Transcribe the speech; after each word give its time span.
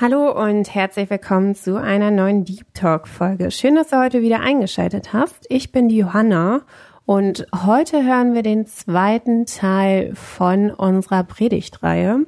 Hallo 0.00 0.32
und 0.32 0.74
herzlich 0.74 1.08
willkommen 1.08 1.54
zu 1.54 1.76
einer 1.80 2.10
neuen 2.10 2.44
Deep 2.44 2.66
Talk 2.74 3.06
Folge. 3.06 3.52
Schön, 3.52 3.76
dass 3.76 3.90
du 3.90 3.96
heute 4.00 4.22
wieder 4.22 4.40
eingeschaltet 4.40 5.12
hast. 5.12 5.46
Ich 5.48 5.70
bin 5.70 5.88
die 5.88 5.98
Johanna 5.98 6.62
und 7.06 7.46
heute 7.64 8.02
hören 8.02 8.34
wir 8.34 8.42
den 8.42 8.66
zweiten 8.66 9.46
Teil 9.46 10.12
von 10.16 10.72
unserer 10.72 11.22
Predigtreihe. 11.22 12.26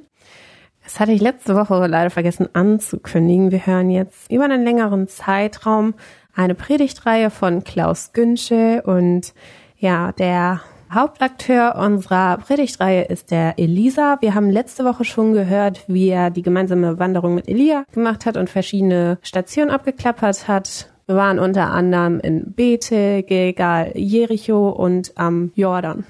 Das 0.81 1.01
hatte 1.01 1.11
ich 1.11 1.19
letzte 1.19 1.55
Woche 1.55 1.87
leider 1.87 2.09
vergessen 2.09 2.47
anzukündigen. 2.53 3.51
Wir 3.51 3.65
hören 3.65 3.89
jetzt 3.89 4.31
über 4.31 4.45
einen 4.45 4.63
längeren 4.63 5.09
Zeitraum 5.09 5.93
eine 6.33 6.55
Predigtreihe 6.55 7.29
von 7.29 7.65
Klaus 7.65 8.13
Günsche 8.13 8.81
und 8.85 9.33
ja, 9.77 10.13
der 10.13 10.61
Hauptakteur 10.89 11.75
unserer 11.75 12.37
Predigtreihe 12.37 13.03
ist 13.03 13.31
der 13.31 13.59
Elisa. 13.59 14.17
Wir 14.21 14.33
haben 14.33 14.49
letzte 14.49 14.85
Woche 14.85 15.03
schon 15.03 15.33
gehört, 15.33 15.83
wie 15.87 16.07
er 16.07 16.29
die 16.29 16.41
gemeinsame 16.41 16.97
Wanderung 16.97 17.35
mit 17.35 17.49
Elia 17.49 17.83
gemacht 17.91 18.25
hat 18.25 18.37
und 18.37 18.49
verschiedene 18.49 19.17
Stationen 19.21 19.69
abgeklappert 19.69 20.47
hat. 20.47 20.89
Wir 21.05 21.15
waren 21.15 21.39
unter 21.39 21.71
anderem 21.71 22.21
in 22.21 22.53
Bethel, 22.53 23.23
Gilgal, 23.23 23.91
Jericho 23.95 24.69
und 24.69 25.11
am 25.15 25.51
Jordan. 25.55 26.05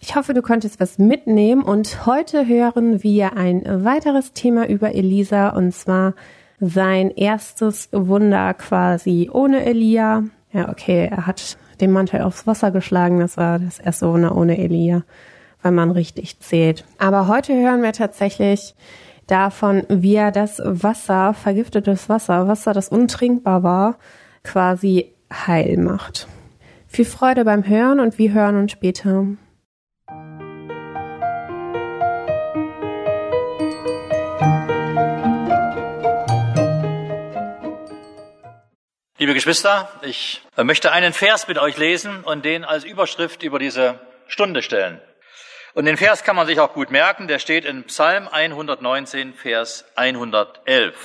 Ich 0.00 0.16
hoffe, 0.16 0.32
du 0.32 0.40
konntest 0.40 0.80
was 0.80 0.98
mitnehmen 0.98 1.62
und 1.62 2.06
heute 2.06 2.46
hören 2.48 3.02
wir 3.02 3.36
ein 3.36 3.84
weiteres 3.84 4.32
Thema 4.32 4.68
über 4.68 4.94
Elisa 4.94 5.50
und 5.50 5.72
zwar 5.72 6.14
sein 6.60 7.10
erstes 7.10 7.90
Wunder 7.92 8.54
quasi 8.54 9.30
ohne 9.32 9.64
Elia. 9.64 10.24
Ja, 10.52 10.70
okay, 10.70 11.08
er 11.10 11.26
hat 11.26 11.56
den 11.82 11.92
Mantel 11.92 12.22
aufs 12.22 12.46
Wasser 12.46 12.70
geschlagen. 12.70 13.20
Das 13.20 13.36
war 13.36 13.58
das 13.58 13.78
erste 13.78 14.08
Wunder 14.08 14.36
ohne 14.36 14.56
Elia, 14.56 15.02
weil 15.60 15.72
man 15.72 15.90
richtig 15.90 16.40
zählt. 16.40 16.84
Aber 16.98 17.26
heute 17.26 17.52
hören 17.54 17.82
wir 17.82 17.92
tatsächlich 17.92 18.74
davon, 19.26 19.84
wie 19.88 20.14
er 20.14 20.30
das 20.30 20.60
Wasser, 20.64 21.34
vergiftetes 21.34 22.08
Wasser, 22.08 22.48
Wasser, 22.48 22.72
das 22.72 22.88
untrinkbar 22.88 23.62
war, 23.62 23.96
quasi 24.44 25.12
heil 25.32 25.76
macht. 25.76 26.28
Viel 26.86 27.04
Freude 27.04 27.44
beim 27.44 27.66
Hören 27.66 28.00
und 28.00 28.18
wir 28.18 28.32
hören 28.32 28.56
uns 28.56 28.72
später. 28.72 29.26
Liebe 39.22 39.34
Geschwister, 39.34 39.88
ich 40.02 40.42
möchte 40.56 40.90
einen 40.90 41.12
Vers 41.12 41.46
mit 41.46 41.56
euch 41.56 41.76
lesen 41.76 42.24
und 42.24 42.44
den 42.44 42.64
als 42.64 42.82
Überschrift 42.82 43.44
über 43.44 43.60
diese 43.60 44.00
Stunde 44.26 44.62
stellen. 44.62 45.00
Und 45.74 45.84
den 45.84 45.96
Vers 45.96 46.24
kann 46.24 46.34
man 46.34 46.48
sich 46.48 46.58
auch 46.58 46.72
gut 46.72 46.90
merken, 46.90 47.28
der 47.28 47.38
steht 47.38 47.64
in 47.64 47.84
Psalm 47.84 48.26
119, 48.26 49.32
Vers 49.34 49.84
111. 49.94 50.96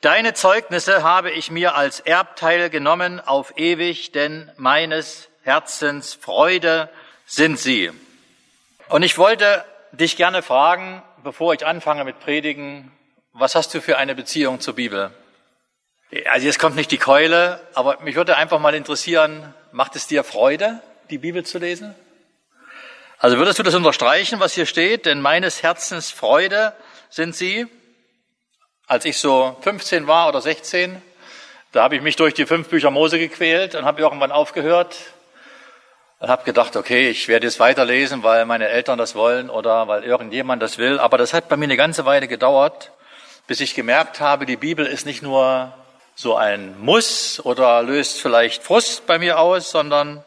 Deine 0.00 0.32
Zeugnisse 0.32 1.02
habe 1.02 1.30
ich 1.30 1.50
mir 1.50 1.74
als 1.74 2.00
Erbteil 2.00 2.70
genommen 2.70 3.20
auf 3.20 3.58
ewig, 3.58 4.12
denn 4.12 4.50
meines 4.56 5.28
Herzens 5.42 6.14
Freude 6.14 6.88
sind 7.26 7.58
sie. 7.58 7.90
Und 8.88 9.02
ich 9.02 9.18
wollte 9.18 9.62
dich 9.92 10.16
gerne 10.16 10.40
fragen, 10.40 11.02
bevor 11.22 11.52
ich 11.52 11.66
anfange 11.66 12.04
mit 12.04 12.18
Predigen, 12.18 12.90
was 13.34 13.54
hast 13.54 13.74
du 13.74 13.82
für 13.82 13.98
eine 13.98 14.14
Beziehung 14.14 14.60
zur 14.60 14.76
Bibel? 14.76 15.12
Also 16.30 16.46
jetzt 16.46 16.58
kommt 16.58 16.74
nicht 16.74 16.90
die 16.90 16.98
Keule, 16.98 17.60
aber 17.74 17.98
mich 18.00 18.14
würde 18.14 18.36
einfach 18.36 18.58
mal 18.58 18.74
interessieren, 18.74 19.52
macht 19.72 19.94
es 19.94 20.06
dir 20.06 20.24
Freude, 20.24 20.80
die 21.10 21.18
Bibel 21.18 21.44
zu 21.44 21.58
lesen? 21.58 21.94
Also 23.18 23.36
würdest 23.36 23.58
du 23.58 23.62
das 23.62 23.74
unterstreichen, 23.74 24.40
was 24.40 24.54
hier 24.54 24.64
steht? 24.64 25.04
Denn 25.04 25.20
meines 25.20 25.62
Herzens 25.62 26.10
Freude 26.10 26.72
sind 27.10 27.36
sie. 27.36 27.66
Als 28.86 29.04
ich 29.04 29.18
so 29.18 29.54
15 29.60 30.06
war 30.06 30.28
oder 30.28 30.40
16, 30.40 31.02
da 31.72 31.82
habe 31.82 31.96
ich 31.96 32.00
mich 32.00 32.16
durch 32.16 32.32
die 32.32 32.46
fünf 32.46 32.68
Bücher 32.68 32.90
Mose 32.90 33.18
gequält 33.18 33.74
und 33.74 33.84
habe 33.84 34.00
irgendwann 34.00 34.32
aufgehört 34.32 34.96
und 36.20 36.30
habe 36.30 36.44
gedacht, 36.44 36.74
okay, 36.74 37.10
ich 37.10 37.28
werde 37.28 37.46
jetzt 37.46 37.60
weiterlesen, 37.60 38.22
weil 38.22 38.46
meine 38.46 38.68
Eltern 38.68 38.96
das 38.96 39.14
wollen 39.14 39.50
oder 39.50 39.88
weil 39.88 40.04
irgendjemand 40.04 40.62
das 40.62 40.78
will. 40.78 40.98
Aber 40.98 41.18
das 41.18 41.34
hat 41.34 41.50
bei 41.50 41.58
mir 41.58 41.64
eine 41.64 41.76
ganze 41.76 42.06
Weile 42.06 42.28
gedauert, 42.28 42.92
bis 43.46 43.60
ich 43.60 43.74
gemerkt 43.74 44.20
habe, 44.20 44.46
die 44.46 44.56
Bibel 44.56 44.86
ist 44.86 45.04
nicht 45.04 45.22
nur 45.22 45.74
so 46.18 46.34
ein 46.34 46.76
Muss 46.80 47.38
oder 47.44 47.80
löst 47.84 48.20
vielleicht 48.20 48.64
Frust 48.64 49.06
bei 49.06 49.20
mir 49.20 49.38
aus, 49.38 49.70
sondern 49.70 50.24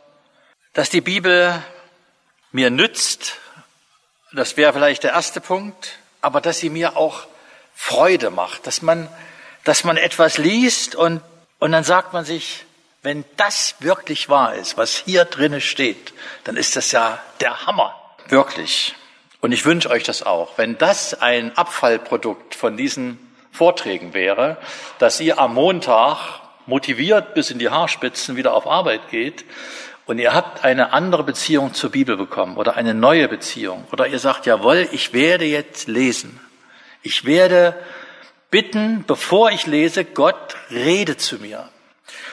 dass 0.71 0.89
die 0.89 1.01
Bibel 1.01 1.61
mir 2.53 2.69
nützt, 2.69 3.33
das 4.31 4.55
wäre 4.55 4.71
vielleicht 4.71 5.03
der 5.03 5.11
erste 5.11 5.41
Punkt, 5.41 5.99
aber 6.21 6.39
dass 6.39 6.59
sie 6.59 6.69
mir 6.69 6.95
auch 6.95 7.27
Freude 7.75 8.29
macht, 8.29 8.67
dass 8.67 8.81
man, 8.81 9.09
dass 9.65 9.83
man 9.83 9.97
etwas 9.97 10.37
liest 10.37 10.95
und, 10.95 11.21
und 11.59 11.73
dann 11.73 11.83
sagt 11.83 12.13
man 12.13 12.23
sich, 12.23 12.63
wenn 13.01 13.25
das 13.35 13.75
wirklich 13.79 14.29
wahr 14.29 14.55
ist, 14.55 14.77
was 14.77 14.95
hier 14.95 15.25
drinnen 15.25 15.59
steht, 15.59 16.13
dann 16.45 16.55
ist 16.55 16.77
das 16.77 16.93
ja 16.93 17.21
der 17.41 17.65
Hammer. 17.65 17.99
Wirklich. 18.29 18.95
Und 19.41 19.51
ich 19.51 19.65
wünsche 19.65 19.89
euch 19.89 20.03
das 20.03 20.23
auch. 20.23 20.57
Wenn 20.57 20.77
das 20.77 21.19
ein 21.19 21.57
Abfallprodukt 21.57 22.55
von 22.55 22.77
diesen 22.77 23.30
Vorträgen 23.51 24.13
wäre, 24.13 24.57
dass 24.97 25.19
ihr 25.19 25.39
am 25.39 25.53
Montag 25.53 26.41
motiviert 26.65 27.33
bis 27.33 27.51
in 27.51 27.59
die 27.59 27.69
Haarspitzen 27.69 28.35
wieder 28.35 28.53
auf 28.53 28.65
Arbeit 28.65 29.09
geht 29.09 29.45
und 30.05 30.19
ihr 30.19 30.33
habt 30.33 30.63
eine 30.63 30.93
andere 30.93 31.23
Beziehung 31.23 31.73
zur 31.73 31.91
Bibel 31.91 32.17
bekommen 32.17 32.57
oder 32.57 32.75
eine 32.75 32.93
neue 32.93 33.27
Beziehung 33.27 33.85
oder 33.91 34.07
ihr 34.07 34.19
sagt, 34.19 34.45
jawohl, 34.45 34.87
ich 34.91 35.13
werde 35.13 35.45
jetzt 35.45 35.87
lesen. 35.87 36.39
Ich 37.03 37.25
werde 37.25 37.75
bitten, 38.49 39.03
bevor 39.05 39.51
ich 39.51 39.67
lese, 39.67 40.05
Gott 40.05 40.55
rede 40.69 41.17
zu 41.17 41.37
mir. 41.37 41.69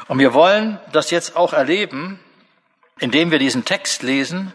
Und 0.08 0.18
wir 0.18 0.34
wollen 0.34 0.80
das 0.92 1.10
jetzt 1.10 1.36
auch 1.36 1.52
erleben, 1.52 2.20
indem 2.98 3.30
wir 3.30 3.38
diesen 3.38 3.64
Text 3.64 4.02
lesen 4.02 4.52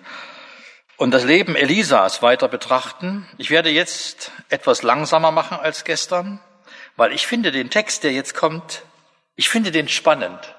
und 0.97 1.11
das 1.11 1.23
Leben 1.23 1.55
Elisas 1.55 2.21
weiter 2.21 2.47
betrachten. 2.47 3.27
Ich 3.37 3.49
werde 3.49 3.69
jetzt 3.69 4.31
etwas 4.49 4.83
langsamer 4.83 5.31
machen 5.31 5.57
als 5.59 5.83
gestern 5.83 6.39
weil 6.95 7.13
ich 7.13 7.27
finde 7.27 7.51
den 7.51 7.69
Text, 7.69 8.03
der 8.03 8.11
jetzt 8.11 8.35
kommt, 8.35 8.83
ich 9.35 9.49
finde 9.49 9.71
den 9.71 9.87
spannend. 9.87 10.55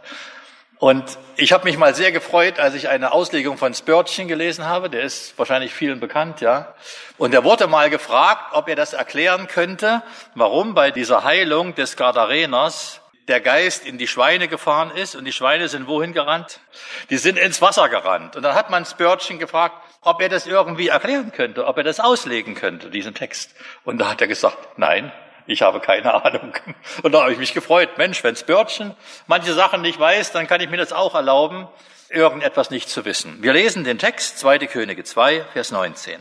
Und 0.78 1.18
ich 1.36 1.52
habe 1.52 1.64
mich 1.64 1.78
mal 1.78 1.94
sehr 1.94 2.12
gefreut, 2.12 2.58
als 2.58 2.74
ich 2.74 2.88
eine 2.88 3.12
Auslegung 3.12 3.56
von 3.56 3.72
Spörtchen 3.72 4.28
gelesen 4.28 4.66
habe. 4.66 4.90
Der 4.90 5.02
ist 5.02 5.38
wahrscheinlich 5.38 5.72
vielen 5.72 6.00
bekannt, 6.00 6.40
ja. 6.40 6.74
Und 7.16 7.32
er 7.32 7.44
wurde 7.44 7.68
mal 7.68 7.88
gefragt, 7.90 8.52
ob 8.52 8.68
er 8.68 8.76
das 8.76 8.92
erklären 8.92 9.46
könnte, 9.46 10.02
warum 10.34 10.74
bei 10.74 10.90
dieser 10.90 11.24
Heilung 11.24 11.74
des 11.74 11.96
Gardareners 11.96 13.00
der 13.28 13.40
Geist 13.40 13.86
in 13.86 13.96
die 13.96 14.08
Schweine 14.08 14.48
gefahren 14.48 14.90
ist 14.90 15.14
und 15.16 15.24
die 15.24 15.32
Schweine 15.32 15.68
sind 15.68 15.86
wohin 15.86 16.12
gerannt? 16.12 16.60
Die 17.08 17.16
sind 17.16 17.38
ins 17.38 17.62
Wasser 17.62 17.88
gerannt. 17.88 18.36
Und 18.36 18.42
dann 18.42 18.54
hat 18.54 18.68
man 18.68 18.84
Spörtchen 18.84 19.38
gefragt, 19.38 19.76
ob 20.02 20.20
er 20.20 20.28
das 20.28 20.46
irgendwie 20.46 20.88
erklären 20.88 21.32
könnte, 21.32 21.66
ob 21.66 21.78
er 21.78 21.84
das 21.84 22.00
auslegen 22.00 22.54
könnte, 22.54 22.90
diesen 22.90 23.14
Text. 23.14 23.54
Und 23.84 23.98
da 23.98 24.10
hat 24.10 24.20
er 24.20 24.26
gesagt, 24.26 24.58
nein, 24.76 25.12
ich 25.46 25.62
habe 25.62 25.80
keine 25.80 26.24
Ahnung. 26.24 26.54
Und 27.02 27.12
da 27.12 27.22
habe 27.22 27.32
ich 27.32 27.38
mich 27.38 27.54
gefreut. 27.54 27.98
Mensch, 27.98 28.24
wenn 28.24 28.36
Spörtchen 28.36 28.94
manche 29.26 29.52
Sachen 29.52 29.82
nicht 29.82 29.98
weiß, 29.98 30.32
dann 30.32 30.46
kann 30.46 30.60
ich 30.60 30.70
mir 30.70 30.76
das 30.76 30.92
auch 30.92 31.14
erlauben, 31.14 31.68
irgendetwas 32.08 32.70
nicht 32.70 32.88
zu 32.88 33.04
wissen. 33.04 33.42
Wir 33.42 33.52
lesen 33.52 33.84
den 33.84 33.98
Text, 33.98 34.38
2. 34.38 34.58
Könige 34.66 35.04
2, 35.04 35.44
Vers 35.52 35.70
19. 35.70 36.20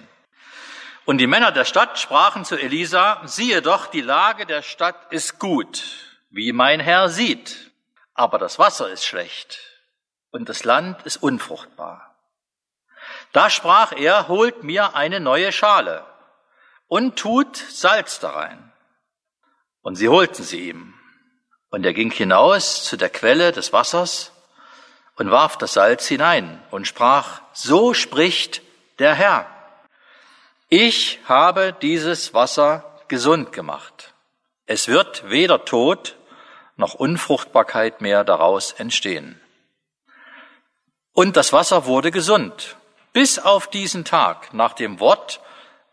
Und 1.06 1.18
die 1.18 1.28
Männer 1.28 1.52
der 1.52 1.66
Stadt 1.66 2.00
sprachen 2.00 2.46
zu 2.46 2.58
Elisa, 2.58 3.22
siehe 3.26 3.62
doch, 3.62 3.88
die 3.88 4.02
Lage 4.02 4.46
der 4.46 4.62
Stadt 4.62 5.12
ist 5.12 5.38
gut, 5.38 5.84
wie 6.30 6.54
mein 6.54 6.80
Herr 6.80 7.10
sieht, 7.10 7.72
aber 8.14 8.38
das 8.38 8.58
Wasser 8.58 8.90
ist 8.90 9.06
schlecht 9.06 9.60
und 10.32 10.48
das 10.48 10.64
Land 10.64 11.04
ist 11.04 11.18
unfruchtbar. 11.18 12.16
Da 13.34 13.50
sprach 13.50 13.92
er, 13.92 14.30
holt 14.30 14.64
mir 14.64 14.96
eine 14.96 15.20
neue 15.20 15.52
Schale 15.52 16.06
und 16.88 17.18
tut 17.18 17.58
Salz 17.58 18.20
darein 18.20 18.73
und 19.84 19.96
sie 19.96 20.10
holten 20.10 20.44
sie 20.44 20.70
ihm. 20.70 20.96
Und 21.70 21.86
er 21.86 21.94
ging 21.94 22.12
hinaus 22.12 22.84
zu 22.86 22.98
der 22.98 23.10
Quelle 23.10 23.52
des 23.52 23.72
Wassers 23.74 24.32
und 25.16 25.30
warf 25.30 25.58
das 25.58 25.74
Salz 25.74 26.08
hinein 26.08 26.62
und 26.72 26.88
sprach, 26.88 27.42
so 27.54 27.94
spricht 27.94 28.62
der 28.98 29.14
Herr. 29.14 29.46
Ich 30.70 31.20
habe 31.26 31.76
dieses 31.82 32.34
Wasser 32.34 33.00
gesund 33.08 33.52
gemacht. 33.52 34.14
Es 34.66 34.88
wird 34.88 35.30
weder 35.30 35.66
Tod 35.66 36.16
noch 36.78 36.96
Unfruchtbarkeit 36.96 38.02
mehr 38.02 38.24
daraus 38.24 38.72
entstehen. 38.72 39.40
Und 41.12 41.38
das 41.38 41.54
Wasser 41.54 41.86
wurde 41.86 42.10
gesund, 42.10 42.76
bis 43.12 43.38
auf 43.38 43.68
diesen 43.68 44.04
Tag, 44.06 44.54
nach 44.54 44.74
dem 44.74 45.00
Wort, 45.00 45.42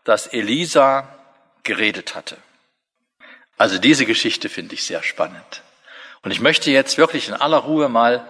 das 0.03 0.25
Elisa 0.25 1.15
geredet 1.61 2.15
hatte. 2.15 2.37
Also 3.57 3.77
diese 3.77 4.05
Geschichte 4.05 4.49
finde 4.49 4.75
ich 4.75 4.85
sehr 4.85 5.03
spannend. 5.03 5.63
Und 6.23 6.31
ich 6.31 6.41
möchte 6.41 6.71
jetzt 6.71 6.97
wirklich 6.97 7.27
in 7.27 7.33
aller 7.33 7.57
Ruhe 7.57 7.89
mal 7.89 8.27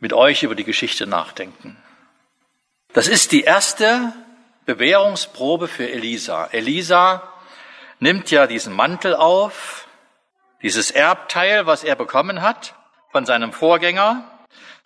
mit 0.00 0.12
euch 0.12 0.42
über 0.42 0.54
die 0.54 0.64
Geschichte 0.64 1.06
nachdenken. 1.06 1.76
Das 2.92 3.06
ist 3.06 3.32
die 3.32 3.42
erste 3.42 4.12
Bewährungsprobe 4.66 5.68
für 5.68 5.88
Elisa. 5.88 6.46
Elisa 6.46 7.22
nimmt 8.00 8.30
ja 8.30 8.46
diesen 8.46 8.74
Mantel 8.74 9.14
auf, 9.14 9.86
dieses 10.62 10.90
Erbteil, 10.90 11.66
was 11.66 11.84
er 11.84 11.96
bekommen 11.96 12.42
hat 12.42 12.74
von 13.10 13.26
seinem 13.26 13.52
Vorgänger. 13.52 14.24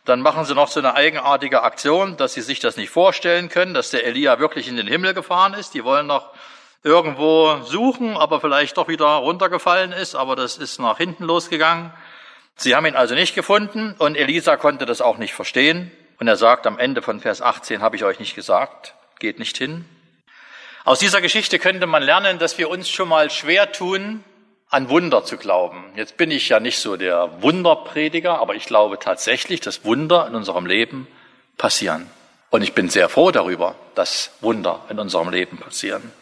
Dann 0.04 0.20
machen 0.20 0.44
sie 0.44 0.54
noch 0.54 0.68
so 0.68 0.80
eine 0.80 0.94
eigenartige 0.94 1.62
Aktion, 1.62 2.16
dass 2.16 2.34
sie 2.34 2.42
sich 2.42 2.60
das 2.60 2.76
nicht 2.76 2.90
vorstellen 2.90 3.48
können, 3.48 3.74
dass 3.74 3.90
der 3.90 4.04
Elia 4.04 4.38
wirklich 4.38 4.68
in 4.68 4.76
den 4.76 4.86
Himmel 4.86 5.14
gefahren 5.14 5.54
ist. 5.54 5.74
Die 5.74 5.82
wollen 5.82 6.06
noch 6.06 6.32
irgendwo 6.82 7.62
suchen, 7.64 8.16
aber 8.16 8.40
vielleicht 8.40 8.76
doch 8.76 8.88
wieder 8.88 9.06
runtergefallen 9.06 9.92
ist, 9.92 10.14
aber 10.14 10.36
das 10.36 10.56
ist 10.56 10.78
nach 10.78 10.98
hinten 10.98 11.24
losgegangen. 11.24 11.92
Sie 12.56 12.74
haben 12.74 12.86
ihn 12.86 12.96
also 12.96 13.14
nicht 13.14 13.34
gefunden 13.34 13.94
und 13.98 14.16
Elisa 14.16 14.56
konnte 14.56 14.86
das 14.86 15.00
auch 15.00 15.18
nicht 15.18 15.34
verstehen. 15.34 15.90
Und 16.18 16.28
er 16.28 16.36
sagt 16.36 16.66
am 16.66 16.78
Ende 16.78 17.02
von 17.02 17.20
Vers 17.20 17.42
18, 17.42 17.82
habe 17.82 17.96
ich 17.96 18.04
euch 18.04 18.18
nicht 18.18 18.34
gesagt, 18.34 18.94
geht 19.18 19.38
nicht 19.38 19.58
hin. 19.58 19.84
Aus 20.84 20.98
dieser 20.98 21.20
Geschichte 21.20 21.58
könnte 21.58 21.86
man 21.86 22.02
lernen, 22.02 22.38
dass 22.38 22.58
wir 22.58 22.70
uns 22.70 22.88
schon 22.88 23.08
mal 23.08 23.30
schwer 23.30 23.72
tun, 23.72 24.24
an 24.70 24.88
Wunder 24.88 25.24
zu 25.24 25.36
glauben. 25.36 25.84
Jetzt 25.96 26.16
bin 26.16 26.30
ich 26.30 26.48
ja 26.48 26.60
nicht 26.60 26.78
so 26.78 26.96
der 26.96 27.42
Wunderprediger, 27.42 28.40
aber 28.40 28.54
ich 28.54 28.66
glaube 28.66 28.98
tatsächlich, 28.98 29.60
dass 29.60 29.84
Wunder 29.84 30.26
in 30.26 30.34
unserem 30.34 30.66
Leben 30.66 31.06
passieren. 31.56 32.10
Und 32.50 32.62
ich 32.62 32.72
bin 32.72 32.88
sehr 32.88 33.08
froh 33.08 33.30
darüber, 33.30 33.74
dass 33.94 34.30
Wunder 34.40 34.84
in 34.88 34.98
unserem 34.98 35.30
Leben 35.30 35.58
passieren. 35.58 36.12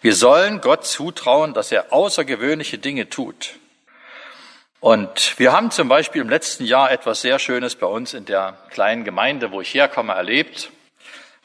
Wir 0.00 0.14
sollen 0.14 0.60
Gott 0.60 0.86
zutrauen, 0.86 1.54
dass 1.54 1.72
er 1.72 1.92
außergewöhnliche 1.92 2.78
Dinge 2.78 3.08
tut. 3.08 3.56
Und 4.78 5.36
wir 5.38 5.52
haben 5.52 5.72
zum 5.72 5.88
Beispiel 5.88 6.22
im 6.22 6.28
letzten 6.28 6.64
Jahr 6.64 6.92
etwas 6.92 7.20
sehr 7.20 7.40
Schönes 7.40 7.74
bei 7.74 7.86
uns 7.86 8.14
in 8.14 8.24
der 8.24 8.56
kleinen 8.70 9.02
Gemeinde, 9.02 9.50
wo 9.50 9.60
ich 9.60 9.74
herkomme, 9.74 10.12
erlebt. 10.12 10.70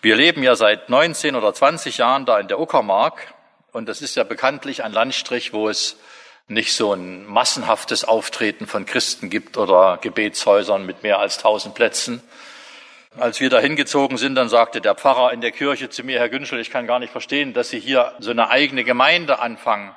Wir 0.04 0.16
leben 0.16 0.44
ja 0.44 0.56
seit 0.56 0.90
19 0.90 1.36
oder 1.36 1.52
20 1.52 1.98
Jahren 1.98 2.28
da 2.28 2.40
in 2.40 2.48
der 2.48 2.60
Uckermark. 2.60 3.34
Und 3.72 3.90
das 3.90 4.04
ist 4.04 4.16
ja 4.16 4.24
bekanntlich 4.24 4.84
ein 4.84 4.94
Landstrich, 4.94 5.52
wo 5.52 5.68
es 5.68 5.98
nicht 6.48 6.76
so 6.76 6.94
ein 6.94 7.26
massenhaftes 7.26 8.04
Auftreten 8.04 8.68
von 8.68 8.86
Christen 8.86 9.32
gibt 9.32 9.58
oder 9.58 9.98
Gebetshäusern 10.00 10.86
mit 10.86 11.02
mehr 11.02 11.18
als 11.18 11.38
1000 11.38 11.74
Plätzen. 11.74 12.22
Als 13.18 13.40
wir 13.40 13.50
da 13.50 13.60
hingezogen 13.60 14.18
sind, 14.18 14.36
dann 14.36 14.50
sagte 14.50 14.82
der 14.82 14.96
Pfarrer 14.96 15.34
in 15.34 15.42
der 15.42 15.52
Kirche 15.52 15.90
zu 15.90 16.04
mir, 16.04 16.20
Herr 16.20 16.30
Günschel, 16.30 16.60
ich 16.60 16.72
kann 16.72 16.88
gar 16.88 17.00
nicht 17.00 17.12
verstehen, 17.12 17.54
dass 17.54 17.70
Sie 17.70 17.80
hier 17.80 18.14
so 18.20 18.32
eine 18.32 18.50
eigene 18.50 18.84
Gemeinde 18.84 19.40
anfangen 19.40 19.96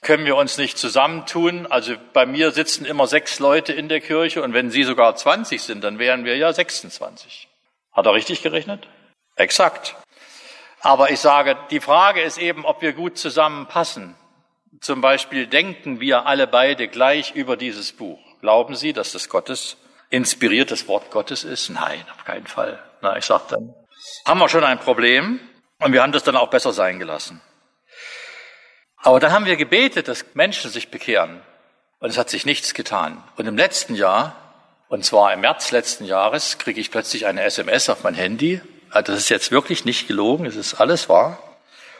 können 0.00 0.26
wir 0.26 0.36
uns 0.36 0.58
nicht 0.58 0.78
zusammentun. 0.78 1.66
Also 1.66 1.94
bei 2.12 2.26
mir 2.26 2.52
sitzen 2.52 2.84
immer 2.84 3.06
sechs 3.06 3.38
Leute 3.38 3.72
in 3.72 3.88
der 3.88 4.00
Kirche 4.00 4.42
und 4.42 4.54
wenn 4.54 4.70
Sie 4.70 4.84
sogar 4.84 5.14
20 5.16 5.62
sind, 5.62 5.84
dann 5.84 5.98
wären 5.98 6.24
wir 6.24 6.36
ja 6.36 6.52
26. 6.52 7.48
Hat 7.92 8.06
er 8.06 8.14
richtig 8.14 8.42
gerechnet? 8.42 8.88
Exakt. 9.36 9.96
Aber 10.80 11.10
ich 11.10 11.18
sage, 11.18 11.56
die 11.70 11.80
Frage 11.80 12.22
ist 12.22 12.38
eben, 12.38 12.64
ob 12.64 12.82
wir 12.82 12.92
gut 12.92 13.18
zusammenpassen. 13.18 14.14
Zum 14.80 15.00
Beispiel 15.00 15.46
denken 15.46 16.00
wir 16.00 16.26
alle 16.26 16.46
beide 16.46 16.86
gleich 16.86 17.34
über 17.34 17.56
dieses 17.56 17.92
Buch. 17.92 18.20
Glauben 18.40 18.76
Sie, 18.76 18.92
dass 18.92 19.12
das 19.12 19.28
Gottes 19.28 19.76
inspiriertes 20.10 20.88
Wort 20.88 21.10
Gottes 21.10 21.44
ist? 21.44 21.70
Nein, 21.70 22.04
auf 22.16 22.24
keinen 22.24 22.46
Fall. 22.46 22.82
Na, 23.00 23.16
ich 23.16 23.24
sage 23.24 23.44
dann, 23.50 23.74
haben 24.24 24.38
wir 24.38 24.48
schon 24.48 24.64
ein 24.64 24.78
Problem 24.78 25.40
und 25.80 25.92
wir 25.92 26.02
haben 26.02 26.12
das 26.12 26.24
dann 26.24 26.36
auch 26.36 26.50
besser 26.50 26.72
sein 26.72 26.98
gelassen. 26.98 27.40
Aber 28.96 29.20
dann 29.20 29.32
haben 29.32 29.46
wir 29.46 29.56
gebetet, 29.56 30.08
dass 30.08 30.24
Menschen 30.34 30.70
sich 30.70 30.90
bekehren. 30.90 31.40
Und 32.00 32.10
es 32.10 32.18
hat 32.18 32.30
sich 32.30 32.46
nichts 32.46 32.74
getan. 32.74 33.22
Und 33.36 33.46
im 33.46 33.56
letzten 33.56 33.94
Jahr, 33.94 34.36
und 34.88 35.04
zwar 35.04 35.32
im 35.32 35.40
März 35.40 35.72
letzten 35.72 36.04
Jahres, 36.04 36.58
kriege 36.58 36.80
ich 36.80 36.90
plötzlich 36.90 37.26
eine 37.26 37.42
SMS 37.42 37.90
auf 37.90 38.04
mein 38.04 38.14
Handy. 38.14 38.60
Also 38.90 39.12
das 39.12 39.22
ist 39.22 39.28
jetzt 39.28 39.50
wirklich 39.50 39.84
nicht 39.84 40.06
gelogen, 40.06 40.46
es 40.46 40.56
ist 40.56 40.74
alles 40.74 41.08
wahr. 41.08 41.42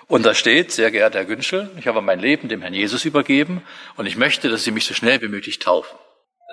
Und 0.06 0.24
da 0.24 0.34
steht, 0.34 0.72
sehr 0.72 0.90
geehrter 0.90 1.18
Herr 1.18 1.24
Günschel, 1.26 1.70
ich 1.76 1.86
habe 1.86 2.00
mein 2.00 2.18
Leben 2.18 2.48
dem 2.48 2.62
Herrn 2.62 2.72
Jesus 2.72 3.04
übergeben 3.04 3.62
und 3.96 4.06
ich 4.06 4.16
möchte, 4.16 4.48
dass 4.48 4.64
Sie 4.64 4.70
mich 4.70 4.86
so 4.86 4.94
schnell 4.94 5.20
wie 5.20 5.28
möglich 5.28 5.58
taufen. 5.58 5.98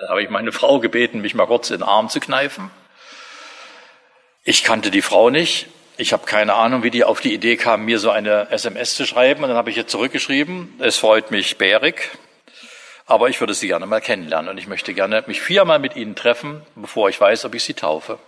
Da 0.00 0.08
habe 0.08 0.22
ich 0.22 0.30
meine 0.30 0.52
Frau 0.60 0.80
gebeten, 0.80 1.20
mich 1.20 1.34
mal 1.34 1.46
kurz 1.46 1.70
in 1.70 1.78
den 1.78 1.82
Arm 1.82 2.08
zu 2.08 2.20
kneifen. 2.20 2.70
Ich 4.44 4.62
kannte 4.62 4.90
die 4.90 5.02
Frau 5.02 5.30
nicht, 5.30 5.66
ich 5.96 6.12
habe 6.12 6.26
keine 6.26 6.54
Ahnung, 6.54 6.82
wie 6.82 6.90
die 6.90 7.04
auf 7.04 7.20
die 7.20 7.32
Idee 7.32 7.56
kam, 7.56 7.84
mir 7.84 7.98
so 7.98 8.10
eine 8.10 8.50
SMS 8.50 8.94
zu 8.94 9.06
schreiben. 9.06 9.42
Und 9.42 9.48
dann 9.48 9.56
habe 9.56 9.70
ich 9.70 9.76
jetzt 9.76 9.90
zurückgeschrieben, 9.90 10.74
es 10.78 10.98
freut 10.98 11.30
mich 11.30 11.56
bärig, 11.56 12.10
aber 13.06 13.28
ich 13.28 13.40
würde 13.40 13.54
Sie 13.54 13.66
gerne 13.66 13.86
mal 13.86 14.00
kennenlernen 14.00 14.50
und 14.50 14.58
ich 14.58 14.66
möchte 14.66 14.94
gerne 14.94 15.24
mich 15.26 15.40
viermal 15.40 15.78
mit 15.78 15.96
Ihnen 15.96 16.14
treffen, 16.14 16.62
bevor 16.74 17.08
ich 17.08 17.20
weiß, 17.20 17.44
ob 17.46 17.54
ich 17.54 17.64
Sie 17.64 17.74
taufe. 17.74 18.18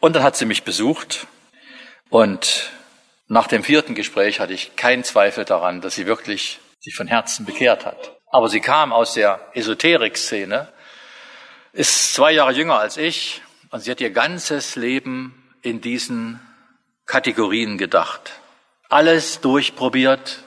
Und 0.00 0.16
dann 0.16 0.22
hat 0.22 0.36
sie 0.36 0.46
mich 0.46 0.64
besucht 0.64 1.26
und 2.08 2.70
nach 3.28 3.46
dem 3.46 3.62
vierten 3.62 3.94
Gespräch 3.94 4.40
hatte 4.40 4.54
ich 4.54 4.74
keinen 4.74 5.04
Zweifel 5.04 5.44
daran, 5.44 5.82
dass 5.82 5.94
sie 5.94 6.06
wirklich 6.06 6.58
sich 6.80 6.96
von 6.96 7.06
Herzen 7.06 7.44
bekehrt 7.44 7.84
hat. 7.84 8.19
Aber 8.30 8.48
sie 8.48 8.60
kam 8.60 8.92
aus 8.92 9.14
der 9.14 9.40
Esoterik-Szene, 9.54 10.68
ist 11.72 12.14
zwei 12.14 12.32
Jahre 12.32 12.52
jünger 12.52 12.78
als 12.78 12.96
ich 12.96 13.42
und 13.70 13.80
sie 13.80 13.90
hat 13.90 14.00
ihr 14.00 14.10
ganzes 14.10 14.76
Leben 14.76 15.52
in 15.62 15.80
diesen 15.80 16.40
Kategorien 17.06 17.76
gedacht. 17.76 18.32
Alles 18.88 19.40
durchprobiert. 19.40 20.44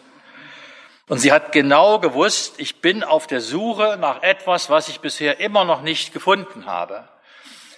Und 1.10 1.20
sie 1.20 1.34
hat 1.34 1.52
genau 1.52 2.00
gewusst, 2.00 2.56
ich 2.58 2.80
bin 2.80 3.04
auf 3.04 3.28
der 3.28 3.42
Suche 3.42 3.98
nach 4.00 4.24
etwas, 4.24 4.70
was 4.70 4.88
ich 4.88 5.02
bisher 5.02 5.42
immer 5.42 5.66
noch 5.66 5.82
nicht 5.82 6.14
gefunden 6.14 6.66
habe. 6.66 7.08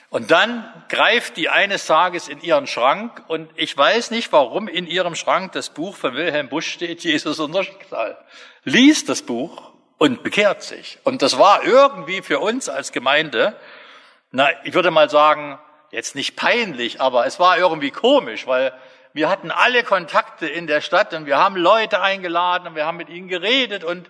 Und 0.10 0.30
dann 0.30 0.72
greift 0.88 1.36
die 1.36 1.50
eines 1.50 1.88
Tages 1.88 2.28
in 2.28 2.40
ihren 2.42 2.68
Schrank 2.68 3.24
und 3.28 3.50
ich 3.56 3.76
weiß 3.76 4.12
nicht, 4.12 4.32
warum 4.32 4.68
in 4.68 4.86
ihrem 4.86 5.16
Schrank 5.16 5.54
das 5.54 5.72
Buch 5.72 5.96
von 5.96 6.14
Wilhelm 6.14 6.48
Busch 6.48 6.72
steht, 6.72 7.04
Jesus 7.04 7.40
unser 7.40 7.64
Schicksal. 7.64 8.18
Liest 8.64 9.10
das 9.10 9.24
Buch 9.24 9.75
und 9.98 10.24
bekehrt 10.24 10.64
sich. 10.64 11.00
Und 11.04 11.22
das 11.22 11.38
war 11.38 11.64
irgendwie 11.64 12.22
für 12.22 12.40
uns 12.40 12.70
als 12.70 12.92
Gemeinde, 12.92 13.56
na, 14.32 14.50
ich 14.64 14.74
würde 14.74 14.92
mal 14.92 15.10
sagen, 15.10 15.60
jetzt 15.92 16.16
nicht 16.16 16.36
peinlich, 16.36 17.00
aber 17.00 17.26
es 17.26 17.40
war 17.40 17.58
irgendwie 17.58 17.92
komisch, 17.92 18.48
weil 18.48 18.74
wir 19.14 19.30
hatten 19.30 19.50
alle 19.50 19.84
Kontakte 19.84 20.46
in 20.46 20.68
der 20.68 20.82
Stadt 20.82 21.14
und 21.14 21.26
wir 21.26 21.38
haben 21.38 21.56
Leute 21.56 22.02
eingeladen 22.02 22.68
und 22.68 22.76
wir 22.76 22.86
haben 22.86 22.98
mit 22.98 23.10
ihnen 23.10 23.30
geredet 23.30 23.86
und 23.86 24.10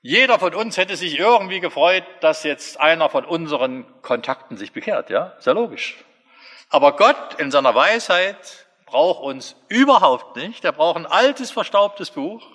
jeder 0.00 0.38
von 0.38 0.54
uns 0.54 0.76
hätte 0.76 0.96
sich 0.96 1.18
irgendwie 1.18 1.58
gefreut, 1.58 2.04
dass 2.20 2.44
jetzt 2.44 2.78
einer 2.78 3.08
von 3.08 3.24
unseren 3.24 3.84
Kontakten 4.00 4.56
sich 4.56 4.72
bekehrt, 4.72 5.10
ja? 5.10 5.36
Ja 5.44 5.52
logisch. 5.52 5.96
Aber 6.70 6.94
Gott 6.94 7.34
in 7.38 7.50
seiner 7.50 7.74
Weisheit 7.74 8.66
braucht 8.86 9.22
uns 9.22 9.56
überhaupt 9.68 10.36
nicht. 10.36 10.64
Er 10.64 10.72
braucht 10.72 10.96
ein 10.96 11.06
altes, 11.06 11.50
verstaubtes 11.50 12.10
Buch. 12.10 12.46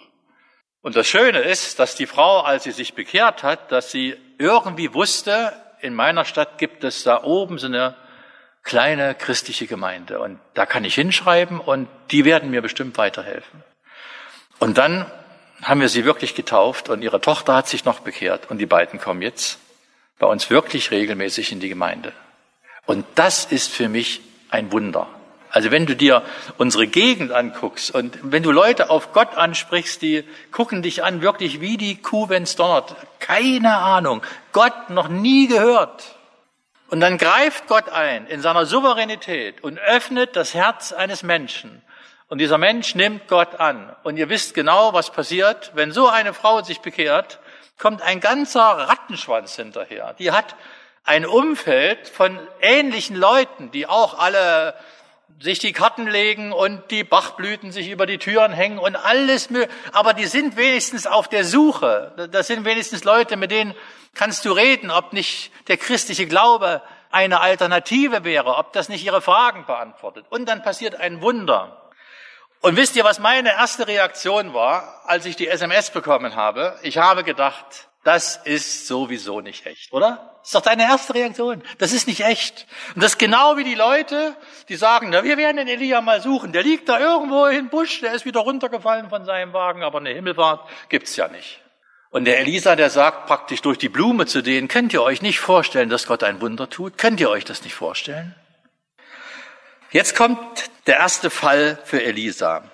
Und 0.84 0.98
das 0.98 1.08
Schöne 1.08 1.40
ist, 1.40 1.80
dass 1.80 1.96
die 1.96 2.06
Frau, 2.06 2.42
als 2.42 2.66
sie 2.66 2.72
sich 2.72 2.94
bekehrt 2.94 3.42
hat, 3.42 3.72
dass 3.72 3.90
sie 3.90 4.18
irgendwie 4.38 4.94
wusste, 4.94 5.54
in 5.80 5.94
meiner 5.94 6.26
Stadt 6.26 6.58
gibt 6.58 6.84
es 6.84 7.04
da 7.04 7.24
oben 7.24 7.58
so 7.58 7.68
eine 7.68 7.96
kleine 8.64 9.16
christliche 9.16 9.66
Gemeinde. 9.66 10.20
Und 10.20 10.40
da 10.54 10.66
kann 10.66 10.84
ich 10.84 10.96
hinschreiben 10.96 11.62
und 11.62 11.88
die 12.12 12.26
werden 12.26 12.52
mir 12.52 12.62
bestimmt 12.62 12.98
weiterhelfen. 12.98 13.64
Und 14.60 14.78
dann 14.78 15.10
haben 15.62 15.80
wir 15.80 15.88
sie 15.88 16.04
wirklich 16.04 16.36
getauft 16.36 16.90
und 16.90 17.02
ihre 17.02 17.22
Tochter 17.22 17.56
hat 17.56 17.70
sich 17.70 17.86
noch 17.86 18.02
bekehrt 18.02 18.52
und 18.52 18.58
die 18.58 18.66
beiden 18.66 19.00
kommen 19.00 19.22
jetzt 19.22 19.60
bei 20.20 20.28
uns 20.28 20.50
wirklich 20.50 20.92
regelmäßig 20.92 21.54
in 21.54 21.62
die 21.62 21.70
Gemeinde. 21.70 22.12
Und 22.86 23.06
das 23.16 23.46
ist 23.46 23.72
für 23.72 23.88
mich 23.88 24.20
ein 24.50 24.74
Wunder. 24.74 25.08
Also 25.54 25.70
wenn 25.70 25.86
du 25.86 25.96
dir 25.96 26.24
unsere 26.58 26.88
Gegend 26.88 27.32
anguckst 27.32 27.94
und 27.94 28.18
wenn 28.24 28.42
du 28.42 28.52
Leute 28.52 28.90
auf 28.90 29.14
Gott 29.14 29.38
ansprichst, 29.38 30.02
die 30.02 30.24
gucken 30.52 30.82
dich 30.82 31.04
an 31.04 31.22
wirklich 31.22 31.62
wie 31.62 31.78
die 31.78 32.02
Kuh, 32.02 32.28
wenn's 32.28 32.56
donnert. 32.56 32.96
Keine 33.20 33.78
Ahnung. 33.78 34.24
Gott 34.52 34.90
noch 34.90 35.10
nie 35.10 35.48
gehört. 35.48 36.16
Und 36.90 37.02
dann 37.02 37.20
greift 37.20 37.68
Gott 37.68 37.88
ein 37.88 38.26
in 38.26 38.42
seiner 38.42 38.66
Souveränität 38.66 39.64
und 39.64 39.78
öffnet 39.78 40.36
das 40.36 40.56
Herz 40.56 40.92
eines 40.92 41.22
Menschen. 41.22 41.84
Und 42.30 42.40
dieser 42.40 42.58
Mensch 42.58 42.96
nimmt 42.96 43.28
Gott 43.28 43.60
an. 43.60 43.96
Und 44.02 44.18
ihr 44.18 44.30
wisst 44.30 44.56
genau, 44.56 44.94
was 44.94 45.12
passiert. 45.12 45.72
Wenn 45.76 45.92
so 45.92 46.08
eine 46.08 46.34
Frau 46.34 46.64
sich 46.64 46.80
bekehrt, 46.80 47.38
kommt 47.78 48.02
ein 48.02 48.22
ganzer 48.22 48.60
Rattenschwanz 48.62 49.56
hinterher. 49.56 50.16
Die 50.18 50.32
hat 50.32 50.56
ein 51.04 51.28
Umfeld 51.28 52.08
von 52.08 52.40
ähnlichen 52.60 53.16
Leuten, 53.16 53.70
die 53.70 53.86
auch 53.86 54.18
alle 54.18 54.74
sich 55.44 55.60
die 55.60 55.74
Karten 55.74 56.08
legen 56.08 56.54
und 56.54 56.90
die 56.90 57.04
Bachblüten 57.04 57.74
sich 57.74 57.90
über 57.90 58.06
die 58.06 58.18
Türen 58.18 58.54
hängen 58.54 58.80
und 58.80 58.96
alles, 58.96 59.50
aber 59.92 60.14
die 60.14 60.26
sind 60.26 60.56
wenigstens 60.56 61.06
auf 61.06 61.28
der 61.28 61.44
Suche. 61.44 62.30
Das 62.32 62.48
sind 62.48 62.64
wenigstens 62.64 63.04
Leute, 63.04 63.36
mit 63.36 63.52
denen 63.52 63.76
kannst 64.14 64.46
du 64.46 64.54
reden, 64.54 64.90
ob 64.90 65.12
nicht 65.12 65.52
der 65.68 65.76
christliche 65.76 66.28
Glaube 66.28 66.82
eine 67.12 67.42
Alternative 67.42 68.24
wäre, 68.24 68.56
ob 68.56 68.72
das 68.72 68.88
nicht 68.88 69.04
ihre 69.04 69.22
Fragen 69.22 69.66
beantwortet. 69.66 70.26
Und 70.30 70.46
dann 70.48 70.64
passiert 70.64 70.96
ein 70.96 71.22
Wunder. 71.22 71.92
Und 72.62 72.78
wisst 72.78 72.96
ihr, 72.96 73.04
was 73.04 73.20
meine 73.20 73.50
erste 73.50 73.86
Reaktion 73.86 74.54
war, 74.54 75.02
als 75.04 75.26
ich 75.26 75.36
die 75.36 75.50
SMS 75.50 75.90
bekommen 75.90 76.38
habe? 76.38 76.80
Ich 76.84 77.00
habe 77.00 77.26
gedacht, 77.26 77.90
das 78.04 78.38
ist 78.44 78.88
sowieso 78.88 79.40
nicht 79.40 79.66
echt, 79.66 79.94
oder? 79.94 80.34
Das 80.40 80.50
ist 80.50 80.56
doch 80.56 80.62
deine 80.62 80.84
erste 80.84 81.16
Reaktion. 81.16 81.64
Das 81.78 81.94
ist 81.94 82.06
nicht 82.06 82.20
echt. 82.20 82.68
Und 82.96 83.04
das 83.04 83.14
ist 83.14 83.18
genau 83.18 83.56
wie 83.56 83.64
die 83.64 83.76
Leute, 83.76 84.36
die 84.68 84.76
sagen, 84.76 85.10
na, 85.10 85.24
wir 85.24 85.38
werden 85.38 85.56
den 85.56 85.70
Elia 85.70 86.02
mal 86.02 86.22
suchen. 86.22 86.52
Der 86.52 86.64
liegt 86.64 86.90
da 86.90 87.00
irgendwo 87.00 87.46
im 87.46 87.70
Busch, 87.70 88.02
der 88.02 88.14
ist 88.14 88.26
wieder 88.26 88.42
runtergefallen 88.42 89.10
von 89.10 89.24
seinem 89.24 89.54
Wagen, 89.54 89.84
aber 89.84 90.00
eine 90.00 90.10
Himmelfahrt 90.10 90.68
gibt's 90.90 91.16
ja 91.16 91.30
nicht. 91.30 91.62
Und 92.10 92.26
der 92.26 92.40
Elisa, 92.40 92.76
der 92.76 92.90
sagt 92.90 93.26
praktisch 93.26 93.62
durch 93.62 93.78
die 93.78 93.90
Blume 93.90 94.26
zu 94.26 94.42
denen, 94.44 94.68
könnt 94.68 94.94
ihr 94.94 95.02
euch 95.02 95.22
nicht 95.22 95.40
vorstellen, 95.40 95.90
dass 95.90 96.06
Gott 96.06 96.24
ein 96.24 96.42
Wunder 96.42 96.70
tut? 96.70 96.98
Könnt 96.98 97.22
ihr 97.22 97.30
euch 97.30 97.46
das 97.46 97.64
nicht 97.64 97.74
vorstellen? 97.74 98.36
Jetzt 99.92 100.16
kommt 100.16 100.70
der 100.88 100.98
erste 100.98 101.30
Fall 101.30 101.80
für 101.86 102.04
Elisa. 102.04 102.70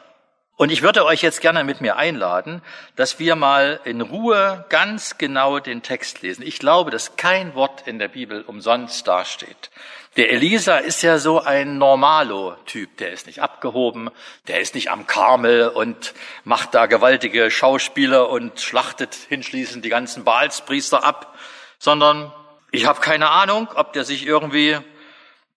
Und 0.60 0.74
ich 0.74 0.82
würde 0.82 1.06
euch 1.06 1.22
jetzt 1.22 1.40
gerne 1.40 1.64
mit 1.64 1.80
mir 1.80 1.96
einladen, 1.96 2.62
dass 2.98 3.18
wir 3.18 3.38
mal 3.38 3.80
in 3.86 4.02
Ruhe 4.02 4.66
ganz 4.68 5.18
genau 5.18 5.60
den 5.60 5.84
Text 5.84 6.22
lesen. 6.22 6.46
Ich 6.46 6.60
glaube, 6.60 6.92
dass 6.92 7.16
kein 7.16 7.56
Wort 7.56 7.88
in 7.88 7.98
der 7.98 8.10
Bibel 8.10 8.42
umsonst 8.42 9.08
dasteht. 9.08 9.70
Der 10.18 10.32
Elisa 10.34 10.76
ist 10.76 11.02
ja 11.02 11.18
so 11.18 11.40
ein 11.40 11.78
Normalo-Typ. 11.78 12.98
Der 12.98 13.14
ist 13.14 13.26
nicht 13.26 13.42
abgehoben, 13.42 14.10
der 14.50 14.60
ist 14.60 14.76
nicht 14.76 14.92
am 14.92 15.08
Karmel 15.08 15.70
und 15.70 16.14
macht 16.44 16.74
da 16.74 16.88
gewaltige 16.88 17.50
Schauspiele 17.52 18.28
und 18.28 18.60
schlachtet 18.60 19.16
hinschließend 19.30 19.86
die 19.86 19.90
ganzen 19.90 20.26
Baalspriester 20.26 21.06
ab, 21.06 21.38
sondern 21.78 22.34
ich 22.72 22.86
habe 22.86 23.00
keine 23.00 23.30
Ahnung, 23.30 23.70
ob 23.76 23.94
der 23.94 24.04
sich 24.04 24.28
irgendwie 24.28 24.78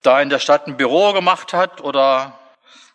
da 0.02 0.22
in 0.22 0.30
der 0.30 0.38
Stadt 0.38 0.68
ein 0.68 0.76
Büro 0.76 1.12
gemacht 1.12 1.54
hat 1.54 1.80
oder 1.80 2.38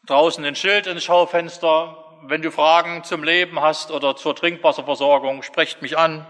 draußen 0.08 0.44
ein 0.44 0.56
Schild 0.56 0.88
ins 0.88 1.04
Schaufenster. 1.04 2.04
Wenn 2.24 2.42
du 2.42 2.52
Fragen 2.52 3.04
zum 3.04 3.24
Leben 3.24 3.62
hast 3.62 3.92
oder 3.92 4.16
zur 4.16 4.36
Trinkwasserversorgung, 4.36 5.44
sprecht 5.44 5.82
mich 5.82 5.98
an. 5.98 6.26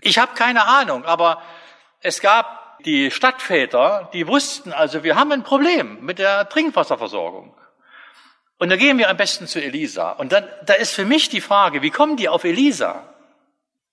Ich 0.00 0.18
habe 0.18 0.34
keine 0.34 0.66
Ahnung, 0.66 1.04
aber 1.04 1.42
es 2.00 2.20
gab 2.20 2.78
die 2.84 3.10
Stadtväter, 3.10 4.08
die 4.14 4.26
wussten 4.26 4.72
also, 4.72 5.04
wir 5.04 5.16
haben 5.16 5.32
ein 5.32 5.42
Problem 5.42 5.98
mit 6.00 6.18
der 6.18 6.48
Trinkwasserversorgung. 6.48 7.54
Und 8.58 8.70
da 8.70 8.76
gehen 8.76 8.98
wir 8.98 9.10
am 9.10 9.16
besten 9.16 9.46
zu 9.46 9.62
Elisa. 9.62 10.12
Und 10.12 10.32
dann, 10.32 10.48
da 10.64 10.74
ist 10.74 10.94
für 10.94 11.04
mich 11.04 11.28
die 11.28 11.40
Frage, 11.40 11.82
wie 11.82 11.90
kommen 11.90 12.16
die 12.16 12.28
auf 12.28 12.44
Elisa? 12.44 13.14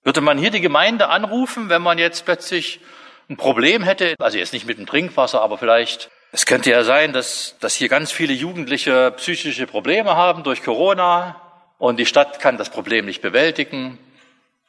Würde 0.02 0.20
man 0.20 0.38
hier 0.38 0.50
die 0.50 0.60
Gemeinde 0.60 1.08
anrufen, 1.08 1.68
wenn 1.68 1.82
man 1.82 1.98
jetzt 1.98 2.24
plötzlich 2.24 2.80
ein 3.28 3.36
Problem 3.36 3.82
hätte, 3.82 4.14
also 4.18 4.38
jetzt 4.38 4.52
nicht 4.52 4.66
mit 4.66 4.78
dem 4.78 4.86
Trinkwasser, 4.86 5.42
aber 5.42 5.58
vielleicht 5.58 6.10
es 6.30 6.44
könnte 6.44 6.70
ja 6.70 6.84
sein, 6.84 7.12
dass, 7.12 7.56
dass 7.60 7.74
hier 7.74 7.88
ganz 7.88 8.12
viele 8.12 8.34
Jugendliche 8.34 9.12
psychische 9.12 9.66
Probleme 9.66 10.14
haben 10.14 10.42
durch 10.42 10.62
Corona 10.62 11.40
und 11.78 11.98
die 11.98 12.06
Stadt 12.06 12.40
kann 12.40 12.58
das 12.58 12.70
Problem 12.70 13.06
nicht 13.06 13.22
bewältigen. 13.22 13.98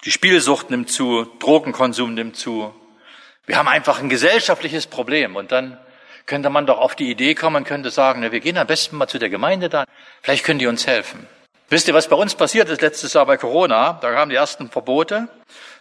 Die 0.05 0.11
Spielsucht 0.11 0.69
nimmt 0.69 0.89
zu, 0.89 1.25
Drogenkonsum 1.39 2.13
nimmt 2.13 2.37
zu. 2.37 2.73
Wir 3.45 3.57
haben 3.57 3.67
einfach 3.67 3.99
ein 3.99 4.09
gesellschaftliches 4.09 4.87
Problem 4.87 5.35
und 5.35 5.51
dann 5.51 5.77
könnte 6.25 6.49
man 6.49 6.65
doch 6.65 6.77
auf 6.77 6.95
die 6.95 7.09
Idee 7.09 7.35
kommen, 7.35 7.65
könnte 7.65 7.89
sagen, 7.89 8.21
wir 8.21 8.39
gehen 8.39 8.57
am 8.57 8.67
besten 8.67 8.95
mal 8.95 9.07
zu 9.07 9.17
der 9.17 9.29
Gemeinde 9.29 9.67
da, 9.67 9.85
vielleicht 10.21 10.45
können 10.45 10.59
die 10.59 10.67
uns 10.67 10.87
helfen. 10.87 11.27
Wisst 11.69 11.87
ihr, 11.87 11.93
was 11.93 12.07
bei 12.07 12.15
uns 12.15 12.35
passiert 12.35 12.69
ist 12.69 12.81
letztes 12.81 13.13
Jahr 13.13 13.25
bei 13.25 13.37
Corona? 13.37 13.93
Da 13.93 14.11
kamen 14.13 14.29
die 14.29 14.35
ersten 14.35 14.69
Verbote, 14.69 15.27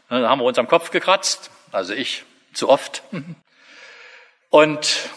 dann 0.09 0.27
haben 0.27 0.41
wir 0.41 0.45
uns 0.45 0.59
am 0.59 0.67
Kopf 0.67 0.91
gekratzt, 0.91 1.51
also 1.71 1.93
ich 1.93 2.25
zu 2.53 2.69
oft. 2.69 3.03
Und 4.51 5.11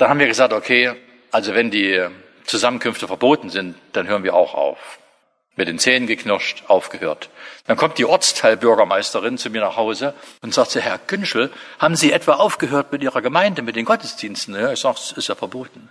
da 0.00 0.08
haben 0.08 0.18
wir 0.18 0.26
gesagt, 0.26 0.54
okay, 0.54 0.94
also 1.30 1.54
wenn 1.54 1.70
die 1.70 2.08
Zusammenkünfte 2.46 3.06
verboten 3.06 3.50
sind, 3.50 3.76
dann 3.92 4.08
hören 4.08 4.24
wir 4.24 4.34
auch 4.34 4.54
auf. 4.54 4.98
Mit 5.56 5.68
den 5.68 5.78
Zähnen 5.78 6.06
geknirscht, 6.06 6.64
aufgehört. 6.68 7.28
Dann 7.66 7.76
kommt 7.76 7.98
die 7.98 8.06
Ortsteilbürgermeisterin 8.06 9.36
zu 9.36 9.50
mir 9.50 9.60
nach 9.60 9.76
Hause 9.76 10.14
und 10.40 10.54
sagt, 10.54 10.74
Herr 10.74 10.98
Günschel, 11.06 11.50
haben 11.78 11.96
Sie 11.96 12.12
etwa 12.12 12.34
aufgehört 12.34 12.92
mit 12.92 13.02
Ihrer 13.02 13.20
Gemeinde, 13.20 13.60
mit 13.60 13.76
den 13.76 13.84
Gottesdiensten? 13.84 14.54
Ja, 14.54 14.72
ich 14.72 14.80
sage, 14.80 14.96
es 14.98 15.12
ist 15.12 15.28
ja 15.28 15.34
verboten. 15.34 15.90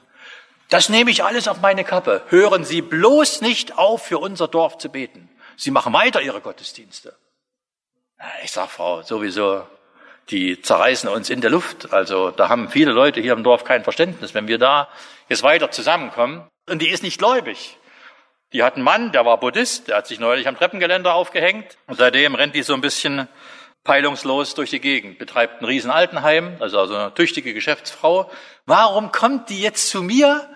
Das 0.69 0.89
nehme 0.89 1.11
ich 1.11 1.23
alles 1.23 1.47
auf 1.47 1.61
meine 1.61 1.83
Kappe. 1.83 2.23
Hören 2.29 2.63
Sie 2.63 2.81
bloß 2.81 3.41
nicht 3.41 3.77
auf, 3.77 4.07
für 4.07 4.17
unser 4.17 4.47
Dorf 4.47 4.79
zu 4.79 4.89
beten. 4.89 5.29
Sie 5.55 5.69
machen 5.69 5.93
weiter 5.93 6.21
Ihre 6.21 6.41
Gottesdienste. 6.41 7.15
Ich 8.43 8.51
sage, 8.51 8.69
Frau, 8.69 9.03
sowieso, 9.03 9.67
die 10.29 10.61
zerreißen 10.61 11.09
uns 11.09 11.29
in 11.29 11.41
der 11.41 11.49
Luft. 11.49 11.91
Also 11.91 12.31
da 12.31 12.49
haben 12.49 12.69
viele 12.69 12.91
Leute 12.91 13.21
hier 13.21 13.33
im 13.33 13.43
Dorf 13.43 13.63
kein 13.63 13.83
Verständnis. 13.83 14.33
Wenn 14.33 14.47
wir 14.47 14.57
da 14.57 14.89
jetzt 15.27 15.43
weiter 15.43 15.71
zusammenkommen, 15.71 16.47
und 16.69 16.81
die 16.81 16.89
ist 16.89 17.03
nicht 17.03 17.17
gläubig. 17.17 17.77
Die 18.53 18.63
hat 18.63 18.75
einen 18.75 18.83
Mann, 18.83 19.11
der 19.11 19.25
war 19.25 19.39
Buddhist, 19.39 19.87
der 19.87 19.97
hat 19.97 20.07
sich 20.07 20.19
neulich 20.19 20.47
am 20.47 20.57
Treppengeländer 20.57 21.13
aufgehängt 21.13 21.77
und 21.87 21.97
seitdem 21.97 22.35
rennt 22.35 22.55
die 22.55 22.63
so 22.63 22.73
ein 22.73 22.81
bisschen 22.81 23.27
peilungslos 23.83 24.55
durch 24.55 24.69
die 24.71 24.79
Gegend, 24.79 25.19
betreibt 25.19 25.61
ein 25.61 25.65
Riesenaltenheim, 25.65 26.57
also, 26.59 26.79
also 26.79 26.95
eine 26.95 27.13
tüchtige 27.13 27.53
Geschäftsfrau. 27.53 28.31
Warum 28.65 29.11
kommt 29.11 29.49
die 29.49 29.61
jetzt 29.61 29.89
zu 29.89 30.01
mir 30.01 30.49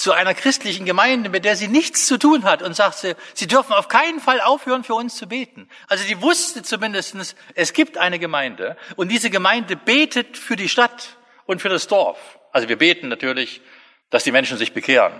zu 0.00 0.12
einer 0.12 0.32
christlichen 0.32 0.86
Gemeinde, 0.86 1.28
mit 1.28 1.44
der 1.44 1.56
sie 1.56 1.68
nichts 1.68 2.06
zu 2.06 2.16
tun 2.16 2.44
hat 2.44 2.62
und 2.62 2.74
sagt 2.74 2.96
sie, 2.96 3.16
sie 3.34 3.46
dürfen 3.46 3.74
auf 3.74 3.88
keinen 3.88 4.18
Fall 4.18 4.40
aufhören, 4.40 4.82
für 4.82 4.94
uns 4.94 5.14
zu 5.14 5.28
beten. 5.28 5.68
Also 5.88 6.06
die 6.08 6.22
wusste 6.22 6.62
zumindestens, 6.62 7.36
es 7.54 7.74
gibt 7.74 7.98
eine 7.98 8.18
Gemeinde 8.18 8.78
und 8.96 9.10
diese 9.10 9.28
Gemeinde 9.28 9.76
betet 9.76 10.38
für 10.38 10.56
die 10.56 10.70
Stadt 10.70 11.18
und 11.44 11.60
für 11.60 11.68
das 11.68 11.86
Dorf. 11.86 12.38
Also 12.50 12.70
wir 12.70 12.78
beten 12.78 13.08
natürlich, 13.08 13.60
dass 14.08 14.24
die 14.24 14.32
Menschen 14.32 14.56
sich 14.56 14.72
bekehren. 14.72 15.12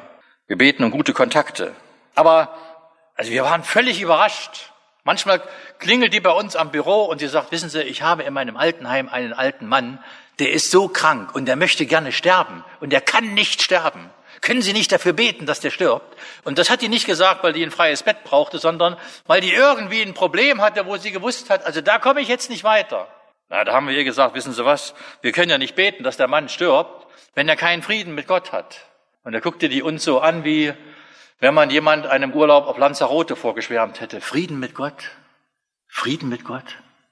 Wir 0.47 0.57
beten 0.57 0.83
um 0.83 0.91
gute 0.91 1.13
Kontakte. 1.13 1.77
Aber 2.15 2.57
also 3.17 3.31
wir 3.31 3.45
waren 3.45 3.65
völlig 3.65 4.01
überrascht. 4.01 4.73
Manchmal 5.05 5.43
klingelt 5.79 6.15
die 6.15 6.21
bei 6.21 6.33
uns 6.33 6.57
am 6.57 6.71
Büro 6.71 7.05
und 7.05 7.19
sie 7.19 7.29
sagt, 7.29 7.53
wissen 7.53 7.69
Sie, 7.69 7.83
ich 7.83 8.01
habe 8.01 8.23
in 8.23 8.33
meinem 8.33 8.57
Altenheim 8.57 9.11
einen 9.11 9.35
alten 9.35 9.67
Mann, 9.67 10.03
der 10.39 10.53
ist 10.53 10.71
so 10.71 10.89
krank 10.89 11.35
und 11.35 11.45
der 11.45 11.57
möchte 11.57 11.85
gerne 11.85 12.13
sterben 12.13 12.65
und 12.81 12.95
der 12.95 13.03
kann 13.03 13.35
nicht 13.35 13.61
sterben. 13.61 14.09
Können 14.41 14.63
Sie 14.63 14.73
nicht 14.73 14.91
dafür 14.91 15.13
beten, 15.13 15.45
dass 15.45 15.61
der 15.61 15.71
stirbt? 15.71 16.17
Und 16.45 16.59
das 16.59 16.71
hat 16.71 16.81
die 16.81 16.89
nicht 16.89 17.07
gesagt, 17.07 17.43
weil 17.43 17.53
die 17.53 17.63
ein 17.63 17.71
freies 17.71 18.03
Bett 18.03 18.25
brauchte, 18.25 18.59
sondern 18.59 18.97
weil 19.27 19.41
die 19.41 19.53
irgendwie 19.53 20.01
ein 20.03 20.15
Problem 20.15 20.63
hatte, 20.63 20.87
wo 20.87 20.97
sie 20.97 21.13
gewusst 21.13 21.51
hat, 21.51 21.65
also 21.67 21.81
da 21.83 21.99
komme 21.99 22.21
ich 22.21 22.29
jetzt 22.29 22.49
nicht 22.49 22.65
weiter. 22.65 23.07
Na, 23.51 23.65
da 23.65 23.73
haben 23.73 23.89
wir 23.89 23.95
ihr 23.95 24.05
gesagt, 24.05 24.35
wissen 24.35 24.53
Sie 24.53 24.65
was? 24.65 24.95
Wir 25.21 25.33
können 25.33 25.51
ja 25.51 25.59
nicht 25.59 25.75
beten, 25.75 26.05
dass 26.05 26.17
der 26.17 26.29
Mann 26.29 26.49
stirbt, 26.49 27.07
wenn 27.35 27.49
er 27.49 27.57
keinen 27.57 27.83
Frieden 27.83 28.15
mit 28.15 28.27
Gott 28.27 28.53
hat. 28.53 28.87
Und 29.25 29.33
da 29.33 29.41
guckte 29.41 29.69
die 29.69 29.83
uns 29.83 30.05
so 30.05 30.21
an, 30.21 30.45
wie 30.45 30.73
wenn 31.41 31.53
man 31.53 31.69
jemand 31.71 32.07
einem 32.07 32.33
Urlaub 32.33 32.67
auf 32.67 32.79
Lanzarote 32.79 33.37
vorgeschwärmt 33.37 34.01
hätte. 34.01 34.21
Frieden 34.21 34.59
mit 34.59 34.75
Gott? 34.75 35.11
Frieden 35.89 36.29
mit 36.29 36.45
Gott? 36.45 36.65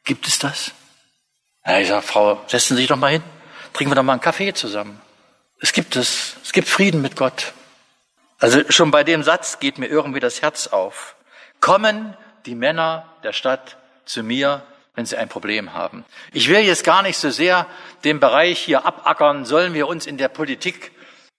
Gibt 0.05 0.27
es 0.27 0.39
das? 0.39 0.73
Na, 1.65 1.81
ich 1.81 1.89
sag, 1.89 2.05
Frau, 2.05 2.41
setzen 2.47 2.77
Sie 2.77 2.83
sich 2.83 2.89
doch 2.89 2.97
mal 2.97 3.13
hin. 3.13 3.23
Trinken 3.73 3.91
wir 3.91 3.97
doch 3.97 4.03
mal 4.03 4.13
einen 4.13 4.23
Kaffee 4.23 4.55
zusammen. 4.55 5.01
Es 5.61 5.73
gibt 5.73 5.97
es. 5.97 6.37
Es 6.43 6.53
gibt 6.53 6.69
Frieden 6.69 7.03
mit 7.03 7.17
Gott. 7.17 7.53
Also 8.39 8.61
schon 8.71 8.91
bei 8.91 9.05
dem 9.05 9.23
Satz 9.23 9.59
geht 9.59 9.79
mir 9.79 9.87
irgendwie 9.87 10.21
das 10.21 10.43
Herz 10.43 10.69
auf. 10.69 11.17
Kommen 11.61 12.17
die 12.47 12.55
Männer 12.55 13.13
der 13.25 13.33
Stadt 13.33 13.77
zu 14.05 14.23
mir, 14.23 14.63
wenn 14.95 15.07
sie 15.07 15.17
ein 15.17 15.29
Problem 15.29 15.75
haben. 15.75 16.05
Ich 16.33 16.49
will 16.49 16.61
jetzt 16.61 16.85
gar 16.85 17.03
nicht 17.03 17.19
so 17.19 17.31
sehr 17.31 17.67
den 18.05 18.21
Bereich 18.21 18.61
hier 18.61 18.87
abackern, 18.87 19.45
sollen 19.45 19.75
wir 19.75 19.89
uns 19.89 20.07
in 20.07 20.19
der 20.19 20.29
Politik 20.29 20.93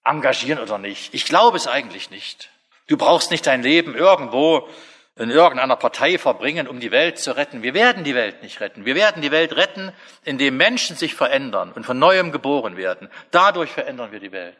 engagieren 0.03 0.59
oder 0.59 0.77
nicht. 0.77 1.13
Ich 1.13 1.25
glaube 1.25 1.57
es 1.57 1.67
eigentlich 1.67 2.09
nicht. 2.09 2.49
Du 2.87 2.97
brauchst 2.97 3.31
nicht 3.31 3.47
dein 3.47 3.63
Leben 3.63 3.95
irgendwo 3.95 4.67
in 5.19 5.29
irgendeiner 5.31 5.75
Partei 5.75 6.17
verbringen, 6.17 6.67
um 6.67 6.79
die 6.79 6.91
Welt 6.91 7.19
zu 7.19 7.35
retten. 7.35 7.61
Wir 7.61 7.73
werden 7.73 8.05
die 8.05 8.15
Welt 8.15 8.41
nicht 8.41 8.61
retten. 8.61 8.85
Wir 8.85 8.95
werden 8.95 9.21
die 9.21 9.31
Welt 9.31 9.55
retten, 9.55 9.91
indem 10.23 10.55
Menschen 10.55 10.95
sich 10.95 11.13
verändern 11.13 11.73
und 11.73 11.85
von 11.85 11.99
neuem 11.99 12.31
geboren 12.31 12.77
werden. 12.77 13.09
Dadurch 13.31 13.69
verändern 13.69 14.13
wir 14.13 14.21
die 14.21 14.31
Welt. 14.31 14.57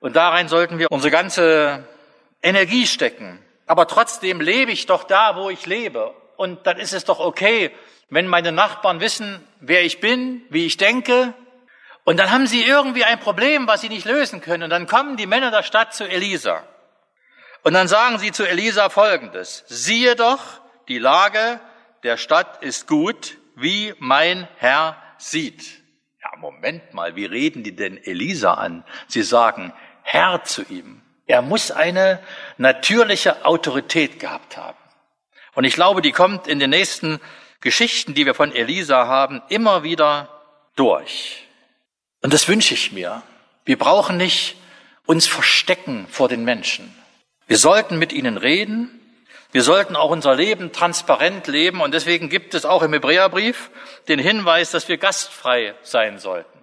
Und 0.00 0.16
darein 0.16 0.48
sollten 0.48 0.78
wir 0.78 0.90
unsere 0.90 1.10
ganze 1.10 1.84
Energie 2.42 2.86
stecken. 2.86 3.38
Aber 3.66 3.86
trotzdem 3.86 4.40
lebe 4.40 4.72
ich 4.72 4.86
doch 4.86 5.04
da, 5.04 5.36
wo 5.36 5.50
ich 5.50 5.66
lebe. 5.66 6.14
Und 6.36 6.66
dann 6.66 6.78
ist 6.78 6.94
es 6.94 7.04
doch 7.04 7.20
okay, 7.20 7.70
wenn 8.08 8.26
meine 8.26 8.52
Nachbarn 8.52 9.00
wissen, 9.00 9.46
wer 9.60 9.84
ich 9.84 10.00
bin, 10.00 10.42
wie 10.48 10.64
ich 10.64 10.78
denke. 10.78 11.34
Und 12.04 12.18
dann 12.18 12.30
haben 12.30 12.46
sie 12.46 12.64
irgendwie 12.64 13.04
ein 13.04 13.20
Problem, 13.20 13.66
was 13.66 13.82
sie 13.82 13.90
nicht 13.90 14.06
lösen 14.06 14.40
können. 14.40 14.62
Und 14.62 14.70
dann 14.70 14.86
kommen 14.86 15.18
die 15.18 15.26
Männer 15.26 15.50
der 15.50 15.62
Stadt 15.62 15.92
zu 15.94 16.08
Elisa. 16.08 16.64
Und 17.62 17.74
dann 17.74 17.88
sagen 17.88 18.18
sie 18.18 18.32
zu 18.32 18.48
Elisa 18.48 18.88
Folgendes. 18.88 19.64
Siehe 19.68 20.16
doch, 20.16 20.40
die 20.88 20.98
Lage 20.98 21.60
der 22.02 22.16
Stadt 22.16 22.62
ist 22.62 22.86
gut, 22.86 23.36
wie 23.54 23.94
mein 23.98 24.48
Herr 24.56 24.96
sieht. 25.18 25.82
Ja, 26.22 26.36
Moment 26.38 26.94
mal, 26.94 27.16
wie 27.16 27.26
reden 27.26 27.62
die 27.62 27.76
denn 27.76 28.02
Elisa 28.02 28.54
an? 28.54 28.84
Sie 29.06 29.22
sagen 29.22 29.72
Herr 30.02 30.44
zu 30.44 30.62
ihm. 30.62 31.02
Er 31.26 31.42
muss 31.42 31.70
eine 31.70 32.20
natürliche 32.56 33.44
Autorität 33.44 34.18
gehabt 34.18 34.56
haben. 34.56 34.78
Und 35.54 35.64
ich 35.64 35.74
glaube, 35.74 36.02
die 36.02 36.12
kommt 36.12 36.46
in 36.46 36.58
den 36.58 36.70
nächsten 36.70 37.20
Geschichten, 37.60 38.14
die 38.14 38.26
wir 38.26 38.34
von 38.34 38.52
Elisa 38.52 39.06
haben, 39.06 39.42
immer 39.48 39.82
wieder 39.82 40.28
durch. 40.76 41.46
Und 42.22 42.32
das 42.32 42.48
wünsche 42.48 42.74
ich 42.74 42.92
mir. 42.92 43.22
Wir 43.64 43.78
brauchen 43.78 44.16
nicht 44.16 44.56
uns 45.06 45.26
verstecken 45.26 46.06
vor 46.10 46.28
den 46.28 46.44
Menschen. 46.44 46.94
Wir 47.50 47.58
sollten 47.58 47.98
mit 47.98 48.12
ihnen 48.12 48.36
reden. 48.36 49.00
Wir 49.50 49.64
sollten 49.64 49.96
auch 49.96 50.12
unser 50.12 50.36
Leben 50.36 50.70
transparent 50.70 51.48
leben. 51.48 51.80
Und 51.80 51.92
deswegen 51.92 52.28
gibt 52.28 52.54
es 52.54 52.64
auch 52.64 52.80
im 52.80 52.92
Hebräerbrief 52.92 53.72
den 54.06 54.20
Hinweis, 54.20 54.70
dass 54.70 54.88
wir 54.88 54.98
gastfrei 54.98 55.74
sein 55.82 56.20
sollten. 56.20 56.60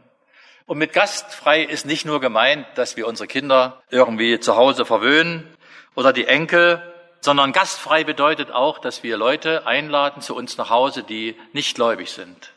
Und 0.65 0.77
mit 0.77 0.93
gastfrei 0.93 1.61
ist 1.61 1.85
nicht 1.85 2.05
nur 2.05 2.21
gemeint, 2.21 2.65
dass 2.75 2.95
wir 2.95 3.05
unsere 3.05 3.27
Kinder 3.27 3.83
irgendwie 3.89 4.39
zu 4.39 4.55
Hause 4.55 4.85
verwöhnen 4.85 5.45
oder 5.93 6.13
die 6.13 6.25
Enkel, 6.25 6.81
sondern 7.19 7.51
gastfrei 7.51 8.05
bedeutet 8.05 8.51
auch, 8.51 8.79
dass 8.79 9.03
wir 9.03 9.17
Leute 9.17 9.67
einladen 9.67 10.21
zu 10.21 10.37
uns 10.37 10.55
nach 10.55 10.69
Hause, 10.69 11.03
die 11.03 11.35
nicht 11.51 11.75
gläubig 11.75 12.11
sind. 12.11 12.53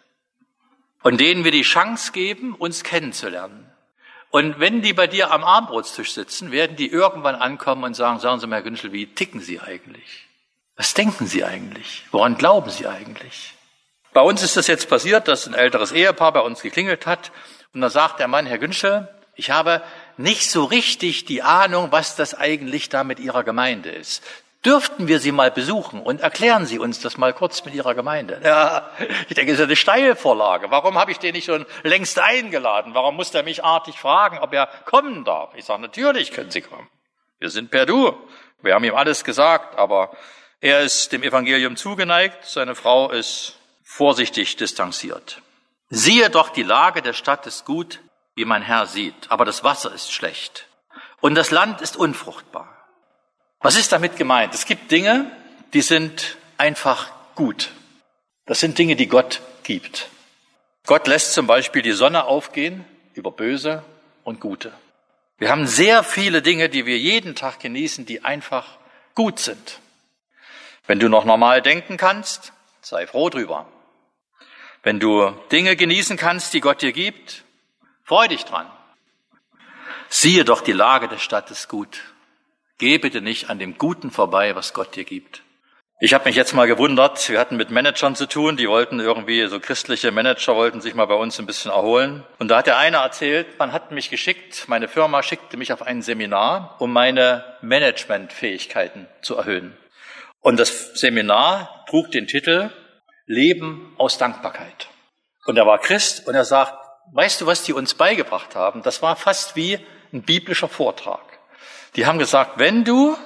Und 1.02 1.20
denen 1.20 1.42
wir 1.42 1.50
die 1.50 1.62
Chance 1.62 2.12
geben, 2.12 2.54
uns 2.54 2.84
kennenzulernen. 2.84 3.69
Und 4.30 4.60
wenn 4.60 4.80
die 4.80 4.92
bei 4.92 5.08
dir 5.08 5.32
am 5.32 5.44
Armbrotstisch 5.44 6.12
sitzen, 6.12 6.52
werden 6.52 6.76
die 6.76 6.88
irgendwann 6.88 7.34
ankommen 7.34 7.84
und 7.84 7.94
sagen, 7.94 8.20
sagen 8.20 8.40
Sie 8.40 8.46
mal, 8.46 8.56
Herr 8.56 8.62
Günschel, 8.62 8.92
wie 8.92 9.06
ticken 9.06 9.40
Sie 9.40 9.60
eigentlich? 9.60 10.28
Was 10.76 10.94
denken 10.94 11.26
Sie 11.26 11.44
eigentlich? 11.44 12.04
Woran 12.12 12.36
glauben 12.36 12.70
Sie 12.70 12.86
eigentlich? 12.86 13.54
Bei 14.12 14.22
uns 14.22 14.42
ist 14.42 14.56
das 14.56 14.66
jetzt 14.66 14.88
passiert, 14.88 15.28
dass 15.28 15.46
ein 15.46 15.54
älteres 15.54 15.92
Ehepaar 15.92 16.32
bei 16.32 16.40
uns 16.40 16.62
geklingelt 16.62 17.06
hat 17.06 17.32
und 17.72 17.80
da 17.80 17.90
sagt 17.90 18.18
der 18.18 18.28
Mann, 18.28 18.46
Herr 18.46 18.58
Günschel, 18.58 19.08
ich 19.34 19.50
habe 19.50 19.82
nicht 20.16 20.50
so 20.50 20.64
richtig 20.64 21.24
die 21.24 21.42
Ahnung, 21.42 21.92
was 21.92 22.16
das 22.16 22.34
eigentlich 22.34 22.88
da 22.88 23.04
mit 23.04 23.20
Ihrer 23.20 23.44
Gemeinde 23.44 23.90
ist. 23.90 24.22
Dürften 24.64 25.08
wir 25.08 25.20
Sie 25.20 25.32
mal 25.32 25.50
besuchen 25.50 26.02
und 26.02 26.20
erklären 26.20 26.66
Sie 26.66 26.78
uns 26.78 27.00
das 27.00 27.16
mal 27.16 27.32
kurz 27.32 27.64
mit 27.64 27.74
Ihrer 27.74 27.94
Gemeinde? 27.94 28.40
Ja, 28.44 28.90
ich 29.28 29.34
denke, 29.34 29.52
das 29.52 29.60
ist 29.60 29.64
eine 29.64 29.76
Steilvorlage. 29.76 30.70
Warum 30.70 30.98
habe 30.98 31.12
ich 31.12 31.18
den 31.18 31.34
nicht 31.34 31.46
schon 31.46 31.64
längst 31.82 32.18
eingeladen? 32.18 32.92
Warum 32.92 33.16
muss 33.16 33.34
er 33.34 33.42
mich 33.42 33.64
artig 33.64 33.98
fragen, 33.98 34.38
ob 34.38 34.52
er 34.52 34.66
kommen 34.84 35.24
darf? 35.24 35.54
Ich 35.54 35.64
sage, 35.64 35.80
natürlich 35.80 36.32
können 36.32 36.50
Sie 36.50 36.60
kommen. 36.60 36.88
Wir 37.38 37.48
sind 37.48 37.70
per 37.70 37.86
Du. 37.86 38.12
Wir 38.60 38.74
haben 38.74 38.84
ihm 38.84 38.94
alles 38.94 39.24
gesagt, 39.24 39.78
aber 39.78 40.14
er 40.60 40.80
ist 40.80 41.12
dem 41.12 41.22
Evangelium 41.22 41.76
zugeneigt, 41.76 42.44
seine 42.44 42.74
Frau 42.74 43.10
ist 43.10 43.56
vorsichtig 43.82 44.56
distanziert. 44.56 45.40
Siehe 45.88 46.28
doch, 46.28 46.50
die 46.50 46.62
Lage 46.62 47.00
der 47.00 47.14
Stadt 47.14 47.46
ist 47.46 47.64
gut, 47.64 48.00
wie 48.34 48.44
mein 48.44 48.60
Herr 48.60 48.86
sieht, 48.86 49.30
aber 49.30 49.46
das 49.46 49.64
Wasser 49.64 49.92
ist 49.94 50.12
schlecht 50.12 50.66
und 51.20 51.34
das 51.34 51.50
Land 51.50 51.80
ist 51.80 51.96
unfruchtbar. 51.96 52.79
Was 53.60 53.76
ist 53.76 53.92
damit 53.92 54.16
gemeint? 54.16 54.54
Es 54.54 54.64
gibt 54.64 54.90
Dinge, 54.90 55.30
die 55.74 55.82
sind 55.82 56.38
einfach 56.56 57.10
gut. 57.34 57.70
Das 58.46 58.60
sind 58.60 58.78
Dinge, 58.78 58.96
die 58.96 59.06
Gott 59.06 59.42
gibt. 59.64 60.08
Gott 60.86 61.06
lässt 61.06 61.34
zum 61.34 61.46
Beispiel 61.46 61.82
die 61.82 61.92
Sonne 61.92 62.24
aufgehen 62.24 62.84
über 63.14 63.30
Böse 63.30 63.84
und 64.24 64.40
Gute. 64.40 64.72
Wir 65.36 65.50
haben 65.50 65.66
sehr 65.66 66.02
viele 66.02 66.40
Dinge, 66.40 66.70
die 66.70 66.86
wir 66.86 66.98
jeden 66.98 67.34
Tag 67.34 67.60
genießen, 67.60 68.06
die 68.06 68.24
einfach 68.24 68.78
gut 69.14 69.38
sind. 69.38 69.78
Wenn 70.86 70.98
du 70.98 71.08
noch 71.08 71.26
normal 71.26 71.60
denken 71.60 71.98
kannst, 71.98 72.52
sei 72.80 73.06
froh 73.06 73.28
drüber. 73.28 73.68
Wenn 74.82 75.00
du 75.00 75.30
Dinge 75.52 75.76
genießen 75.76 76.16
kannst, 76.16 76.54
die 76.54 76.60
Gott 76.60 76.80
dir 76.80 76.92
gibt, 76.92 77.44
freu 78.04 78.26
dich 78.26 78.44
dran. 78.44 78.70
Siehe 80.08 80.44
doch, 80.44 80.62
die 80.62 80.72
Lage 80.72 81.08
der 81.08 81.18
Stadt 81.18 81.50
ist 81.50 81.68
gut. 81.68 82.00
Geh 82.80 82.96
bitte 82.96 83.20
nicht 83.20 83.50
an 83.50 83.58
dem 83.58 83.76
Guten 83.76 84.10
vorbei, 84.10 84.56
was 84.56 84.72
Gott 84.72 84.96
dir 84.96 85.04
gibt. 85.04 85.42
Ich 86.00 86.14
habe 86.14 86.24
mich 86.24 86.34
jetzt 86.34 86.54
mal 86.54 86.66
gewundert, 86.66 87.28
wir 87.28 87.38
hatten 87.38 87.58
mit 87.58 87.70
Managern 87.70 88.16
zu 88.16 88.26
tun, 88.26 88.56
die 88.56 88.70
wollten 88.70 89.00
irgendwie, 89.00 89.46
so 89.48 89.60
christliche 89.60 90.10
Manager 90.10 90.56
wollten 90.56 90.80
sich 90.80 90.94
mal 90.94 91.04
bei 91.04 91.14
uns 91.14 91.38
ein 91.38 91.44
bisschen 91.44 91.70
erholen. 91.70 92.24
Und 92.38 92.48
da 92.48 92.56
hat 92.56 92.66
der 92.66 92.78
eine 92.78 92.96
erzählt, 92.96 93.58
man 93.58 93.74
hat 93.74 93.90
mich 93.90 94.08
geschickt, 94.08 94.64
meine 94.66 94.88
Firma 94.88 95.22
schickte 95.22 95.58
mich 95.58 95.74
auf 95.74 95.82
ein 95.82 96.00
Seminar, 96.00 96.76
um 96.78 96.90
meine 96.90 97.44
Managementfähigkeiten 97.60 99.08
zu 99.20 99.36
erhöhen. 99.36 99.76
Und 100.40 100.58
das 100.58 100.94
Seminar 100.94 101.84
trug 101.86 102.10
den 102.12 102.28
Titel 102.28 102.70
Leben 103.26 103.94
aus 103.98 104.16
Dankbarkeit. 104.16 104.88
Und 105.44 105.58
er 105.58 105.66
war 105.66 105.80
Christ 105.80 106.26
und 106.26 106.34
er 106.34 106.46
sagt, 106.46 106.72
weißt 107.12 107.42
du, 107.42 107.46
was 107.46 107.62
die 107.62 107.74
uns 107.74 107.92
beigebracht 107.92 108.56
haben? 108.56 108.80
Das 108.80 109.02
war 109.02 109.16
fast 109.16 109.54
wie 109.54 109.78
ein 110.14 110.22
biblischer 110.22 110.68
Vortrag. 110.68 111.29
Die 111.96 112.06
haben 112.06 112.18
gesagt, 112.18 112.58
wenn 112.58 112.84
du 112.84 113.16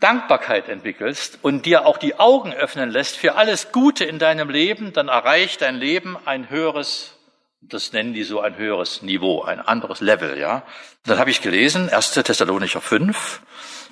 Dankbarkeit 0.00 0.68
entwickelst 0.68 1.38
und 1.42 1.66
dir 1.66 1.86
auch 1.86 1.98
die 1.98 2.18
Augen 2.18 2.52
öffnen 2.52 2.90
lässt 2.90 3.16
für 3.16 3.34
alles 3.34 3.70
Gute 3.70 4.04
in 4.04 4.18
deinem 4.18 4.48
Leben, 4.48 4.92
dann 4.92 5.08
erreicht 5.08 5.60
dein 5.60 5.76
Leben 5.76 6.16
ein 6.24 6.48
höheres, 6.48 7.18
das 7.60 7.92
nennen 7.92 8.14
die 8.14 8.24
so 8.24 8.40
ein 8.40 8.56
höheres 8.56 9.02
Niveau, 9.02 9.42
ein 9.42 9.60
anderes 9.60 10.00
Level, 10.00 10.38
ja. 10.38 10.62
dann 11.04 11.18
habe 11.18 11.30
ich 11.30 11.42
gelesen, 11.42 11.90
1. 11.90 12.12
Thessalonicher 12.12 12.80
5, 12.80 13.42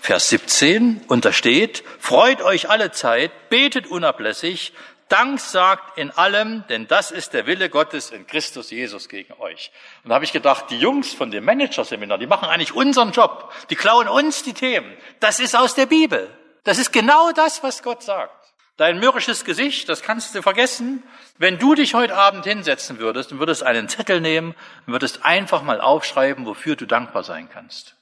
Vers 0.00 0.30
17, 0.30 1.02
und 1.08 1.26
da 1.26 1.32
steht, 1.32 1.84
freut 1.98 2.40
euch 2.40 2.70
alle 2.70 2.90
Zeit, 2.90 3.50
betet 3.50 3.86
unablässig, 3.86 4.72
Dank 5.08 5.40
sagt 5.40 5.96
in 5.96 6.10
allem, 6.10 6.64
denn 6.68 6.86
das 6.86 7.10
ist 7.10 7.32
der 7.32 7.46
Wille 7.46 7.70
Gottes 7.70 8.10
in 8.10 8.26
Christus 8.26 8.70
Jesus 8.70 9.08
gegen 9.08 9.32
euch. 9.40 9.72
Und 10.04 10.10
da 10.10 10.16
habe 10.16 10.24
ich 10.24 10.32
gedacht, 10.32 10.66
die 10.68 10.78
Jungs 10.78 11.14
von 11.14 11.30
dem 11.30 11.44
Managerseminar, 11.44 12.18
die 12.18 12.26
machen 12.26 12.48
eigentlich 12.48 12.74
unseren 12.74 13.12
Job. 13.12 13.52
Die 13.70 13.76
klauen 13.76 14.06
uns 14.06 14.42
die 14.42 14.52
Themen. 14.52 14.94
Das 15.20 15.40
ist 15.40 15.56
aus 15.56 15.74
der 15.74 15.86
Bibel. 15.86 16.28
Das 16.64 16.78
ist 16.78 16.92
genau 16.92 17.32
das, 17.32 17.62
was 17.62 17.82
Gott 17.82 18.02
sagt. 18.02 18.34
Dein 18.76 19.00
mürrisches 19.00 19.44
Gesicht, 19.44 19.88
das 19.88 20.02
kannst 20.02 20.34
du 20.34 20.42
vergessen. 20.42 21.02
Wenn 21.38 21.58
du 21.58 21.74
dich 21.74 21.94
heute 21.94 22.14
Abend 22.14 22.44
hinsetzen 22.44 22.98
würdest 22.98 23.32
und 23.32 23.38
würdest 23.38 23.62
einen 23.62 23.88
Zettel 23.88 24.20
nehmen 24.20 24.54
und 24.86 24.92
würdest 24.92 25.24
einfach 25.24 25.62
mal 25.62 25.80
aufschreiben, 25.80 26.44
wofür 26.44 26.76
du 26.76 26.86
dankbar 26.86 27.24
sein 27.24 27.48
kannst. 27.52 27.96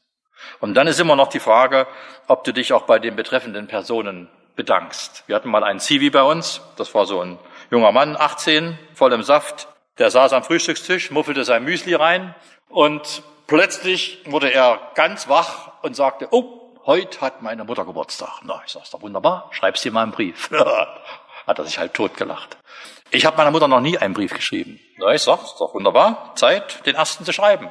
Und 0.60 0.74
dann 0.74 0.86
ist 0.86 1.00
immer 1.00 1.16
noch 1.16 1.28
die 1.28 1.40
Frage, 1.40 1.86
ob 2.26 2.44
du 2.44 2.52
dich 2.52 2.72
auch 2.72 2.82
bei 2.82 2.98
den 2.98 3.16
betreffenden 3.16 3.68
Personen 3.68 4.28
bedankst. 4.56 5.24
Wir 5.26 5.36
hatten 5.36 5.50
mal 5.50 5.62
einen 5.62 5.80
Zivi 5.80 6.10
bei 6.10 6.22
uns, 6.22 6.60
das 6.76 6.94
war 6.94 7.06
so 7.06 7.20
ein 7.20 7.38
junger 7.70 7.92
Mann, 7.92 8.16
18, 8.16 8.78
voll 8.94 9.12
im 9.12 9.22
Saft. 9.22 9.68
Der 9.98 10.10
saß 10.10 10.32
am 10.32 10.42
Frühstückstisch, 10.42 11.10
muffelte 11.10 11.44
sein 11.44 11.64
Müsli 11.64 11.94
rein 11.94 12.34
und 12.68 13.22
plötzlich 13.46 14.22
wurde 14.26 14.52
er 14.52 14.80
ganz 14.94 15.28
wach 15.28 15.82
und 15.82 15.94
sagte, 15.96 16.28
oh, 16.32 16.74
heute 16.84 17.20
hat 17.20 17.42
meine 17.42 17.64
Mutter 17.64 17.84
Geburtstag. 17.84 18.40
Na, 18.42 18.60
ich 18.66 18.72
sag's 18.72 18.90
doch 18.90 19.02
wunderbar, 19.02 19.48
schreib's 19.52 19.82
dir 19.82 19.92
mal 19.92 20.02
einen 20.02 20.12
Brief. 20.12 20.50
hat 21.46 21.58
er 21.58 21.64
sich 21.64 21.78
halt 21.78 21.94
totgelacht. 21.94 22.56
Ich 23.10 23.24
habe 23.24 23.36
meiner 23.36 23.52
Mutter 23.52 23.68
noch 23.68 23.80
nie 23.80 23.96
einen 23.98 24.14
Brief 24.14 24.34
geschrieben. 24.34 24.80
Na, 24.98 25.14
ich 25.14 25.22
sag's 25.22 25.56
doch 25.58 25.74
wunderbar, 25.74 26.32
Zeit, 26.34 26.84
den 26.86 26.96
ersten 26.96 27.24
zu 27.24 27.32
schreiben. 27.32 27.70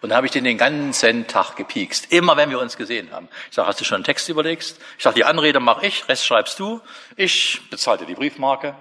Und 0.00 0.10
da 0.10 0.16
habe 0.16 0.26
ich 0.26 0.32
den 0.32 0.44
den 0.44 0.58
ganzen 0.58 1.26
Tag 1.26 1.56
gepiekst, 1.56 2.12
immer 2.12 2.36
wenn 2.36 2.50
wir 2.50 2.58
uns 2.58 2.76
gesehen 2.76 3.10
haben. 3.12 3.28
Ich 3.48 3.54
sage, 3.54 3.68
hast 3.68 3.80
du 3.80 3.84
schon 3.84 3.96
einen 3.96 4.04
Text 4.04 4.28
überlegt? 4.28 4.76
Ich 4.96 5.04
sage, 5.04 5.14
die 5.14 5.24
Anrede 5.24 5.60
mache 5.60 5.86
ich, 5.86 6.08
Rest 6.08 6.26
schreibst 6.26 6.58
du. 6.58 6.80
Ich 7.16 7.60
bezahlte 7.70 8.06
die 8.06 8.14
Briefmarke. 8.14 8.74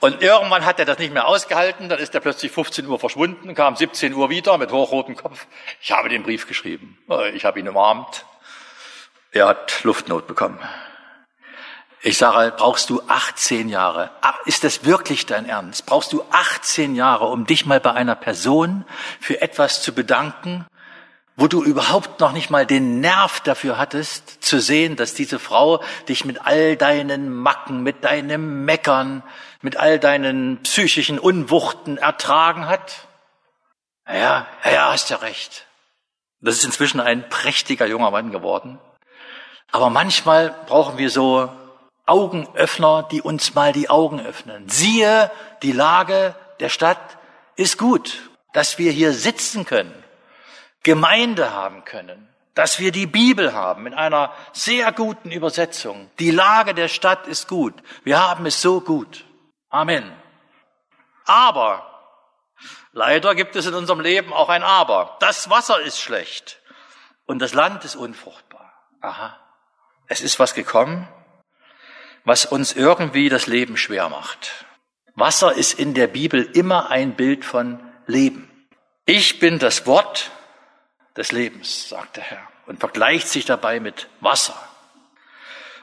Und 0.00 0.22
irgendwann 0.22 0.64
hat 0.64 0.78
er 0.78 0.86
das 0.86 0.98
nicht 0.98 1.12
mehr 1.12 1.26
ausgehalten, 1.26 1.90
dann 1.90 1.98
ist 1.98 2.14
er 2.14 2.20
plötzlich 2.20 2.50
15 2.50 2.86
Uhr 2.86 2.98
verschwunden, 2.98 3.54
kam 3.54 3.76
17 3.76 4.14
Uhr 4.14 4.30
wieder 4.30 4.56
mit 4.56 4.72
hochrotem 4.72 5.14
Kopf. 5.14 5.46
Ich 5.82 5.92
habe 5.92 6.08
den 6.08 6.22
Brief 6.22 6.48
geschrieben. 6.48 6.98
Ich 7.34 7.44
habe 7.44 7.60
ihn 7.60 7.68
umarmt. 7.68 8.24
Er 9.32 9.46
hat 9.46 9.84
Luftnot 9.84 10.26
bekommen. 10.26 10.58
Ich 12.02 12.16
sage, 12.16 12.54
brauchst 12.56 12.88
du 12.88 13.02
18 13.08 13.68
Jahre? 13.68 14.10
Ah, 14.22 14.34
ist 14.46 14.64
das 14.64 14.84
wirklich 14.84 15.26
dein 15.26 15.46
Ernst? 15.46 15.84
Brauchst 15.84 16.12
du 16.14 16.24
18 16.30 16.94
Jahre, 16.94 17.26
um 17.26 17.44
dich 17.44 17.66
mal 17.66 17.78
bei 17.78 17.92
einer 17.92 18.14
Person 18.14 18.86
für 19.20 19.42
etwas 19.42 19.82
zu 19.82 19.92
bedanken, 19.92 20.66
wo 21.36 21.46
du 21.46 21.62
überhaupt 21.62 22.18
noch 22.20 22.32
nicht 22.32 22.48
mal 22.48 22.64
den 22.64 23.00
Nerv 23.00 23.40
dafür 23.40 23.76
hattest, 23.76 24.42
zu 24.42 24.60
sehen, 24.60 24.96
dass 24.96 25.12
diese 25.12 25.38
Frau 25.38 25.82
dich 26.08 26.24
mit 26.24 26.46
all 26.46 26.76
deinen 26.76 27.30
Macken, 27.30 27.82
mit 27.82 28.02
deinem 28.02 28.64
Meckern, 28.64 29.22
mit 29.60 29.76
all 29.76 29.98
deinen 29.98 30.62
psychischen 30.62 31.18
Unwuchten 31.18 31.98
ertragen 31.98 32.66
hat? 32.66 33.08
Ja, 34.08 34.46
ja, 34.64 34.70
ja, 34.72 34.92
hast 34.92 35.10
ja 35.10 35.18
recht. 35.18 35.66
Das 36.40 36.56
ist 36.56 36.64
inzwischen 36.64 37.00
ein 37.00 37.28
prächtiger 37.28 37.86
junger 37.86 38.10
Mann 38.10 38.30
geworden. 38.30 38.78
Aber 39.70 39.90
manchmal 39.90 40.54
brauchen 40.66 40.96
wir 40.96 41.10
so 41.10 41.50
Augenöffner, 42.10 43.04
die 43.10 43.22
uns 43.22 43.54
mal 43.54 43.72
die 43.72 43.88
Augen 43.88 44.20
öffnen. 44.20 44.68
Siehe, 44.68 45.30
die 45.62 45.70
Lage 45.70 46.34
der 46.58 46.68
Stadt 46.68 47.18
ist 47.54 47.78
gut, 47.78 48.30
dass 48.52 48.78
wir 48.78 48.90
hier 48.90 49.12
sitzen 49.12 49.64
können, 49.64 49.94
Gemeinde 50.82 51.52
haben 51.52 51.84
können, 51.84 52.28
dass 52.54 52.80
wir 52.80 52.90
die 52.90 53.06
Bibel 53.06 53.52
haben 53.52 53.86
in 53.86 53.94
einer 53.94 54.34
sehr 54.52 54.90
guten 54.90 55.30
Übersetzung. 55.30 56.10
Die 56.18 56.32
Lage 56.32 56.74
der 56.74 56.88
Stadt 56.88 57.28
ist 57.28 57.46
gut. 57.46 57.74
Wir 58.02 58.18
haben 58.20 58.44
es 58.44 58.60
so 58.60 58.80
gut. 58.80 59.24
Amen. 59.68 60.10
Aber 61.26 61.86
leider 62.92 63.36
gibt 63.36 63.54
es 63.54 63.66
in 63.66 63.74
unserem 63.74 64.00
Leben 64.00 64.32
auch 64.32 64.48
ein 64.48 64.64
Aber. 64.64 65.16
Das 65.20 65.48
Wasser 65.48 65.80
ist 65.80 66.00
schlecht 66.00 66.60
und 67.26 67.38
das 67.38 67.54
Land 67.54 67.84
ist 67.84 67.94
unfruchtbar. 67.94 68.72
Aha. 69.00 69.38
Es 70.08 70.20
ist 70.20 70.40
was 70.40 70.54
gekommen, 70.54 71.06
was 72.24 72.46
uns 72.46 72.72
irgendwie 72.72 73.28
das 73.28 73.46
Leben 73.46 73.76
schwer 73.76 74.08
macht. 74.08 74.66
Wasser 75.14 75.52
ist 75.52 75.78
in 75.78 75.94
der 75.94 76.06
Bibel 76.06 76.48
immer 76.54 76.90
ein 76.90 77.14
Bild 77.14 77.44
von 77.44 77.80
Leben. 78.06 78.50
Ich 79.06 79.38
bin 79.38 79.58
das 79.58 79.86
Wort 79.86 80.30
des 81.16 81.32
Lebens, 81.32 81.88
sagt 81.88 82.16
der 82.16 82.24
Herr 82.24 82.48
und 82.66 82.80
vergleicht 82.80 83.28
sich 83.28 83.44
dabei 83.44 83.80
mit 83.80 84.08
Wasser. 84.20 84.54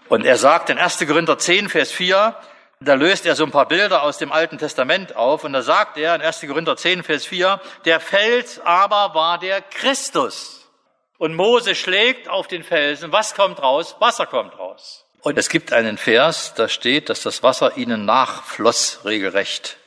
Und 0.10 0.26
er 0.26 0.38
sagt 0.38 0.70
in 0.70 0.78
1. 0.78 1.00
Korinther 1.06 1.38
10, 1.38 1.68
Vers 1.68 1.92
4, 1.92 2.36
da 2.80 2.94
löst 2.94 3.26
er 3.26 3.36
so 3.36 3.44
ein 3.44 3.52
paar 3.52 3.68
Bilder 3.68 4.04
aus 4.04 4.18
dem 4.18 4.32
Alten 4.32 4.58
Testament 4.58 5.16
auf 5.16 5.44
und 5.44 5.54
da 5.54 5.62
sagt 5.62 5.98
er 5.98 6.16
in 6.16 6.22
1. 6.22 6.42
Korinther 6.42 6.78
10, 6.78 7.04
Vers 7.04 7.26
4, 7.26 7.60
der 7.86 8.00
Fels 8.00 8.60
aber 8.60 9.14
war 9.14 9.40
der 9.40 9.62
Christus. 9.62 10.70
Und 11.18 11.36
Mose 11.36 11.74
schlägt 11.76 12.30
auf 12.30 12.48
den 12.48 12.64
Felsen. 12.64 13.12
Was 13.12 13.34
kommt 13.34 13.62
raus? 13.62 13.96
Wasser 14.00 14.28
kommt 14.28 14.58
raus. 14.58 15.07
Und 15.22 15.38
es 15.38 15.50
gibt 15.50 15.74
einen 15.74 15.98
Vers, 15.98 16.54
da 16.56 16.70
steht, 16.70 17.10
dass 17.10 17.22
das 17.22 17.44
Wasser 17.44 17.78
ihnen 17.78 18.06
nachfloss 18.06 19.02
regelrecht. 19.04 19.78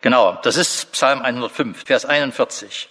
Genau, 0.00 0.38
das 0.42 0.56
ist 0.56 0.92
Psalm 0.92 1.22
105, 1.22 1.84
Vers 1.84 2.04
41. 2.04 2.88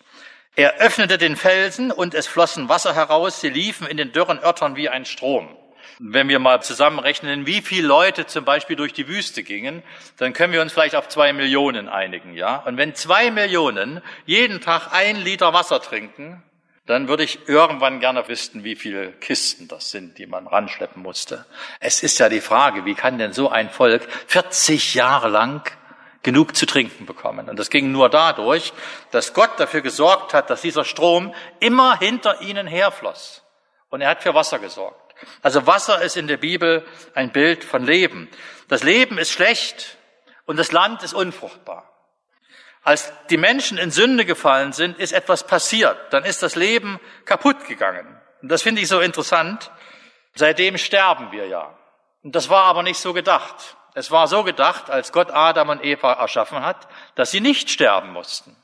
Er 0.55 0.75
öffnete 0.75 1.17
den 1.17 1.35
Felsen 1.35 1.91
und 1.91 2.13
es 2.13 2.27
flossen 2.27 2.69
Wasser 2.69 2.93
heraus, 2.93 3.41
sie 3.41 3.49
liefen 3.49 3.87
in 3.87 3.97
den 3.97 4.11
dürren 4.11 4.39
Örtern 4.39 4.75
wie 4.75 4.89
ein 4.89 5.05
Strom. 5.05 5.55
Wenn 5.99 6.27
wir 6.27 6.39
mal 6.39 6.61
zusammenrechnen, 6.61 7.45
wie 7.45 7.61
viele 7.61 7.87
Leute 7.87 8.25
zum 8.25 8.45
Beispiel 8.45 8.75
durch 8.75 8.93
die 8.93 9.07
Wüste 9.07 9.43
gingen, 9.43 9.83
dann 10.17 10.33
können 10.33 10.53
wir 10.53 10.61
uns 10.61 10.73
vielleicht 10.73 10.95
auf 10.95 11.07
zwei 11.07 11.33
Millionen 11.33 11.87
einigen, 11.87 12.35
ja? 12.35 12.57
Und 12.65 12.77
wenn 12.77 12.93
zwei 12.95 13.31
Millionen 13.31 14.01
jeden 14.25 14.59
Tag 14.61 14.91
ein 14.91 15.17
Liter 15.17 15.53
Wasser 15.53 15.81
trinken, 15.81 16.43
dann 16.85 17.07
würde 17.07 17.23
ich 17.23 17.47
irgendwann 17.47 17.99
gerne 17.99 18.27
wissen, 18.27 18.63
wie 18.63 18.75
viele 18.75 19.13
Kisten 19.13 19.67
das 19.67 19.91
sind, 19.91 20.17
die 20.17 20.25
man 20.25 20.47
ranschleppen 20.47 21.01
musste. 21.01 21.45
Es 21.79 22.03
ist 22.03 22.19
ja 22.19 22.27
die 22.27 22.41
Frage, 22.41 22.83
wie 22.83 22.93
kann 22.93 23.17
denn 23.17 23.31
so 23.31 23.49
ein 23.49 23.69
Volk 23.69 24.05
40 24.27 24.93
Jahre 24.93 25.29
lang 25.29 25.69
genug 26.23 26.55
zu 26.57 26.65
trinken 26.65 27.05
bekommen? 27.05 27.49
Und 27.49 27.57
das 27.57 27.69
ging 27.69 27.91
nur 27.91 28.09
dadurch, 28.09 28.73
dass 29.11 29.33
Gott 29.33 29.51
dafür 29.57 29.81
gesorgt 29.81 30.33
hat, 30.33 30.49
dass 30.49 30.61
dieser 30.61 30.83
Strom 30.83 31.33
immer 31.61 31.97
hinter 31.97 32.41
ihnen 32.41 32.67
herfloss. 32.67 33.43
Und 33.89 34.01
er 34.01 34.09
hat 34.09 34.23
für 34.23 34.33
Wasser 34.33 34.59
gesorgt. 34.59 35.15
Also 35.41 35.65
Wasser 35.65 36.01
ist 36.01 36.17
in 36.17 36.27
der 36.27 36.37
Bibel 36.37 36.85
ein 37.13 37.31
Bild 37.31 37.63
von 37.63 37.85
Leben. 37.85 38.29
Das 38.67 38.83
Leben 38.83 39.17
ist 39.17 39.31
schlecht 39.31 39.97
und 40.45 40.57
das 40.57 40.73
Land 40.73 41.01
ist 41.03 41.13
unfruchtbar. 41.13 41.92
Als 42.83 43.13
die 43.29 43.37
Menschen 43.37 43.77
in 43.77 43.91
Sünde 43.91 44.25
gefallen 44.25 44.73
sind, 44.73 44.99
ist 44.99 45.13
etwas 45.13 45.47
passiert. 45.47 45.97
Dann 46.11 46.25
ist 46.25 46.43
das 46.43 46.55
Leben 46.55 46.99
kaputt 47.25 47.65
gegangen. 47.67 48.05
Und 48.41 48.49
das 48.49 48.61
finde 48.61 48.81
ich 48.81 48.89
so 48.89 48.99
interessant. 48.99 49.71
Seitdem 50.35 50.77
sterben 50.77 51.31
wir 51.31 51.47
ja. 51.47 51.73
Und 52.23 52.35
das 52.35 52.49
war 52.49 52.65
aber 52.65 52.83
nicht 52.83 52.99
so 52.99 53.13
gedacht. 53.13 53.77
Es 53.93 54.11
war 54.11 54.27
so 54.27 54.43
gedacht, 54.43 54.89
als 54.89 55.11
Gott 55.11 55.31
Adam 55.31 55.69
und 55.69 55.85
Eva 55.85 56.13
erschaffen 56.13 56.61
hat, 56.61 56.87
dass 57.15 57.31
sie 57.31 57.39
nicht 57.39 57.69
sterben 57.69 58.11
mussten. 58.11 58.55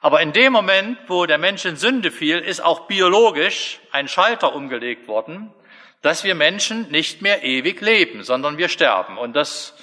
Aber 0.00 0.20
in 0.20 0.32
dem 0.32 0.52
Moment, 0.52 0.98
wo 1.06 1.26
der 1.26 1.38
Mensch 1.38 1.64
in 1.64 1.76
Sünde 1.76 2.10
fiel, 2.10 2.38
ist 2.38 2.62
auch 2.62 2.86
biologisch 2.86 3.80
ein 3.92 4.08
Schalter 4.08 4.54
umgelegt 4.54 5.06
worden, 5.08 5.52
dass 6.02 6.24
wir 6.24 6.34
Menschen 6.34 6.90
nicht 6.90 7.22
mehr 7.22 7.42
ewig 7.42 7.80
leben, 7.80 8.22
sondern 8.22 8.58
wir 8.58 8.68
sterben. 8.68 9.16
Und 9.16 9.34
das 9.34 9.74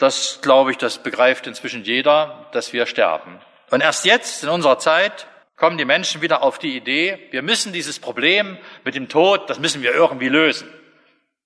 das 0.00 0.40
glaube 0.42 0.70
ich, 0.70 0.78
das 0.78 0.98
begreift 0.98 1.46
inzwischen 1.46 1.84
jeder, 1.84 2.48
dass 2.52 2.72
wir 2.72 2.86
sterben. 2.86 3.40
Und 3.70 3.82
erst 3.82 4.04
jetzt 4.04 4.42
in 4.42 4.48
unserer 4.48 4.78
Zeit 4.78 5.26
kommen 5.56 5.78
die 5.78 5.84
Menschen 5.84 6.22
wieder 6.22 6.42
auf 6.42 6.58
die 6.58 6.76
Idee, 6.76 7.28
wir 7.30 7.42
müssen 7.42 7.72
dieses 7.72 8.00
Problem 8.00 8.58
mit 8.84 8.94
dem 8.94 9.08
Tod, 9.08 9.48
das 9.50 9.58
müssen 9.58 9.82
wir 9.82 9.92
irgendwie 9.92 10.28
lösen. 10.28 10.68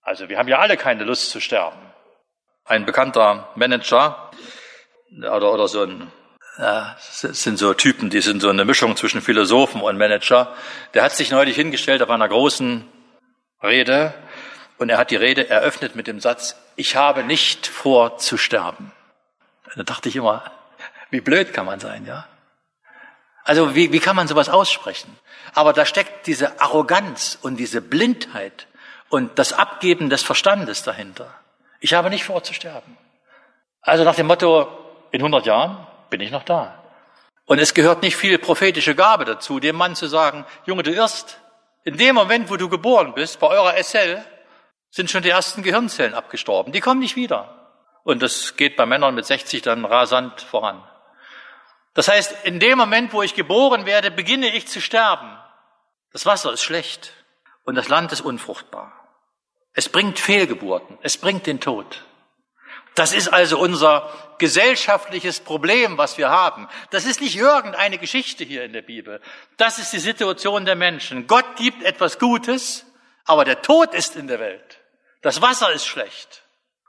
Also 0.02 0.28
wir 0.28 0.38
haben 0.38 0.48
ja 0.48 0.58
alle 0.60 0.76
keine 0.76 1.04
Lust 1.04 1.30
zu 1.30 1.40
sterben. 1.40 1.78
Ein 2.64 2.86
bekannter 2.86 3.50
Manager 3.56 4.30
oder, 5.18 5.52
oder 5.52 5.68
so 5.68 5.82
ein 5.82 6.12
ja, 6.58 6.96
sind 7.00 7.58
so 7.58 7.74
Typen, 7.74 8.10
die 8.10 8.20
sind 8.20 8.40
so 8.40 8.48
eine 8.48 8.64
Mischung 8.64 8.96
zwischen 8.96 9.20
Philosophen 9.20 9.80
und 9.80 9.98
Manager. 9.98 10.54
Der 10.94 11.02
hat 11.02 11.12
sich 11.12 11.32
neulich 11.32 11.56
hingestellt 11.56 12.00
auf 12.00 12.10
einer 12.10 12.28
großen 12.28 12.86
Rede 13.62 14.14
und 14.78 14.88
er 14.88 14.98
hat 14.98 15.10
die 15.10 15.16
Rede 15.16 15.48
eröffnet 15.48 15.94
mit 15.96 16.06
dem 16.06 16.20
Satz, 16.20 16.56
ich 16.76 16.96
habe 16.96 17.22
nicht 17.22 17.66
vor 17.66 18.18
zu 18.18 18.36
sterben. 18.36 18.92
Da 19.76 19.82
dachte 19.82 20.08
ich 20.08 20.16
immer, 20.16 20.50
wie 21.10 21.20
blöd 21.20 21.52
kann 21.52 21.66
man 21.66 21.80
sein, 21.80 22.06
ja? 22.06 22.26
Also 23.44 23.74
wie, 23.74 23.92
wie 23.92 24.00
kann 24.00 24.16
man 24.16 24.26
sowas 24.26 24.48
aussprechen? 24.48 25.16
Aber 25.54 25.72
da 25.72 25.84
steckt 25.84 26.26
diese 26.26 26.60
Arroganz 26.60 27.38
und 27.40 27.56
diese 27.56 27.82
Blindheit 27.82 28.66
und 29.10 29.38
das 29.38 29.52
Abgeben 29.52 30.08
des 30.08 30.22
Verstandes 30.22 30.82
dahinter. 30.82 31.32
Ich 31.80 31.92
habe 31.92 32.08
nicht 32.08 32.24
vor 32.24 32.42
zu 32.42 32.54
sterben. 32.54 32.96
Also 33.82 34.02
nach 34.04 34.14
dem 34.14 34.26
Motto, 34.26 34.66
in 35.10 35.20
100 35.20 35.44
Jahren 35.44 35.86
bin 36.08 36.20
ich 36.20 36.30
noch 36.30 36.42
da. 36.42 36.82
Und 37.44 37.58
es 37.58 37.74
gehört 37.74 38.02
nicht 38.02 38.16
viel 38.16 38.38
prophetische 38.38 38.94
Gabe 38.94 39.26
dazu, 39.26 39.60
dem 39.60 39.76
Mann 39.76 39.94
zu 39.94 40.06
sagen, 40.06 40.46
Junge, 40.64 40.82
du 40.82 40.90
irrst. 40.90 41.38
In 41.84 41.98
dem 41.98 42.14
Moment, 42.14 42.48
wo 42.48 42.56
du 42.56 42.70
geboren 42.70 43.12
bist, 43.12 43.38
bei 43.40 43.48
eurer 43.48 43.76
SL, 43.82 44.24
sind 44.94 45.10
schon 45.10 45.24
die 45.24 45.30
ersten 45.30 45.64
Gehirnzellen 45.64 46.14
abgestorben. 46.14 46.72
Die 46.72 46.80
kommen 46.80 47.00
nicht 47.00 47.16
wieder. 47.16 47.72
Und 48.04 48.22
das 48.22 48.54
geht 48.56 48.76
bei 48.76 48.86
Männern 48.86 49.16
mit 49.16 49.26
60 49.26 49.60
dann 49.60 49.84
rasant 49.84 50.40
voran. 50.40 50.86
Das 51.94 52.06
heißt, 52.06 52.44
in 52.44 52.60
dem 52.60 52.78
Moment, 52.78 53.12
wo 53.12 53.20
ich 53.20 53.34
geboren 53.34 53.86
werde, 53.86 54.12
beginne 54.12 54.54
ich 54.54 54.68
zu 54.68 54.80
sterben. 54.80 55.36
Das 56.12 56.26
Wasser 56.26 56.52
ist 56.52 56.62
schlecht 56.62 57.12
und 57.64 57.74
das 57.74 57.88
Land 57.88 58.12
ist 58.12 58.20
unfruchtbar. 58.20 58.92
Es 59.72 59.88
bringt 59.88 60.20
Fehlgeburten, 60.20 60.96
es 61.02 61.16
bringt 61.16 61.48
den 61.48 61.58
Tod. 61.58 62.04
Das 62.94 63.12
ist 63.12 63.26
also 63.26 63.58
unser 63.58 64.08
gesellschaftliches 64.38 65.40
Problem, 65.40 65.98
was 65.98 66.18
wir 66.18 66.30
haben. 66.30 66.68
Das 66.90 67.04
ist 67.04 67.20
nicht 67.20 67.34
irgendeine 67.34 67.98
Geschichte 67.98 68.44
hier 68.44 68.62
in 68.62 68.72
der 68.72 68.82
Bibel. 68.82 69.20
Das 69.56 69.80
ist 69.80 69.92
die 69.92 69.98
Situation 69.98 70.64
der 70.64 70.76
Menschen. 70.76 71.26
Gott 71.26 71.56
gibt 71.56 71.82
etwas 71.82 72.20
Gutes, 72.20 72.86
aber 73.24 73.44
der 73.44 73.60
Tod 73.60 73.92
ist 73.92 74.14
in 74.14 74.28
der 74.28 74.38
Welt. 74.38 74.73
Das 75.24 75.40
Wasser 75.40 75.72
ist 75.72 75.86
schlecht. 75.86 76.42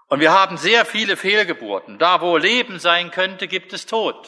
Und 0.08 0.20
wir 0.20 0.34
haben 0.34 0.58
sehr 0.58 0.84
viele 0.84 1.16
Fehlgeburten. 1.16 1.98
Da, 2.00 2.20
wo 2.20 2.36
Leben 2.36 2.80
sein 2.80 3.10
könnte, 3.10 3.48
gibt 3.48 3.72
es 3.72 3.86
Tod. 3.86 4.28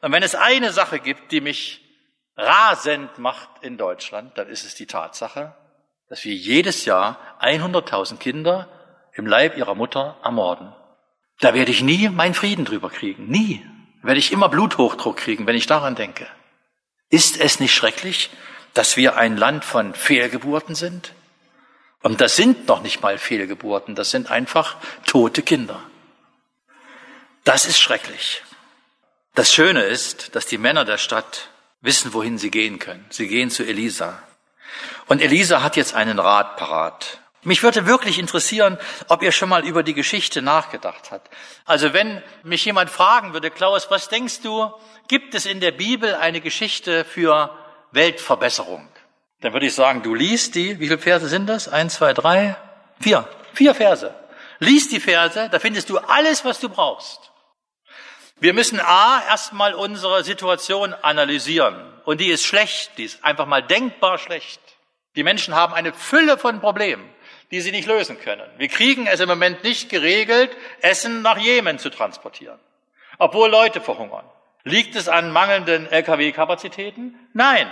Und 0.00 0.12
wenn 0.12 0.22
es 0.22 0.36
eine 0.36 0.72
Sache 0.72 1.00
gibt, 1.00 1.32
die 1.32 1.40
mich 1.40 1.84
rasend 2.36 3.18
macht 3.18 3.48
in 3.62 3.76
Deutschland, 3.76 4.38
dann 4.38 4.46
ist 4.46 4.64
es 4.64 4.76
die 4.76 4.86
Tatsache, 4.86 5.56
dass 6.08 6.24
wir 6.24 6.32
jedes 6.32 6.84
Jahr 6.84 7.18
100.000 7.40 8.18
Kinder 8.18 8.68
im 9.14 9.26
Leib 9.26 9.56
ihrer 9.56 9.74
Mutter 9.74 10.16
ermorden. 10.22 10.72
Da 11.40 11.52
werde 11.52 11.72
ich 11.72 11.82
nie 11.82 12.08
meinen 12.10 12.34
Frieden 12.34 12.64
drüber 12.64 12.90
kriegen. 12.90 13.26
Nie. 13.26 13.66
Da 14.02 14.06
werde 14.06 14.20
ich 14.20 14.30
immer 14.30 14.48
Bluthochdruck 14.48 15.16
kriegen, 15.16 15.48
wenn 15.48 15.56
ich 15.56 15.66
daran 15.66 15.96
denke. 15.96 16.28
Ist 17.08 17.40
es 17.40 17.58
nicht 17.58 17.74
schrecklich, 17.74 18.30
dass 18.72 18.96
wir 18.96 19.16
ein 19.16 19.36
Land 19.36 19.64
von 19.64 19.94
Fehlgeburten 19.94 20.76
sind? 20.76 21.12
Und 22.02 22.20
das 22.20 22.36
sind 22.36 22.66
noch 22.66 22.82
nicht 22.82 23.02
mal 23.02 23.18
Fehlgeburten, 23.18 23.94
das 23.94 24.10
sind 24.10 24.30
einfach 24.30 24.76
tote 25.06 25.42
Kinder. 25.42 25.82
Das 27.44 27.66
ist 27.66 27.78
schrecklich. 27.78 28.42
Das 29.34 29.52
Schöne 29.52 29.82
ist, 29.82 30.34
dass 30.34 30.46
die 30.46 30.58
Männer 30.58 30.84
der 30.84 30.98
Stadt 30.98 31.48
wissen, 31.80 32.12
wohin 32.12 32.38
sie 32.38 32.50
gehen 32.50 32.78
können. 32.78 33.06
Sie 33.10 33.28
gehen 33.28 33.50
zu 33.50 33.64
Elisa. 33.64 34.22
Und 35.06 35.20
Elisa 35.20 35.62
hat 35.62 35.76
jetzt 35.76 35.94
einen 35.94 36.18
Rat 36.18 36.56
parat. 36.56 37.20
Mich 37.42 37.62
würde 37.62 37.86
wirklich 37.86 38.18
interessieren, 38.18 38.78
ob 39.08 39.22
ihr 39.22 39.32
schon 39.32 39.48
mal 39.48 39.66
über 39.66 39.82
die 39.82 39.94
Geschichte 39.94 40.42
nachgedacht 40.42 41.10
habt. 41.10 41.30
Also 41.64 41.94
wenn 41.94 42.22
mich 42.42 42.64
jemand 42.66 42.90
fragen 42.90 43.32
würde, 43.32 43.50
Klaus, 43.50 43.90
was 43.90 44.08
denkst 44.08 44.42
du, 44.42 44.70
gibt 45.08 45.34
es 45.34 45.46
in 45.46 45.60
der 45.60 45.72
Bibel 45.72 46.14
eine 46.14 46.42
Geschichte 46.42 47.04
für 47.04 47.56
Weltverbesserung? 47.92 48.86
Dann 49.40 49.52
würde 49.52 49.66
ich 49.66 49.74
sagen, 49.74 50.02
du 50.02 50.14
liest 50.14 50.54
die, 50.54 50.78
wie 50.80 50.86
viele 50.86 50.98
Verse 50.98 51.26
sind 51.28 51.46
das? 51.46 51.68
Eins, 51.68 51.94
zwei, 51.94 52.12
drei, 52.12 52.56
vier. 53.00 53.26
Vier 53.54 53.74
Verse. 53.74 54.14
Lies 54.58 54.88
die 54.88 55.00
Verse, 55.00 55.48
da 55.50 55.58
findest 55.58 55.88
du 55.88 55.98
alles, 55.98 56.44
was 56.44 56.60
du 56.60 56.68
brauchst. 56.68 57.30
Wir 58.38 58.52
müssen 58.52 58.80
A, 58.80 59.22
erstmal 59.28 59.74
unsere 59.74 60.22
Situation 60.24 60.94
analysieren. 60.94 61.76
Und 62.04 62.20
die 62.20 62.28
ist 62.28 62.44
schlecht, 62.44 62.92
die 62.98 63.04
ist 63.04 63.24
einfach 63.24 63.46
mal 63.46 63.62
denkbar 63.62 64.18
schlecht. 64.18 64.60
Die 65.16 65.22
Menschen 65.22 65.54
haben 65.54 65.74
eine 65.74 65.92
Fülle 65.92 66.38
von 66.38 66.60
Problemen, 66.60 67.08
die 67.50 67.60
sie 67.60 67.70
nicht 67.70 67.88
lösen 67.88 68.20
können. 68.20 68.48
Wir 68.58 68.68
kriegen 68.68 69.06
es 69.06 69.20
im 69.20 69.28
Moment 69.28 69.64
nicht 69.64 69.88
geregelt, 69.88 70.50
Essen 70.82 71.22
nach 71.22 71.38
Jemen 71.38 71.78
zu 71.78 71.90
transportieren. 71.90 72.58
Obwohl 73.18 73.50
Leute 73.50 73.80
verhungern. 73.80 74.24
Liegt 74.64 74.94
es 74.94 75.08
an 75.08 75.32
mangelnden 75.32 75.90
Lkw-Kapazitäten? 75.90 77.18
Nein. 77.32 77.68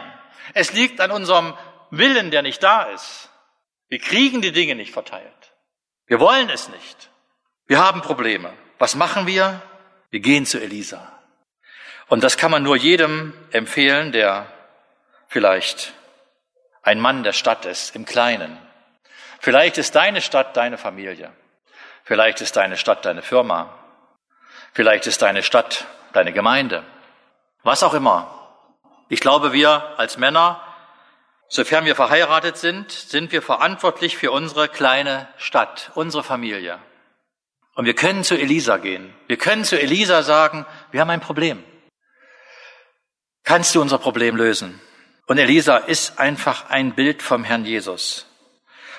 Es 0.55 0.73
liegt 0.73 1.01
an 1.01 1.11
unserem 1.11 1.55
Willen, 1.91 2.31
der 2.31 2.43
nicht 2.43 2.63
da 2.63 2.85
ist. 2.85 3.31
Wir 3.89 3.99
kriegen 3.99 4.43
die 4.43 4.53
Dinge 4.53 4.75
nicht 4.75 4.93
verteilt. 4.93 5.53
Wir 6.07 6.21
wollen 6.21 6.51
es 6.51 6.69
nicht. 6.69 7.11
Wir 7.67 7.79
haben 7.79 8.03
Probleme. 8.03 8.53
Was 8.79 8.95
machen 8.95 9.27
wir? 9.27 9.63
Wir 10.11 10.21
gehen 10.21 10.47
zu 10.47 10.59
Elisa. 10.59 11.13
Und 12.09 12.23
das 12.23 12.37
kann 12.37 12.51
man 12.51 12.63
nur 12.63 12.77
jedem 12.77 13.35
empfehlen, 13.51 14.13
der 14.13 14.47
vielleicht 15.29 15.93
ein 16.83 17.01
Mann 17.01 17.23
der 17.23 17.35
Stadt 17.35 17.67
ist, 17.67 17.95
im 17.95 18.07
Kleinen. 18.07 18.59
Vielleicht 19.41 19.77
ist 19.79 19.95
deine 19.95 20.21
Stadt 20.23 20.57
deine 20.57 20.79
Familie. 20.79 21.33
Vielleicht 22.05 22.41
ist 22.41 22.57
deine 22.57 22.79
Stadt 22.79 23.05
deine 23.05 23.21
Firma. 23.21 23.75
Vielleicht 24.73 25.07
ist 25.07 25.21
deine 25.21 25.43
Stadt 25.43 25.87
deine 26.15 26.33
Gemeinde. 26.33 26.83
Was 27.63 27.83
auch 27.83 27.93
immer. 27.93 28.38
Ich 29.09 29.21
glaube, 29.21 29.53
wir 29.53 29.99
als 29.99 30.19
Männer, 30.19 30.61
sofern 31.49 31.85
wir 31.87 31.97
verheiratet 31.97 32.59
sind, 32.59 32.91
sind 32.91 33.33
wir 33.33 33.41
verantwortlich 33.41 34.17
für 34.17 34.33
unsere 34.33 34.69
kleine 34.69 35.29
Stadt, 35.39 35.91
unsere 35.95 36.23
Familie. 36.23 36.79
Und 37.75 37.87
wir 37.87 37.95
können 37.95 38.25
zu 38.25 38.37
Elisa 38.37 38.77
gehen. 38.77 39.15
Wir 39.29 39.37
können 39.37 39.65
zu 39.65 39.81
Elisa 39.81 40.23
sagen, 40.23 40.67
wir 40.91 41.01
haben 41.01 41.11
ein 41.11 41.21
Problem. 41.21 41.63
Kannst 43.45 43.75
du 43.75 43.81
unser 43.81 43.99
Problem 43.99 44.37
lösen? 44.37 44.81
Und 45.27 45.39
Elisa 45.39 45.77
ist 45.77 46.19
einfach 46.19 46.69
ein 46.69 46.95
Bild 46.95 47.23
vom 47.23 47.45
Herrn 47.45 47.65
Jesus. 47.65 48.27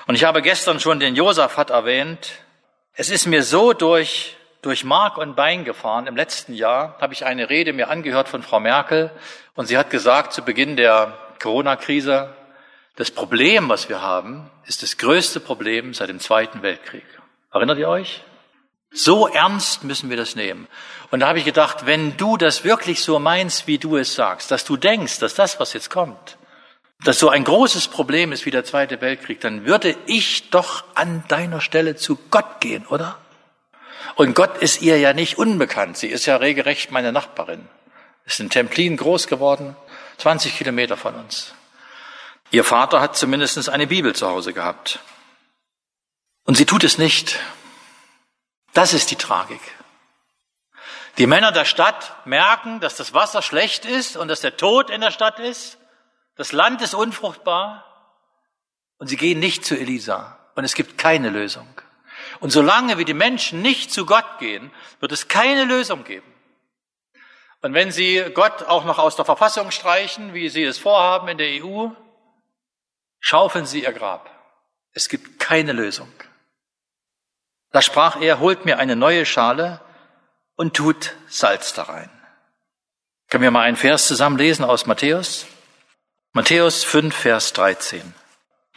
Und 0.06 0.16
ich 0.16 0.24
habe 0.24 0.42
gestern 0.42 0.80
schon 0.80 0.98
den 0.98 1.14
Josaphat 1.14 1.70
erwähnt. 1.70 2.32
Es 2.94 3.10
ist 3.10 3.26
mir 3.26 3.44
so 3.44 3.72
durch, 3.72 4.36
durch 4.62 4.84
Mark 4.84 5.18
und 5.18 5.36
Bein 5.36 5.64
gefahren. 5.64 6.06
Im 6.06 6.16
letzten 6.16 6.54
Jahr 6.54 6.96
habe 7.00 7.12
ich 7.12 7.24
eine 7.24 7.48
Rede 7.48 7.72
mir 7.72 7.88
angehört 7.88 8.28
von 8.28 8.42
Frau 8.42 8.60
Merkel 8.60 9.10
und 9.54 9.66
sie 9.66 9.78
hat 9.78 9.90
gesagt 9.90 10.32
zu 10.32 10.42
Beginn 10.42 10.76
der 10.76 11.16
Corona-Krise, 11.40 12.34
das 12.96 13.10
Problem, 13.10 13.68
was 13.68 13.88
wir 13.88 14.02
haben, 14.02 14.50
ist 14.66 14.82
das 14.82 14.98
größte 14.98 15.40
Problem 15.40 15.94
seit 15.94 16.10
dem 16.10 16.20
Zweiten 16.20 16.62
Weltkrieg. 16.62 17.04
Erinnert 17.52 17.78
ihr 17.78 17.88
euch? 17.88 18.22
So 18.92 19.28
ernst 19.28 19.84
müssen 19.84 20.10
wir 20.10 20.16
das 20.16 20.34
nehmen. 20.34 20.66
Und 21.10 21.20
da 21.20 21.28
habe 21.28 21.38
ich 21.38 21.44
gedacht, 21.44 21.86
wenn 21.86 22.16
du 22.16 22.36
das 22.36 22.64
wirklich 22.64 23.02
so 23.02 23.18
meinst, 23.18 23.66
wie 23.66 23.78
du 23.78 23.96
es 23.96 24.14
sagst, 24.14 24.50
dass 24.50 24.64
du 24.64 24.76
denkst, 24.76 25.20
dass 25.20 25.34
das, 25.34 25.58
was 25.60 25.72
jetzt 25.72 25.90
kommt, 25.90 26.36
dass 27.04 27.18
so 27.18 27.30
ein 27.30 27.44
großes 27.44 27.88
Problem 27.88 28.32
ist 28.32 28.44
wie 28.46 28.50
der 28.50 28.64
Zweite 28.64 29.00
Weltkrieg, 29.00 29.40
dann 29.40 29.64
würde 29.64 29.96
ich 30.06 30.50
doch 30.50 30.84
an 30.94 31.24
deiner 31.28 31.60
Stelle 31.60 31.96
zu 31.96 32.18
Gott 32.30 32.60
gehen, 32.60 32.86
oder? 32.86 33.16
Und 34.14 34.34
Gott 34.34 34.58
ist 34.58 34.82
ihr 34.82 34.98
ja 34.98 35.12
nicht 35.12 35.38
unbekannt. 35.38 35.96
Sie 35.96 36.08
ist 36.08 36.26
ja 36.26 36.36
regelrecht 36.36 36.90
meine 36.90 37.12
Nachbarin. 37.12 37.68
Ist 38.24 38.40
in 38.40 38.50
Templin 38.50 38.96
groß 38.96 39.26
geworden, 39.26 39.76
20 40.18 40.56
Kilometer 40.56 40.96
von 40.96 41.14
uns. 41.14 41.54
Ihr 42.50 42.64
Vater 42.64 43.00
hat 43.00 43.16
zumindest 43.16 43.68
eine 43.68 43.86
Bibel 43.86 44.14
zu 44.14 44.28
Hause 44.28 44.52
gehabt. 44.52 44.98
Und 46.44 46.56
sie 46.56 46.66
tut 46.66 46.84
es 46.84 46.98
nicht. 46.98 47.38
Das 48.72 48.92
ist 48.92 49.10
die 49.10 49.16
Tragik. 49.16 49.60
Die 51.18 51.26
Männer 51.26 51.52
der 51.52 51.64
Stadt 51.64 52.14
merken, 52.24 52.80
dass 52.80 52.96
das 52.96 53.14
Wasser 53.14 53.42
schlecht 53.42 53.84
ist 53.84 54.16
und 54.16 54.28
dass 54.28 54.40
der 54.40 54.56
Tod 54.56 54.90
in 54.90 55.00
der 55.00 55.10
Stadt 55.10 55.38
ist. 55.38 55.78
Das 56.36 56.52
Land 56.52 56.82
ist 56.82 56.94
unfruchtbar. 56.94 57.84
Und 58.98 59.08
sie 59.08 59.16
gehen 59.16 59.38
nicht 59.38 59.64
zu 59.64 59.76
Elisa. 59.76 60.38
Und 60.54 60.64
es 60.64 60.74
gibt 60.74 60.98
keine 60.98 61.30
Lösung. 61.30 61.68
Und 62.40 62.50
solange 62.50 62.98
wie 62.98 63.04
die 63.04 63.14
Menschen 63.14 63.62
nicht 63.62 63.92
zu 63.92 64.06
Gott 64.06 64.38
gehen, 64.38 64.72
wird 64.98 65.12
es 65.12 65.28
keine 65.28 65.64
Lösung 65.64 66.04
geben. 66.04 66.26
Und 67.62 67.74
wenn 67.74 67.92
sie 67.92 68.24
Gott 68.34 68.62
auch 68.62 68.84
noch 68.84 68.98
aus 68.98 69.16
der 69.16 69.26
Verfassung 69.26 69.70
streichen, 69.70 70.32
wie 70.32 70.48
sie 70.48 70.64
es 70.64 70.78
vorhaben 70.78 71.28
in 71.28 71.38
der 71.38 71.62
EU, 71.62 71.88
schaufeln 73.20 73.66
sie 73.66 73.82
ihr 73.84 73.92
Grab. 73.92 74.30
Es 74.92 75.08
gibt 75.10 75.38
keine 75.38 75.72
Lösung. 75.72 76.10
Da 77.70 77.82
sprach 77.82 78.20
er, 78.20 78.40
holt 78.40 78.64
mir 78.64 78.78
eine 78.78 78.96
neue 78.96 79.26
Schale 79.26 79.80
und 80.56 80.74
tut 80.74 81.14
Salz 81.28 81.74
da 81.74 81.84
rein. 81.84 82.10
Können 83.28 83.44
wir 83.44 83.50
mal 83.50 83.62
einen 83.62 83.76
Vers 83.76 84.08
zusammen 84.08 84.38
lesen 84.38 84.64
aus 84.64 84.86
Matthäus? 84.86 85.46
Matthäus 86.32 86.82
5, 86.82 87.14
Vers 87.14 87.52
13. 87.52 88.14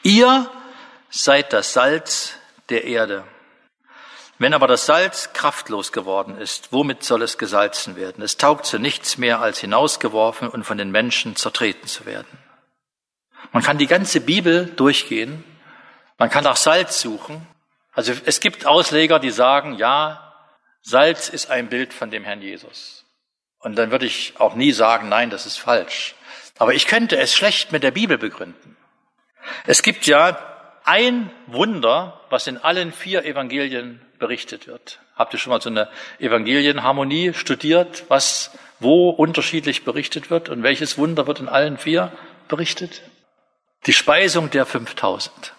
Ihr 0.03 0.51
seid 1.09 1.53
das 1.53 1.73
Salz 1.73 2.33
der 2.69 2.83
Erde. 2.83 3.23
Wenn 4.43 4.53
aber 4.53 4.67
das 4.67 4.85
Salz 4.85 5.31
kraftlos 5.31 5.93
geworden 5.93 6.37
ist, 6.37 6.73
womit 6.73 7.01
soll 7.01 7.21
es 7.21 7.37
gesalzen 7.37 7.95
werden? 7.95 8.21
Es 8.21 8.35
taugt 8.35 8.65
zu 8.65 8.77
nichts 8.77 9.17
mehr, 9.17 9.39
als 9.39 9.59
hinausgeworfen 9.59 10.49
und 10.49 10.65
von 10.65 10.77
den 10.77 10.91
Menschen 10.91 11.37
zertreten 11.37 11.87
zu 11.87 12.05
werden. 12.05 12.27
Man 13.53 13.63
kann 13.63 13.77
die 13.77 13.87
ganze 13.87 14.19
Bibel 14.19 14.65
durchgehen, 14.65 15.45
man 16.17 16.29
kann 16.29 16.43
nach 16.43 16.57
Salz 16.57 16.99
suchen, 16.99 17.47
also 17.93 18.11
es 18.25 18.41
gibt 18.41 18.65
Ausleger, 18.65 19.17
die 19.17 19.31
sagen, 19.31 19.75
ja, 19.75 20.35
Salz 20.81 21.29
ist 21.29 21.49
ein 21.49 21.69
Bild 21.69 21.93
von 21.93 22.11
dem 22.11 22.25
Herrn 22.25 22.41
Jesus. 22.41 23.05
Und 23.59 23.77
dann 23.77 23.91
würde 23.91 24.07
ich 24.07 24.33
auch 24.39 24.55
nie 24.55 24.73
sagen, 24.73 25.07
nein, 25.07 25.29
das 25.29 25.45
ist 25.45 25.55
falsch. 25.55 26.15
Aber 26.57 26.73
ich 26.73 26.87
könnte 26.87 27.17
es 27.17 27.33
schlecht 27.33 27.71
mit 27.71 27.81
der 27.81 27.91
Bibel 27.91 28.17
begründen. 28.17 28.75
Es 29.65 29.83
gibt 29.83 30.05
ja 30.05 30.52
ein 30.85 31.31
Wunder, 31.47 32.21
was 32.29 32.47
in 32.47 32.57
allen 32.57 32.91
vier 32.91 33.25
Evangelien 33.25 34.01
berichtet 34.19 34.67
wird. 34.67 34.99
Habt 35.15 35.33
ihr 35.33 35.39
schon 35.39 35.51
mal 35.51 35.61
so 35.61 35.69
eine 35.69 35.89
Evangelienharmonie 36.19 37.33
studiert, 37.33 38.05
was 38.07 38.51
wo 38.79 39.09
unterschiedlich 39.09 39.85
berichtet 39.85 40.29
wird 40.29 40.49
und 40.49 40.63
welches 40.63 40.97
Wunder 40.97 41.27
wird 41.27 41.39
in 41.39 41.47
allen 41.47 41.77
vier 41.77 42.11
berichtet? 42.47 43.01
Die 43.85 43.93
Speisung 43.93 44.49
der 44.49 44.65
5000. 44.65 45.53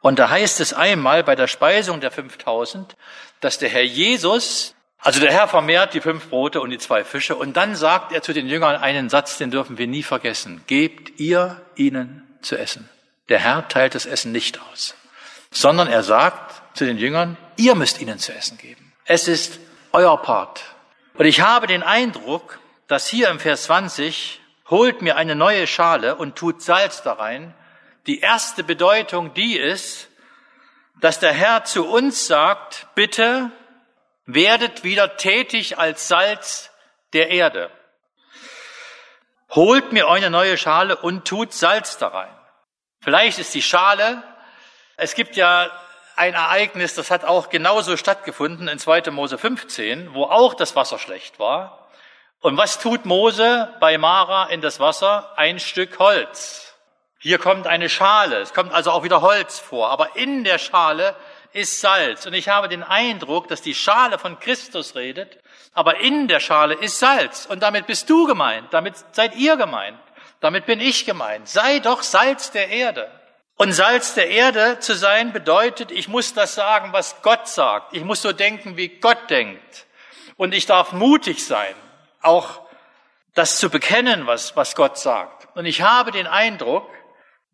Und 0.00 0.18
da 0.18 0.30
heißt 0.30 0.60
es 0.60 0.72
einmal 0.72 1.24
bei 1.24 1.34
der 1.34 1.48
Speisung 1.48 2.00
der 2.00 2.10
5000, 2.10 2.96
dass 3.40 3.58
der 3.58 3.68
Herr 3.68 3.82
Jesus, 3.82 4.74
also 4.98 5.20
der 5.20 5.32
Herr 5.32 5.48
vermehrt 5.48 5.94
die 5.94 6.00
fünf 6.00 6.28
Brote 6.28 6.60
und 6.60 6.70
die 6.70 6.78
zwei 6.78 7.04
Fische 7.04 7.34
und 7.36 7.56
dann 7.56 7.74
sagt 7.74 8.12
er 8.12 8.22
zu 8.22 8.32
den 8.32 8.46
Jüngern 8.46 8.76
einen 8.76 9.08
Satz, 9.08 9.38
den 9.38 9.50
dürfen 9.50 9.78
wir 9.78 9.86
nie 9.86 10.02
vergessen. 10.02 10.62
Gebt 10.66 11.18
ihr 11.18 11.60
ihnen 11.74 12.22
zu 12.40 12.56
essen. 12.56 12.88
Der 13.28 13.38
Herr 13.38 13.68
teilt 13.68 13.94
das 13.94 14.06
Essen 14.06 14.32
nicht 14.32 14.60
aus, 14.60 14.94
sondern 15.50 15.88
er 15.88 16.02
sagt 16.02 16.62
zu 16.76 16.84
den 16.84 16.98
Jüngern, 16.98 17.36
ihr 17.56 17.74
müsst 17.74 18.00
ihnen 18.00 18.18
zu 18.18 18.32
essen 18.32 18.58
geben. 18.58 18.92
Es 19.04 19.28
ist 19.28 19.58
euer 19.92 20.20
Part. 20.22 20.62
Und 21.14 21.26
ich 21.26 21.40
habe 21.40 21.66
den 21.66 21.82
Eindruck, 21.82 22.58
dass 22.86 23.06
hier 23.06 23.30
im 23.30 23.40
Vers 23.40 23.64
20 23.64 24.40
holt 24.68 25.02
mir 25.02 25.16
eine 25.16 25.34
neue 25.34 25.66
Schale 25.66 26.16
und 26.16 26.36
tut 26.36 26.62
Salz 26.62 27.02
da 27.02 27.14
rein, 27.14 27.54
die 28.06 28.20
erste 28.20 28.62
Bedeutung 28.62 29.34
die 29.34 29.58
ist, 29.58 30.08
dass 31.00 31.18
der 31.18 31.32
Herr 31.32 31.64
zu 31.64 31.86
uns 31.86 32.26
sagt, 32.26 32.86
bitte 32.94 33.50
werdet 34.26 34.84
wieder 34.84 35.16
tätig 35.16 35.78
als 35.78 36.08
Salz 36.08 36.70
der 37.12 37.30
Erde. 37.30 37.70
Holt 39.50 39.92
mir 39.92 40.08
eine 40.08 40.30
neue 40.30 40.56
Schale 40.56 40.96
und 40.96 41.26
tut 41.26 41.52
Salz 41.52 41.98
da 41.98 42.08
rein. 42.08 42.35
Vielleicht 43.06 43.38
ist 43.38 43.54
die 43.54 43.62
Schale, 43.62 44.20
es 44.96 45.14
gibt 45.14 45.36
ja 45.36 45.70
ein 46.16 46.34
Ereignis, 46.34 46.96
das 46.96 47.12
hat 47.12 47.24
auch 47.24 47.50
genauso 47.50 47.96
stattgefunden 47.96 48.66
in 48.66 48.80
2. 48.80 49.12
Mose 49.12 49.38
15, 49.38 50.12
wo 50.12 50.24
auch 50.24 50.54
das 50.54 50.74
Wasser 50.74 50.98
schlecht 50.98 51.38
war. 51.38 51.86
Und 52.40 52.56
was 52.56 52.80
tut 52.80 53.04
Mose 53.04 53.72
bei 53.78 53.96
Mara 53.96 54.46
in 54.46 54.60
das 54.60 54.80
Wasser? 54.80 55.32
Ein 55.36 55.60
Stück 55.60 56.00
Holz. 56.00 56.74
Hier 57.20 57.38
kommt 57.38 57.68
eine 57.68 57.88
Schale, 57.88 58.40
es 58.40 58.52
kommt 58.52 58.72
also 58.72 58.90
auch 58.90 59.04
wieder 59.04 59.20
Holz 59.20 59.60
vor, 59.60 59.88
aber 59.90 60.16
in 60.16 60.42
der 60.42 60.58
Schale 60.58 61.14
ist 61.52 61.80
Salz. 61.80 62.26
Und 62.26 62.34
ich 62.34 62.48
habe 62.48 62.68
den 62.68 62.82
Eindruck, 62.82 63.46
dass 63.46 63.62
die 63.62 63.76
Schale 63.76 64.18
von 64.18 64.40
Christus 64.40 64.96
redet, 64.96 65.38
aber 65.74 66.00
in 66.00 66.26
der 66.26 66.40
Schale 66.40 66.74
ist 66.74 66.98
Salz. 66.98 67.46
Und 67.46 67.62
damit 67.62 67.86
bist 67.86 68.10
du 68.10 68.26
gemeint, 68.26 68.66
damit 68.72 68.96
seid 69.12 69.36
ihr 69.36 69.56
gemeint, 69.56 70.00
damit 70.40 70.66
bin 70.66 70.80
ich 70.80 71.04
gemeint. 71.04 71.48
Sei 71.48 71.78
doch 71.78 72.02
Salz 72.02 72.50
der 72.50 72.68
Erde. 72.68 73.10
Und 73.56 73.72
Salz 73.72 74.14
der 74.14 74.28
Erde 74.28 74.78
zu 74.80 74.94
sein 74.94 75.32
bedeutet, 75.32 75.90
ich 75.90 76.08
muss 76.08 76.34
das 76.34 76.54
sagen, 76.54 76.92
was 76.92 77.22
Gott 77.22 77.48
sagt. 77.48 77.94
Ich 77.94 78.04
muss 78.04 78.20
so 78.20 78.32
denken, 78.32 78.76
wie 78.76 78.88
Gott 78.88 79.30
denkt. 79.30 79.86
Und 80.36 80.52
ich 80.52 80.66
darf 80.66 80.92
mutig 80.92 81.46
sein, 81.46 81.74
auch 82.20 82.60
das 83.34 83.58
zu 83.58 83.70
bekennen, 83.70 84.26
was, 84.26 84.56
was 84.56 84.74
Gott 84.74 84.98
sagt. 84.98 85.48
Und 85.56 85.64
ich 85.64 85.80
habe 85.80 86.10
den 86.10 86.26
Eindruck, 86.26 86.90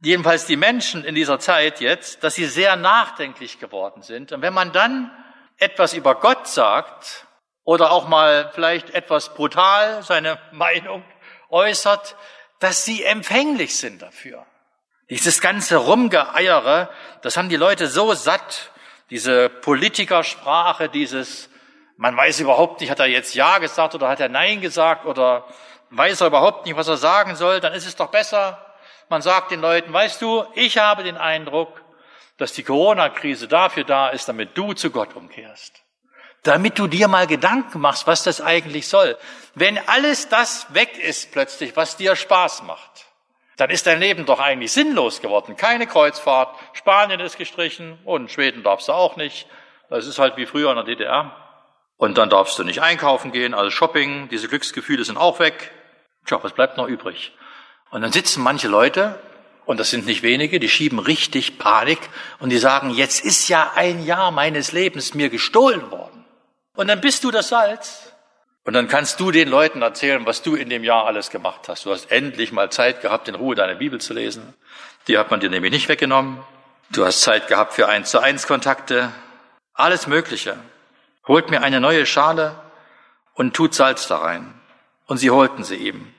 jedenfalls 0.01 0.47
die 0.47 0.57
Menschen 0.57 1.05
in 1.05 1.15
dieser 1.15 1.39
Zeit 1.39 1.81
jetzt, 1.81 2.25
dass 2.25 2.35
sie 2.35 2.47
sehr 2.47 2.75
nachdenklich 2.75 3.61
geworden 3.61 4.03
sind. 4.03 4.33
Und 4.33 4.43
wenn 4.43 4.55
man 4.55 4.73
dann 4.73 5.11
etwas 5.59 5.95
über 5.95 6.17
Gott 6.17 6.49
sagt 6.49 7.27
oder 7.63 7.93
auch 7.93 8.09
mal 8.09 8.51
vielleicht 8.55 8.91
etwas 8.91 9.35
brutal 9.35 10.03
seine 10.03 10.39
Meinung 10.53 11.05
äußert, 11.49 12.17
dass 12.63 12.85
sie 12.85 13.03
empfänglich 13.03 13.77
sind 13.77 14.03
dafür. 14.03 14.47
Dieses 15.11 15.41
ganze 15.41 15.77
Rumgeeiere, 15.77 16.89
das 17.23 17.37
haben 17.37 17.49
die 17.49 17.57
Leute 17.57 17.89
so 17.89 18.15
satt, 18.15 18.71
diese 19.11 19.49
Politikersprache, 19.49 20.89
dieses, 20.89 21.51
man 21.97 22.17
weiß 22.17 22.41
überhaupt 22.41 22.81
nicht, 22.81 22.91
hat 22.91 23.01
er 23.01 23.07
jetzt 23.07 23.35
Ja 23.35 23.59
gesagt 23.59 23.95
oder 23.95 24.09
hat 24.09 24.21
er 24.21 24.29
Nein 24.29 24.61
gesagt 24.61 25.05
oder 25.07 25.45
weiß 25.91 26.21
er 26.21 26.29
überhaupt 26.29 26.65
nicht, 26.65 26.77
was 26.77 26.89
er 26.89 26.97
sagen 26.97 27.35
soll, 27.35 27.61
dann 27.61 27.75
ist 27.75 27.87
es 27.87 27.97
doch 27.97 28.09
besser, 28.09 28.65
man 29.09 29.23
sagt 29.23 29.51
den 29.51 29.61
Leuten, 29.61 29.93
weißt 29.93 30.23
du, 30.23 30.45
ich 30.55 30.79
habe 30.79 31.03
den 31.03 31.19
Eindruck, 31.19 31.83
dass 32.39 32.53
die 32.53 32.63
Corona-Krise 32.63 33.49
dafür 33.49 33.85
da 33.85 34.09
ist, 34.09 34.29
damit 34.29 34.57
du 34.57 34.73
zu 34.73 34.91
Gott 34.91 35.15
umkehrst. 35.15 35.82
Damit 36.43 36.79
du 36.79 36.87
dir 36.87 37.09
mal 37.09 37.27
Gedanken 37.27 37.81
machst, 37.81 38.07
was 38.07 38.25
das 38.25 38.41
eigentlich 38.41 38.89
soll. 38.89 39.17
Wenn 39.55 39.79
alles 39.89 40.29
das 40.29 40.67
weg 40.75 40.99
ist 40.99 41.31
plötzlich, 41.33 41.77
was 41.77 41.97
dir 41.97 42.17
Spaß 42.17 42.65
macht, 42.65 43.07
dann 43.57 43.71
ist 43.71 43.87
dein 43.87 44.01
Leben 44.01 44.27
doch 44.27 44.41
eigentlich 44.41 44.73
sinnlos 44.73 45.21
geworden. 45.21 45.57
Keine 45.57 45.87
Kreuzfahrt, 45.87 46.57
Spanien 46.73 47.21
ist 47.21 47.39
gestrichen 47.39 47.99
und 48.05 48.31
Schweden 48.31 48.63
darfst 48.63 48.89
du 48.89 48.93
auch 48.93 49.17
nicht. 49.17 49.47
Das 49.89 50.07
ist 50.07 50.19
halt 50.19 50.37
wie 50.37 50.47
früher 50.47 50.71
in 50.71 50.77
der 50.77 50.85
DDR. 50.85 51.37
Und 51.97 52.19
dann 52.19 52.31
darfst 52.31 52.59
du 52.59 52.65
nicht 52.65 52.83
einkaufen 52.83 53.31
gehen, 53.31 53.55
also 53.55 53.71
Shopping, 53.71 54.29
diese 54.29 54.49
Glücksgefühle 54.49 55.05
sind 55.05 55.17
auch 55.17 55.39
weg. 55.39 55.71
Tja, 56.27 56.43
was 56.43 56.53
bleibt 56.53 56.77
noch 56.77 56.89
übrig? 56.89 57.33
Und 57.91 58.03
dann 58.03 58.11
sitzen 58.11 58.43
manche 58.43 58.69
Leute, 58.69 59.21
und 59.65 59.79
das 59.79 59.91
sind 59.91 60.07
nicht 60.07 60.23
wenige, 60.23 60.59
die 60.59 60.69
schieben 60.69 60.99
richtig 60.99 61.59
Panik 61.59 62.01
und 62.41 62.51
die 62.51 62.59
sagen, 62.59 62.91
jetzt 62.91 63.25
ist 63.25 63.49
ja 63.49 63.73
ein 63.77 64.05
Jahr 64.05 64.33
meines 64.33 64.73
Lebens 64.73 65.15
mir 65.15 65.31
gestohlen 65.31 65.91
worden. 65.91 66.22
Und 66.75 66.89
dann 66.89 67.01
bist 67.01 67.25
du 67.25 67.31
das 67.31 67.49
Salz. 67.49 68.13
Und 68.65 68.75
dann 68.75 68.89
kannst 68.89 69.19
du 69.19 69.31
den 69.31 69.49
Leuten 69.49 69.83
erzählen, 69.83 70.25
was 70.25 70.43
du 70.43 70.55
in 70.55 70.71
dem 70.71 70.85
Jahr 70.85 71.07
alles 71.07 71.31
gemacht 71.31 71.69
hast. 71.69 71.85
Du 71.85 71.91
hast 71.91 72.11
endlich 72.11 72.53
mal 72.53 72.71
Zeit 72.71 73.03
gehabt, 73.03 73.29
in 73.29 73.35
Ruhe 73.35 73.55
deine 73.55 73.77
Bibel 73.77 74.01
zu 74.01 74.15
lesen. 74.15 74.55
Die 75.09 75.19
hat 75.19 75.31
man 75.31 75.41
dir 75.41 75.51
nämlich 75.51 75.73
nicht 75.73 75.89
weggenommen. 75.89 76.43
Du 76.91 77.05
hast 77.05 77.23
Zeit 77.23 77.49
gehabt 77.49 77.73
für 77.73 77.89
eins 77.89 78.11
zu 78.11 78.21
eins 78.21 78.47
Kontakte. 78.47 79.11
Alles 79.75 80.07
Mögliche 80.07 80.57
holt 81.27 81.51
mir 81.51 81.63
eine 81.63 81.81
neue 81.81 82.07
Schale 82.07 82.55
und 83.35 83.55
tut 83.55 83.75
Salz 83.75 84.07
da 84.07 84.19
rein. 84.19 84.55
Und 85.07 85.19
sie 85.19 85.31
holten 85.31 85.65
sie 85.65 85.77
ihm. 85.77 86.13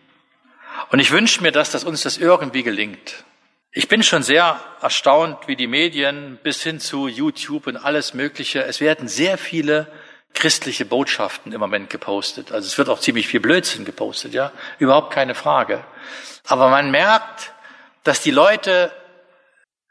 Und 0.92 1.00
ich 1.00 1.12
wünsche 1.12 1.42
mir, 1.42 1.52
dass 1.52 1.72
das 1.72 1.84
uns 1.84 2.04
das 2.04 2.18
irgendwie 2.18 2.64
gelingt. 2.64 3.24
Ich 3.72 3.88
bin 3.88 4.04
schon 4.04 4.22
sehr 4.22 4.60
erstaunt, 4.82 5.48
wie 5.48 5.56
die 5.56 5.68
Medien 5.68 6.38
bis 6.44 6.62
hin 6.62 6.80
zu 6.80 7.08
YouTube 7.08 7.68
und 7.68 7.78
alles 7.78 8.14
Mögliche, 8.14 8.64
es 8.64 8.82
werden 8.82 9.08
sehr 9.08 9.38
viele 9.38 9.88
christliche 10.34 10.86
Botschaften 10.86 11.52
im 11.52 11.60
Moment 11.60 11.90
gepostet. 11.90 12.52
Also 12.52 12.68
es 12.68 12.78
wird 12.78 12.90
auch 12.90 13.00
ziemlich 13.00 13.28
viel 13.28 13.40
Blödsinn 13.40 13.86
gepostet, 13.86 14.34
ja. 14.34 14.52
Überhaupt 14.80 15.14
keine 15.14 15.36
Frage. 15.36 15.84
Aber 16.46 16.70
man 16.70 16.92
merkt, 16.92 17.54
dass 18.04 18.22
die 18.22 18.32
Leute 18.32 18.92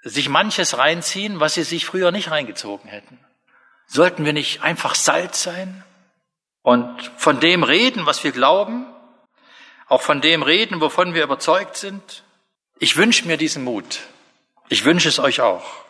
sich 0.03 0.29
manches 0.29 0.79
reinziehen, 0.79 1.41
was 1.41 1.55
sie 1.55 1.63
sich 1.63 1.87
früher 1.87 2.11
nicht 2.11 2.31
reingezogen 2.31 2.89
hätten. 2.89 3.19
Sollten 3.87 4.25
wir 4.25 4.33
nicht 4.33 4.63
einfach 4.63 4.95
Salz 4.95 5.43
sein 5.43 5.85
und 6.63 7.11
von 7.17 7.41
dem 7.41 7.63
reden, 7.63 8.07
was 8.07 8.25
wir 8.25 8.33
glauben, 8.33 8.87
auch 9.89 10.03
von 10.03 10.21
dem 10.21 10.43
reden, 10.43 10.81
wovon 10.81 11.15
wir 11.15 11.23
überzeugt 11.23 11.77
sind? 11.77 12.25
Ich 12.79 12.97
wünsche 12.97 13.27
mir 13.27 13.37
diesen 13.37 13.63
Mut. 13.63 14.01
Ich 14.69 14.85
wünsche 14.85 15.09
es 15.09 15.19
euch 15.19 15.41
auch. 15.41 15.82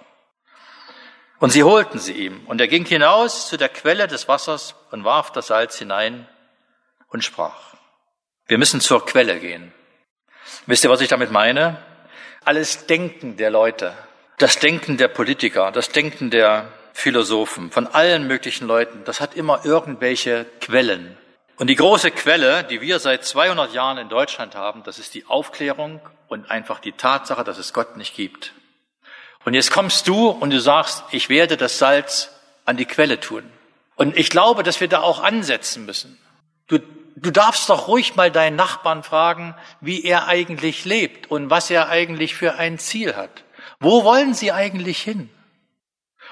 Und 1.43 1.51
sie 1.51 1.65
holten 1.65 1.99
sie 1.99 2.13
ihm. 2.13 2.47
Und 2.47 2.61
er 2.61 2.69
ging 2.69 2.85
hinaus 2.85 3.49
zu 3.49 3.57
der 3.57 3.69
Quelle 3.69 4.07
des 4.07 4.29
Wassers 4.29 4.77
und 4.93 5.03
warf 5.03 5.33
das 5.33 5.49
Salz 5.49 5.77
hinein 5.77 6.29
und 7.09 7.25
sprach. 7.25 7.75
Wir 8.47 8.59
müssen 8.59 8.81
zur 8.81 9.05
Quelle 9.05 9.41
gehen. 9.41 9.73
Wisst 10.67 10.85
ihr, 10.85 10.91
was 10.91 11.01
ich 11.01 11.09
damit 11.09 11.33
meine? 11.33 11.83
Alles 12.45 12.87
Denken 12.87 13.37
der 13.39 13.51
Leute, 13.51 13.93
das 14.39 14.61
Denken 14.61 14.99
der 14.99 15.09
Politiker, 15.09 15.73
das 15.73 15.89
Denken 15.89 16.31
der 16.31 16.69
Philosophen, 16.93 17.73
von 17.73 17.89
allen 17.89 18.29
möglichen 18.29 18.69
Leuten, 18.69 19.03
das 19.05 19.21
hat 19.21 19.35
immer 19.35 19.65
irgendwelche 19.65 20.47
Quellen. 20.61 21.19
Und 21.57 21.67
die 21.67 21.75
große 21.75 22.13
Quelle, 22.13 22.63
die 22.63 22.81
wir 22.81 23.01
seit 23.01 23.25
200 23.25 23.73
Jahren 23.73 23.99
in 23.99 24.09
Deutschland 24.09 24.55
haben, 24.55 24.85
das 24.85 25.01
ist 25.01 25.13
die 25.15 25.27
Aufklärung 25.27 26.01
und 26.29 26.49
einfach 26.53 26.79
die 26.79 26.93
Tatsache, 26.93 27.43
dass 27.43 27.59
es 27.59 27.73
Gott 27.73 27.97
nicht 27.97 28.15
gibt. 28.15 28.53
Und 29.45 29.55
jetzt 29.55 29.71
kommst 29.71 30.09
du 30.09 30.29
und 30.29 30.51
du 30.51 30.61
sagst, 30.61 31.05
ich 31.11 31.29
werde 31.29 31.57
das 31.57 31.79
Salz 31.79 32.31
an 32.65 32.77
die 32.77 32.85
Quelle 32.85 33.21
tun. 33.21 33.51
Und 33.97 34.17
ich 34.17 34.31
glaube, 34.31 34.63
dass 34.63 34.81
wir 34.81 34.89
da 34.89 35.01
auch 35.01 35.23
ansetzen 35.23 35.85
müssen. 35.85 36.19
Du, 36.69 36.79
du 37.17 37.31
darfst 37.31 37.69
doch 37.69 37.89
ruhig 37.89 38.15
mal 38.15 38.31
deinen 38.31 38.57
Nachbarn 38.57 39.03
fragen, 39.03 39.55
wie 39.81 40.05
er 40.05 40.29
eigentlich 40.29 40.85
lebt 40.85 41.31
und 41.31 41.51
was 41.51 41.71
er 41.71 41.89
eigentlich 41.89 42.35
für 42.35 42.55
ein 42.55 42.79
Ziel 42.79 43.17
hat. 43.17 43.45
Wo 43.81 44.05
wollen 44.05 44.35
sie 44.35 44.53
eigentlich 44.53 45.03
hin? 45.03 45.29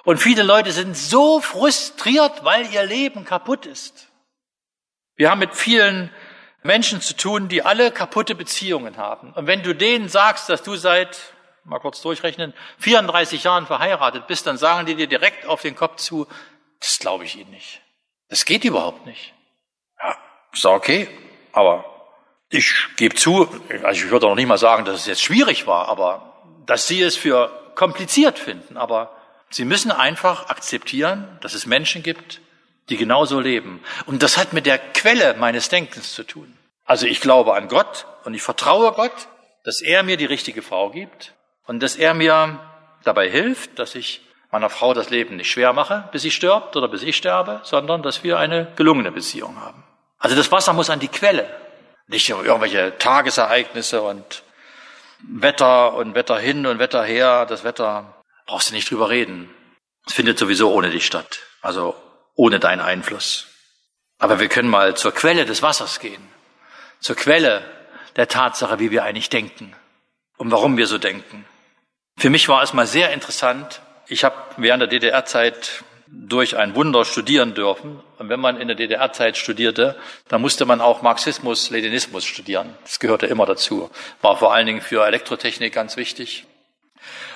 Und 0.04 0.18
viele 0.18 0.42
Leute 0.42 0.72
sind 0.72 0.96
so 0.96 1.40
frustriert, 1.40 2.44
weil 2.44 2.72
ihr 2.72 2.84
Leben 2.84 3.24
kaputt 3.24 3.66
ist. 3.66 4.08
Wir 5.16 5.30
haben 5.30 5.40
mit 5.40 5.54
vielen 5.54 6.10
Menschen 6.62 7.00
zu 7.00 7.16
tun, 7.16 7.48
die 7.48 7.62
alle 7.62 7.90
kaputte 7.90 8.34
Beziehungen 8.34 8.96
haben. 8.96 9.32
Und 9.32 9.46
wenn 9.46 9.62
du 9.62 9.74
denen 9.74 10.08
sagst, 10.08 10.48
dass 10.48 10.62
du 10.62 10.76
seit, 10.76 11.34
mal 11.64 11.78
kurz 11.78 12.00
durchrechnen, 12.02 12.54
34 12.78 13.44
Jahren 13.44 13.66
verheiratet 13.66 14.26
bist, 14.26 14.46
dann 14.46 14.58
sagen 14.58 14.86
die 14.86 14.94
dir 14.94 15.06
direkt 15.06 15.46
auf 15.46 15.62
den 15.62 15.76
Kopf 15.76 15.96
zu, 15.96 16.26
das 16.80 16.98
glaube 16.98 17.24
ich 17.24 17.36
ihnen 17.36 17.50
nicht. 17.50 17.80
Das 18.28 18.44
geht 18.44 18.64
überhaupt 18.64 19.06
nicht. 19.06 19.34
Ja, 20.02 20.16
ist 20.52 20.66
okay, 20.66 21.08
aber 21.52 21.84
ich 22.48 22.88
gebe 22.96 23.14
zu, 23.14 23.48
also 23.82 24.04
ich 24.04 24.10
würde 24.10 24.26
auch 24.26 24.34
nicht 24.34 24.46
mal 24.46 24.58
sagen, 24.58 24.84
dass 24.84 24.96
es 24.96 25.06
jetzt 25.06 25.22
schwierig 25.22 25.66
war, 25.66 25.88
aber 25.88 26.42
dass 26.66 26.86
sie 26.86 27.02
es 27.02 27.16
für 27.16 27.50
kompliziert 27.74 28.38
finden, 28.38 28.76
aber 28.76 29.16
Sie 29.50 29.64
müssen 29.64 29.90
einfach 29.90 30.48
akzeptieren, 30.48 31.38
dass 31.40 31.54
es 31.54 31.66
Menschen 31.66 32.04
gibt, 32.04 32.40
die 32.88 32.96
genauso 32.96 33.40
leben. 33.40 33.82
Und 34.06 34.22
das 34.22 34.36
hat 34.36 34.52
mit 34.52 34.64
der 34.64 34.78
Quelle 34.78 35.34
meines 35.34 35.68
Denkens 35.68 36.14
zu 36.14 36.22
tun. 36.22 36.56
Also 36.84 37.06
ich 37.06 37.20
glaube 37.20 37.54
an 37.54 37.68
Gott 37.68 38.06
und 38.24 38.34
ich 38.34 38.42
vertraue 38.42 38.92
Gott, 38.92 39.28
dass 39.64 39.80
er 39.80 40.04
mir 40.04 40.16
die 40.16 40.24
richtige 40.24 40.62
Frau 40.62 40.90
gibt 40.90 41.34
und 41.66 41.82
dass 41.82 41.96
er 41.96 42.14
mir 42.14 42.58
dabei 43.04 43.28
hilft, 43.30 43.78
dass 43.78 43.94
ich 43.94 44.22
meiner 44.50 44.70
Frau 44.70 44.94
das 44.94 45.10
Leben 45.10 45.36
nicht 45.36 45.50
schwer 45.50 45.72
mache, 45.72 46.08
bis 46.12 46.22
sie 46.22 46.30
stirbt 46.30 46.76
oder 46.76 46.88
bis 46.88 47.02
ich 47.02 47.16
sterbe, 47.16 47.60
sondern 47.62 48.02
dass 48.02 48.24
wir 48.24 48.38
eine 48.38 48.72
gelungene 48.76 49.12
Beziehung 49.12 49.60
haben. 49.60 49.84
Also 50.18 50.36
das 50.36 50.50
Wasser 50.50 50.72
muss 50.72 50.90
an 50.90 51.00
die 51.00 51.08
Quelle, 51.08 51.48
nicht 52.08 52.28
irgendwelche 52.28 52.98
Tagesereignisse 52.98 54.02
und 54.02 54.42
Wetter 55.22 55.94
und 55.94 56.14
Wetter 56.14 56.38
hin 56.38 56.66
und 56.66 56.78
Wetter 56.78 57.04
her. 57.04 57.46
Das 57.46 57.64
Wetter 57.64 58.22
brauchst 58.46 58.70
du 58.70 58.74
nicht 58.74 58.90
drüber 58.90 59.08
reden. 59.08 59.50
Es 60.06 60.14
findet 60.14 60.38
sowieso 60.38 60.72
ohne 60.72 60.90
dich 60.90 61.06
statt, 61.06 61.40
also 61.62 61.94
ohne 62.34 62.58
deinen 62.58 62.80
Einfluss. 62.80 63.46
Aber 64.18 64.40
wir 64.40 64.48
können 64.48 64.68
mal 64.68 64.96
zur 64.96 65.12
Quelle 65.12 65.44
des 65.44 65.62
Wassers 65.62 66.00
gehen, 66.00 66.22
zur 66.98 67.16
Quelle 67.16 67.62
der 68.16 68.28
Tatsache, 68.28 68.78
wie 68.78 68.90
wir 68.90 69.04
eigentlich 69.04 69.30
denken 69.30 69.74
und 70.36 70.50
warum 70.50 70.76
wir 70.76 70.86
so 70.86 70.98
denken. 70.98 71.46
Für 72.20 72.28
mich 72.28 72.50
war 72.50 72.62
es 72.62 72.74
mal 72.74 72.86
sehr 72.86 73.14
interessant. 73.14 73.80
Ich 74.06 74.24
habe 74.24 74.36
während 74.58 74.82
der 74.82 74.90
DDR-Zeit 74.90 75.82
durch 76.06 76.54
ein 76.54 76.74
Wunder 76.74 77.06
studieren 77.06 77.54
dürfen. 77.54 77.98
Und 78.18 78.28
wenn 78.28 78.38
man 78.38 78.60
in 78.60 78.68
der 78.68 78.76
DDR-Zeit 78.76 79.38
studierte, 79.38 79.96
dann 80.28 80.42
musste 80.42 80.66
man 80.66 80.82
auch 80.82 81.00
Marxismus, 81.00 81.70
Leninismus 81.70 82.26
studieren. 82.26 82.76
Das 82.82 83.00
gehörte 83.00 83.24
immer 83.24 83.46
dazu. 83.46 83.88
War 84.20 84.36
vor 84.36 84.52
allen 84.52 84.66
Dingen 84.66 84.82
für 84.82 85.06
Elektrotechnik 85.06 85.72
ganz 85.72 85.96
wichtig. 85.96 86.44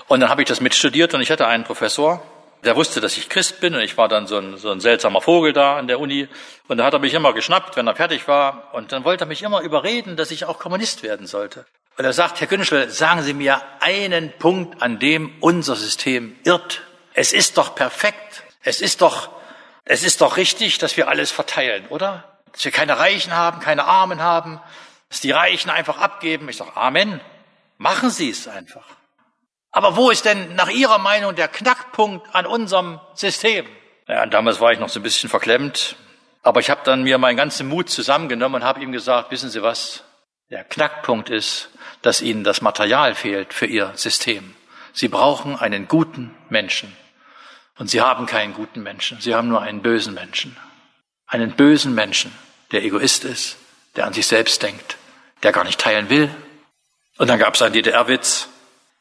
Und 0.06 0.20
dann 0.20 0.28
habe 0.28 0.42
ich 0.42 0.48
das 0.48 0.60
mitstudiert 0.60 1.14
und 1.14 1.22
ich 1.22 1.30
hatte 1.30 1.46
einen 1.46 1.64
Professor, 1.64 2.22
der 2.62 2.76
wusste, 2.76 3.00
dass 3.00 3.16
ich 3.16 3.30
Christ 3.30 3.60
bin 3.60 3.74
und 3.74 3.80
ich 3.80 3.96
war 3.96 4.08
dann 4.08 4.26
so 4.26 4.36
ein, 4.36 4.58
so 4.58 4.70
ein 4.70 4.80
seltsamer 4.80 5.22
Vogel 5.22 5.54
da 5.54 5.78
an 5.78 5.86
der 5.86 5.98
Uni. 5.98 6.28
Und 6.68 6.76
da 6.76 6.84
hat 6.84 6.92
er 6.92 6.98
mich 6.98 7.14
immer 7.14 7.32
geschnappt, 7.32 7.76
wenn 7.76 7.86
er 7.86 7.96
fertig 7.96 8.28
war. 8.28 8.74
Und 8.74 8.92
dann 8.92 9.04
wollte 9.04 9.24
er 9.24 9.28
mich 9.28 9.42
immer 9.42 9.62
überreden, 9.62 10.16
dass 10.16 10.30
ich 10.30 10.44
auch 10.44 10.58
Kommunist 10.58 11.02
werden 11.02 11.26
sollte. 11.26 11.64
Und 11.96 12.04
er 12.04 12.12
sagt, 12.12 12.40
Herr 12.40 12.46
Günschel, 12.46 12.90
sagen 12.90 13.22
Sie 13.22 13.34
mir 13.34 13.62
einen 13.80 14.32
Punkt, 14.38 14.82
an 14.82 14.98
dem 14.98 15.32
unser 15.40 15.76
System 15.76 16.36
irrt. 16.44 16.82
Es 17.12 17.32
ist 17.32 17.56
doch 17.56 17.74
perfekt. 17.74 18.42
Es 18.62 18.80
ist 18.80 19.00
doch, 19.00 19.30
es 19.84 20.02
ist 20.02 20.20
doch 20.20 20.36
richtig, 20.36 20.78
dass 20.78 20.96
wir 20.96 21.08
alles 21.08 21.30
verteilen, 21.30 21.86
oder? 21.88 22.38
Dass 22.52 22.64
wir 22.64 22.72
keine 22.72 22.98
Reichen 22.98 23.32
haben, 23.32 23.60
keine 23.60 23.84
Armen 23.84 24.20
haben, 24.20 24.60
dass 25.08 25.20
die 25.20 25.30
Reichen 25.30 25.70
einfach 25.70 25.98
abgeben. 25.98 26.48
Ich 26.48 26.56
sage, 26.56 26.76
Amen. 26.76 27.20
Machen 27.78 28.10
Sie 28.10 28.30
es 28.30 28.48
einfach. 28.48 28.86
Aber 29.70 29.96
wo 29.96 30.10
ist 30.10 30.24
denn 30.24 30.54
nach 30.54 30.70
Ihrer 30.70 30.98
Meinung 30.98 31.34
der 31.34 31.48
Knackpunkt 31.48 32.34
an 32.34 32.46
unserem 32.46 33.00
System? 33.14 33.66
Ja, 34.06 34.24
damals 34.26 34.60
war 34.60 34.72
ich 34.72 34.78
noch 34.78 34.88
so 34.88 35.00
ein 35.00 35.02
bisschen 35.02 35.28
verklemmt, 35.28 35.96
aber 36.42 36.60
ich 36.60 36.70
habe 36.70 36.82
dann 36.84 37.02
mir 37.02 37.18
meinen 37.18 37.36
ganzen 37.36 37.68
Mut 37.68 37.90
zusammengenommen 37.90 38.62
und 38.62 38.68
habe 38.68 38.80
ihm 38.80 38.92
gesagt, 38.92 39.30
wissen 39.30 39.50
Sie 39.50 39.62
was? 39.62 40.04
Der 40.50 40.62
Knackpunkt 40.62 41.30
ist, 41.30 41.70
dass 42.04 42.20
Ihnen 42.20 42.44
das 42.44 42.60
Material 42.60 43.14
fehlt 43.14 43.54
für 43.54 43.64
Ihr 43.64 43.92
System. 43.94 44.54
Sie 44.92 45.08
brauchen 45.08 45.56
einen 45.56 45.88
guten 45.88 46.34
Menschen. 46.50 46.94
Und 47.78 47.88
Sie 47.88 48.02
haben 48.02 48.26
keinen 48.26 48.52
guten 48.52 48.82
Menschen, 48.82 49.20
Sie 49.22 49.34
haben 49.34 49.48
nur 49.48 49.62
einen 49.62 49.80
bösen 49.80 50.12
Menschen. 50.12 50.54
Einen 51.26 51.52
bösen 51.52 51.94
Menschen, 51.94 52.30
der 52.72 52.84
Egoist 52.84 53.24
ist, 53.24 53.56
der 53.96 54.06
an 54.06 54.12
sich 54.12 54.26
selbst 54.26 54.62
denkt, 54.62 54.98
der 55.42 55.52
gar 55.52 55.64
nicht 55.64 55.80
teilen 55.80 56.10
will. 56.10 56.28
Und 57.16 57.28
dann 57.28 57.38
gab 57.38 57.54
es 57.54 57.62
einen 57.62 57.72
DDR-Witz, 57.72 58.48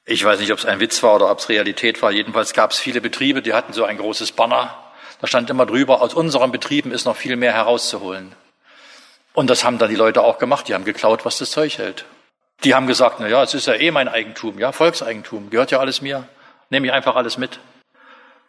ich 0.05 0.23
weiß 0.23 0.39
nicht, 0.39 0.53
ob 0.53 0.59
es 0.59 0.65
ein 0.65 0.79
Witz 0.79 1.03
war 1.03 1.15
oder 1.15 1.29
ob 1.29 1.39
es 1.39 1.49
Realität 1.49 2.01
war. 2.01 2.11
Jedenfalls 2.11 2.53
gab 2.53 2.71
es 2.71 2.79
viele 2.79 3.01
Betriebe, 3.01 3.41
die 3.41 3.53
hatten 3.53 3.73
so 3.73 3.83
ein 3.83 3.97
großes 3.97 4.31
Banner. 4.31 4.77
Da 5.19 5.27
stand 5.27 5.49
immer 5.49 5.65
drüber, 5.65 6.01
aus 6.01 6.13
unseren 6.13 6.53
Betrieben 6.53 6.91
ist 6.91 7.03
noch 7.03 7.17
viel 7.17 7.35
mehr 7.35 7.53
herauszuholen. 7.53 8.33
Und 9.33 9.49
das 9.49 9.65
haben 9.65 9.77
dann 9.77 9.89
die 9.89 9.95
Leute 9.95 10.21
auch 10.21 10.37
gemacht. 10.37 10.69
Die 10.69 10.73
haben 10.73 10.85
geklaut, 10.85 11.25
was 11.25 11.37
das 11.37 11.51
Zeug 11.51 11.77
hält. 11.77 12.05
Die 12.63 12.73
haben 12.73 12.87
gesagt, 12.87 13.19
na 13.19 13.27
ja, 13.27 13.43
es 13.43 13.53
ist 13.53 13.67
ja 13.67 13.73
eh 13.73 13.91
mein 13.91 14.07
Eigentum, 14.07 14.59
ja, 14.59 14.71
Volkseigentum, 14.71 15.49
gehört 15.49 15.71
ja 15.71 15.79
alles 15.79 16.01
mir. 16.01 16.27
Nehme 16.69 16.87
ich 16.87 16.93
einfach 16.93 17.15
alles 17.15 17.37
mit. 17.37 17.59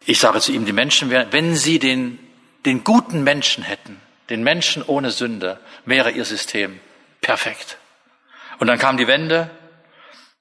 Ich 0.05 0.19
sage 0.19 0.39
zu 0.39 0.51
ihm, 0.51 0.65
die 0.65 0.73
Menschen 0.73 1.09
wären, 1.09 1.31
wenn 1.31 1.55
sie 1.55 1.79
den, 1.79 2.19
den 2.65 2.83
guten 2.83 3.23
Menschen 3.23 3.63
hätten, 3.63 3.99
den 4.29 4.43
Menschen 4.43 4.83
ohne 4.83 5.11
Sünde, 5.11 5.59
wäre 5.85 6.11
ihr 6.11 6.25
System 6.25 6.79
perfekt. 7.21 7.77
Und 8.59 8.67
dann 8.67 8.79
kam 8.79 8.97
die 8.97 9.07
Wende 9.07 9.49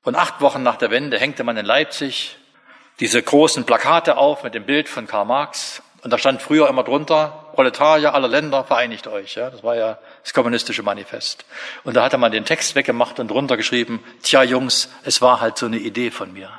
Und 0.05 0.16
acht 0.16 0.43
Wochen 0.43 0.62
nach 0.62 0.77
der 0.77 0.91
Wende 0.91 1.18
hängte 1.18 1.45
man 1.45 1.57
in 1.57 1.64
Leipzig 1.64 2.37
diese 3.01 3.22
großen 3.22 3.64
Plakate 3.64 4.18
auf 4.18 4.45
mit 4.45 4.55
dem 4.55 4.64
Bild 4.64 4.89
von 4.89 5.07
Karl 5.07 5.25
Marx. 5.25 5.83
Und 6.05 6.11
da 6.11 6.18
stand 6.18 6.42
früher 6.42 6.68
immer 6.68 6.84
drunter, 6.84 7.46
Proletarier 7.55 8.12
aller 8.12 8.28
Länder, 8.28 8.62
vereinigt 8.62 9.07
euch. 9.07 9.36
Ja, 9.36 9.48
das 9.48 9.62
war 9.62 9.74
ja 9.74 9.98
das 10.22 10.34
kommunistische 10.34 10.82
Manifest. 10.82 11.46
Und 11.82 11.94
da 11.94 12.05
hatte 12.05 12.18
man 12.18 12.30
den 12.30 12.44
Text 12.44 12.74
weggemacht 12.74 13.18
und 13.20 13.28
drunter 13.28 13.57
geschrieben, 13.57 14.05
tja 14.22 14.42
Jungs, 14.42 14.90
es 15.05 15.22
war 15.22 15.40
halt 15.40 15.57
so 15.57 15.64
eine 15.64 15.78
Idee 15.78 16.11
von 16.11 16.30
mir. 16.34 16.50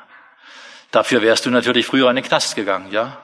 Dafür 0.89 1.21
wärst 1.21 1.45
du 1.45 1.51
natürlich 1.51 1.85
früher 1.85 2.09
in 2.09 2.15
den 2.15 2.25
Knast 2.25 2.55
gegangen, 2.55 2.91
ja. 2.91 3.19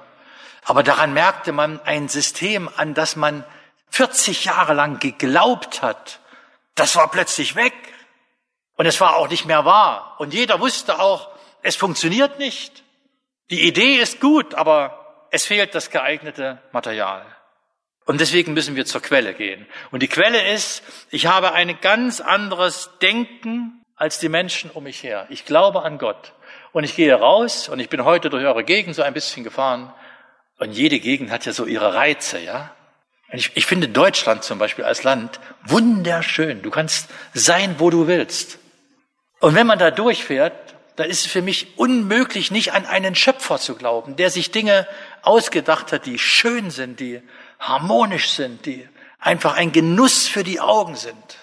Aber 0.63 0.83
daran 0.83 1.11
merkte 1.11 1.53
man 1.53 1.81
ein 1.85 2.07
System, 2.07 2.69
an 2.75 2.93
das 2.93 3.15
man 3.15 3.43
40 3.89 4.45
Jahre 4.45 4.75
lang 4.75 4.99
geglaubt 4.99 5.81
hat, 5.81 6.19
das 6.75 6.95
war 6.95 7.09
plötzlich 7.09 7.55
weg. 7.55 7.73
Und 8.75 8.85
es 8.85 9.01
war 9.01 9.15
auch 9.15 9.27
nicht 9.27 9.45
mehr 9.45 9.65
wahr. 9.65 10.17
Und 10.19 10.35
jeder 10.35 10.59
wusste 10.59 10.99
auch, 10.99 11.31
es 11.63 11.75
funktioniert 11.75 12.37
nicht. 12.37 12.83
Die 13.49 13.67
Idee 13.67 13.95
ist 13.95 14.19
gut, 14.19 14.53
aber 14.53 15.00
es 15.31 15.45
fehlt 15.45 15.73
das 15.73 15.89
geeignete 15.89 16.61
Material. 16.71 17.25
Und 18.05 18.19
deswegen 18.19 18.53
müssen 18.53 18.75
wir 18.75 18.85
zur 18.85 19.01
Quelle 19.01 19.33
gehen. 19.33 19.65
Und 19.91 20.03
die 20.03 20.07
Quelle 20.07 20.51
ist, 20.53 20.83
ich 21.09 21.27
habe 21.27 21.53
ein 21.53 21.79
ganz 21.81 22.19
anderes 22.19 22.89
Denken 23.01 23.83
als 23.95 24.19
die 24.19 24.29
Menschen 24.29 24.69
um 24.71 24.83
mich 24.83 25.03
her. 25.03 25.27
Ich 25.29 25.45
glaube 25.45 25.83
an 25.83 25.97
Gott. 25.97 26.33
Und 26.73 26.83
ich 26.83 26.95
gehe 26.95 27.13
raus 27.13 27.69
und 27.69 27.79
ich 27.79 27.89
bin 27.89 28.03
heute 28.03 28.29
durch 28.29 28.43
eure 28.43 28.63
Gegend 28.63 28.95
so 28.95 29.01
ein 29.01 29.13
bisschen 29.13 29.43
gefahren. 29.43 29.93
Und 30.57 30.71
jede 30.71 30.99
Gegend 30.99 31.31
hat 31.31 31.45
ja 31.45 31.53
so 31.53 31.65
ihre 31.65 31.93
Reize, 31.93 32.39
ja. 32.39 32.75
Ich, 33.31 33.51
ich 33.55 33.65
finde 33.65 33.87
Deutschland 33.87 34.43
zum 34.43 34.59
Beispiel 34.59 34.83
als 34.83 35.03
Land 35.03 35.39
wunderschön. 35.63 36.61
Du 36.61 36.69
kannst 36.69 37.09
sein, 37.33 37.75
wo 37.77 37.89
du 37.89 38.07
willst. 38.07 38.59
Und 39.39 39.55
wenn 39.55 39.67
man 39.67 39.79
da 39.79 39.89
durchfährt, 39.89 40.75
da 40.97 41.03
ist 41.03 41.25
es 41.25 41.31
für 41.31 41.41
mich 41.41 41.77
unmöglich, 41.77 42.51
nicht 42.51 42.73
an 42.73 42.85
einen 42.85 43.15
Schöpfer 43.15 43.57
zu 43.57 43.75
glauben, 43.75 44.17
der 44.17 44.29
sich 44.29 44.51
Dinge 44.51 44.87
ausgedacht 45.23 45.91
hat, 45.91 46.05
die 46.05 46.19
schön 46.19 46.71
sind, 46.71 46.99
die 46.99 47.21
harmonisch 47.59 48.29
sind, 48.31 48.65
die 48.65 48.87
einfach 49.19 49.55
ein 49.55 49.71
Genuss 49.71 50.27
für 50.27 50.43
die 50.43 50.59
Augen 50.59 50.95
sind. 50.95 51.37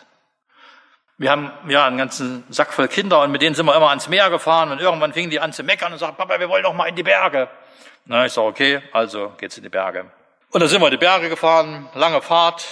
Wir 1.16 1.31
haben 1.31 1.51
ja 1.68 1.87
einen 1.87 1.99
ganzen 1.99 2.45
Sack 2.49 2.72
voll 2.72 2.89
Kinder 2.89 3.22
und 3.22 3.33
mit 3.33 3.43
denen 3.43 3.55
sind 3.55 3.66
wir 3.66 3.74
immer 3.74 3.89
ans 3.89 4.09
Meer 4.09 4.31
gefahren 4.31 4.70
und 4.70 4.81
irgendwann 4.81 5.12
fingen 5.12 5.31
die 5.31 5.41
an 5.41 5.53
zu 5.53 5.64
meckern 5.64 5.93
und 5.93 5.99
sagten, 5.99 6.16
Papa, 6.16 6.39
wir 6.39 6.49
wollen 6.49 6.62
doch 6.62 6.74
mal 6.74 6.87
in 6.87 6.95
die 6.95 7.03
Berge. 7.03 7.49
Na, 8.05 8.26
ich 8.26 8.33
sage, 8.33 8.47
okay, 8.47 8.83
also 8.93 9.33
geht's 9.39 9.57
in 9.57 9.64
die 9.64 9.68
Berge. 9.68 10.07
Und 10.51 10.61
dann 10.61 10.68
sind 10.68 10.81
wir 10.81 10.87
in 10.87 10.93
die 10.93 10.97
Berge 10.97 11.29
gefahren, 11.29 11.89
lange 11.95 12.22
Fahrt. 12.22 12.64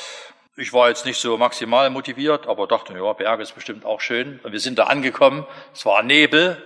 Ich 0.54 0.72
war 0.72 0.88
jetzt 0.88 1.04
nicht 1.04 1.20
so 1.20 1.36
maximal 1.36 1.90
motiviert, 1.90 2.46
aber 2.46 2.66
dachte, 2.66 2.94
ja, 2.94 3.12
Berge 3.12 3.42
ist 3.42 3.54
bestimmt 3.54 3.84
auch 3.84 4.00
schön. 4.00 4.40
Und 4.42 4.52
wir 4.52 4.60
sind 4.60 4.78
da 4.78 4.84
angekommen, 4.84 5.44
es 5.74 5.84
war 5.84 6.02
Nebel, 6.02 6.62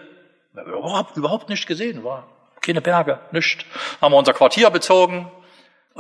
wir 0.53 0.63
haben 0.63 0.73
überhaupt, 0.73 1.17
überhaupt 1.17 1.49
nicht 1.49 1.67
gesehen, 1.67 2.05
war 2.05 2.27
keine 2.61 2.81
Berge, 2.81 3.19
nichts. 3.33 3.65
Haben 4.01 4.13
wir 4.13 4.19
unser 4.19 4.35
Quartier 4.35 4.71
bezogen, 4.71 5.31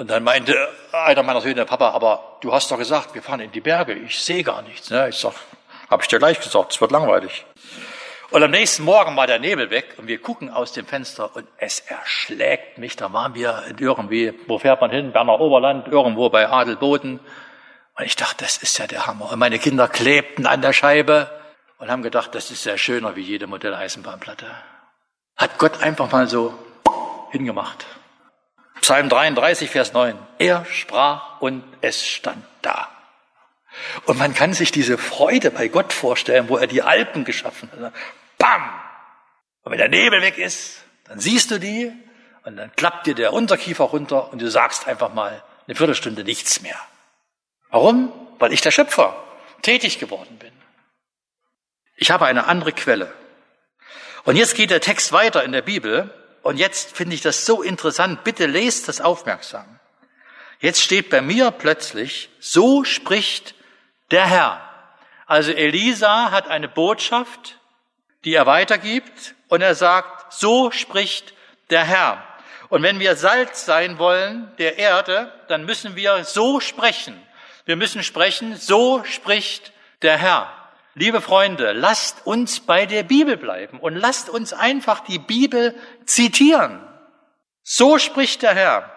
und 0.00 0.08
dann 0.08 0.22
meinte 0.22 0.56
einer 0.92 1.22
meiner 1.22 1.40
Söhne, 1.40 1.66
Papa, 1.66 1.90
aber 1.90 2.38
du 2.40 2.52
hast 2.52 2.70
doch 2.70 2.78
gesagt, 2.78 3.14
wir 3.14 3.22
fahren 3.22 3.40
in 3.40 3.52
die 3.52 3.60
Berge. 3.60 3.92
Ich 3.92 4.18
sehe 4.22 4.42
gar 4.42 4.62
nichts. 4.62 4.88
Ne? 4.90 5.08
Ich 5.08 5.16
sag, 5.16 5.34
habe 5.90 6.02
ich 6.02 6.08
dir 6.08 6.18
gleich 6.18 6.40
gesagt, 6.40 6.72
es 6.72 6.80
wird 6.80 6.92
langweilig. 6.92 7.44
Und 8.30 8.42
am 8.42 8.52
nächsten 8.52 8.84
Morgen 8.84 9.16
war 9.16 9.26
der 9.26 9.40
Nebel 9.40 9.70
weg 9.70 9.96
und 9.98 10.06
wir 10.06 10.18
gucken 10.18 10.50
aus 10.50 10.72
dem 10.72 10.86
Fenster 10.86 11.34
und 11.34 11.46
es 11.58 11.80
erschlägt 11.80 12.78
mich. 12.78 12.94
Da 12.94 13.12
waren 13.12 13.34
wir 13.34 13.64
irgendwie, 13.76 14.32
wo 14.46 14.58
fährt 14.58 14.80
man 14.80 14.90
hin? 14.90 15.10
Berner 15.10 15.40
Oberland, 15.40 15.88
irgendwo 15.88 16.30
bei 16.30 16.48
Adelboden. 16.48 17.18
Und 17.98 18.04
ich 18.04 18.14
dachte, 18.14 18.44
das 18.44 18.56
ist 18.58 18.78
ja 18.78 18.86
der 18.86 19.08
Hammer. 19.08 19.32
Und 19.32 19.38
meine 19.40 19.58
Kinder 19.58 19.88
klebten 19.88 20.46
an 20.46 20.62
der 20.62 20.72
Scheibe 20.72 21.28
und 21.78 21.90
haben 21.90 22.02
gedacht, 22.02 22.32
das 22.36 22.52
ist 22.52 22.64
ja 22.64 22.78
schöner 22.78 23.16
wie 23.16 23.22
jede 23.22 23.48
Modelleisenbahnplatte. 23.48 24.46
Hat 25.40 25.56
Gott 25.56 25.82
einfach 25.82 26.12
mal 26.12 26.28
so 26.28 26.52
hingemacht. 27.30 27.86
Psalm 28.82 29.08
33, 29.08 29.70
Vers 29.70 29.94
9. 29.94 30.14
Er 30.38 30.66
sprach 30.66 31.40
und 31.40 31.64
es 31.80 32.06
stand 32.06 32.44
da. 32.60 32.90
Und 34.04 34.18
man 34.18 34.34
kann 34.34 34.52
sich 34.52 34.70
diese 34.70 34.98
Freude 34.98 35.50
bei 35.50 35.68
Gott 35.68 35.94
vorstellen, 35.94 36.50
wo 36.50 36.58
er 36.58 36.66
die 36.66 36.82
Alpen 36.82 37.24
geschaffen 37.24 37.70
hat. 37.72 37.94
Bam! 38.36 38.62
Und 39.62 39.72
wenn 39.72 39.78
der 39.78 39.88
Nebel 39.88 40.20
weg 40.20 40.36
ist, 40.36 40.82
dann 41.04 41.20
siehst 41.20 41.50
du 41.50 41.58
die 41.58 41.90
und 42.44 42.58
dann 42.58 42.70
klappt 42.76 43.06
dir 43.06 43.14
der 43.14 43.32
Unterkiefer 43.32 43.84
runter 43.84 44.30
und 44.34 44.42
du 44.42 44.50
sagst 44.50 44.88
einfach 44.88 45.14
mal 45.14 45.42
eine 45.66 45.74
Viertelstunde 45.74 46.22
nichts 46.22 46.60
mehr. 46.60 46.78
Warum? 47.70 48.12
Weil 48.38 48.52
ich 48.52 48.60
der 48.60 48.72
Schöpfer 48.72 49.16
tätig 49.62 49.98
geworden 49.98 50.36
bin. 50.36 50.52
Ich 51.96 52.10
habe 52.10 52.26
eine 52.26 52.44
andere 52.46 52.72
Quelle. 52.72 53.10
Und 54.24 54.36
jetzt 54.36 54.54
geht 54.54 54.70
der 54.70 54.80
Text 54.80 55.12
weiter 55.12 55.44
in 55.44 55.52
der 55.52 55.62
Bibel 55.62 56.12
und 56.42 56.56
jetzt 56.58 56.96
finde 56.96 57.14
ich 57.14 57.22
das 57.22 57.46
so 57.46 57.62
interessant. 57.62 58.24
Bitte 58.24 58.46
lest 58.46 58.88
das 58.88 59.00
aufmerksam. 59.00 59.78
Jetzt 60.60 60.82
steht 60.82 61.08
bei 61.10 61.22
mir 61.22 61.50
plötzlich, 61.50 62.28
so 62.38 62.84
spricht 62.84 63.54
der 64.10 64.26
Herr. 64.26 64.60
Also 65.26 65.52
Elisa 65.52 66.30
hat 66.30 66.48
eine 66.48 66.68
Botschaft, 66.68 67.58
die 68.24 68.34
er 68.34 68.46
weitergibt 68.46 69.34
und 69.48 69.62
er 69.62 69.74
sagt, 69.74 70.32
so 70.32 70.70
spricht 70.70 71.34
der 71.70 71.84
Herr. 71.84 72.22
Und 72.68 72.82
wenn 72.82 73.00
wir 73.00 73.16
Salz 73.16 73.64
sein 73.64 73.98
wollen 73.98 74.52
der 74.58 74.78
Erde, 74.78 75.32
dann 75.48 75.64
müssen 75.64 75.96
wir 75.96 76.24
so 76.24 76.60
sprechen. 76.60 77.20
Wir 77.64 77.76
müssen 77.76 78.02
sprechen, 78.02 78.56
so 78.56 79.02
spricht 79.04 79.72
der 80.02 80.18
Herr. 80.18 80.59
Liebe 80.94 81.20
Freunde, 81.20 81.72
lasst 81.72 82.26
uns 82.26 82.60
bei 82.60 82.84
der 82.84 83.04
Bibel 83.04 83.36
bleiben 83.36 83.78
und 83.78 83.94
lasst 83.94 84.28
uns 84.28 84.52
einfach 84.52 85.00
die 85.00 85.20
Bibel 85.20 85.74
zitieren. 86.04 86.80
So 87.62 87.98
spricht 87.98 88.42
der 88.42 88.54
Herr. 88.54 88.90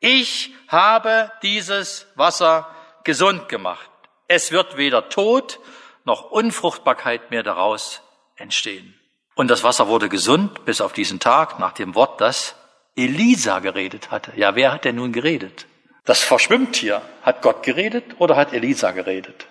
Ich 0.00 0.52
habe 0.68 1.30
dieses 1.42 2.06
Wasser 2.16 2.68
gesund 3.04 3.48
gemacht. 3.48 3.88
Es 4.28 4.52
wird 4.52 4.76
weder 4.76 5.08
Tod 5.08 5.58
noch 6.04 6.30
Unfruchtbarkeit 6.30 7.30
mehr 7.30 7.42
daraus 7.42 8.02
entstehen. 8.36 8.98
Und 9.34 9.48
das 9.48 9.62
Wasser 9.62 9.88
wurde 9.88 10.08
gesund 10.08 10.64
bis 10.66 10.80
auf 10.80 10.92
diesen 10.92 11.20
Tag 11.20 11.58
nach 11.58 11.72
dem 11.72 11.94
Wort, 11.94 12.20
das 12.20 12.54
Elisa 12.94 13.60
geredet 13.60 14.10
hatte. 14.10 14.32
Ja, 14.36 14.54
wer 14.54 14.72
hat 14.72 14.84
denn 14.84 14.96
nun 14.96 15.12
geredet? 15.12 15.66
Das 16.04 16.20
verschwimmt 16.20 16.76
hier. 16.76 17.00
Hat 17.22 17.40
Gott 17.40 17.62
geredet 17.62 18.04
oder 18.18 18.36
hat 18.36 18.52
Elisa 18.52 18.90
geredet? 18.90 19.46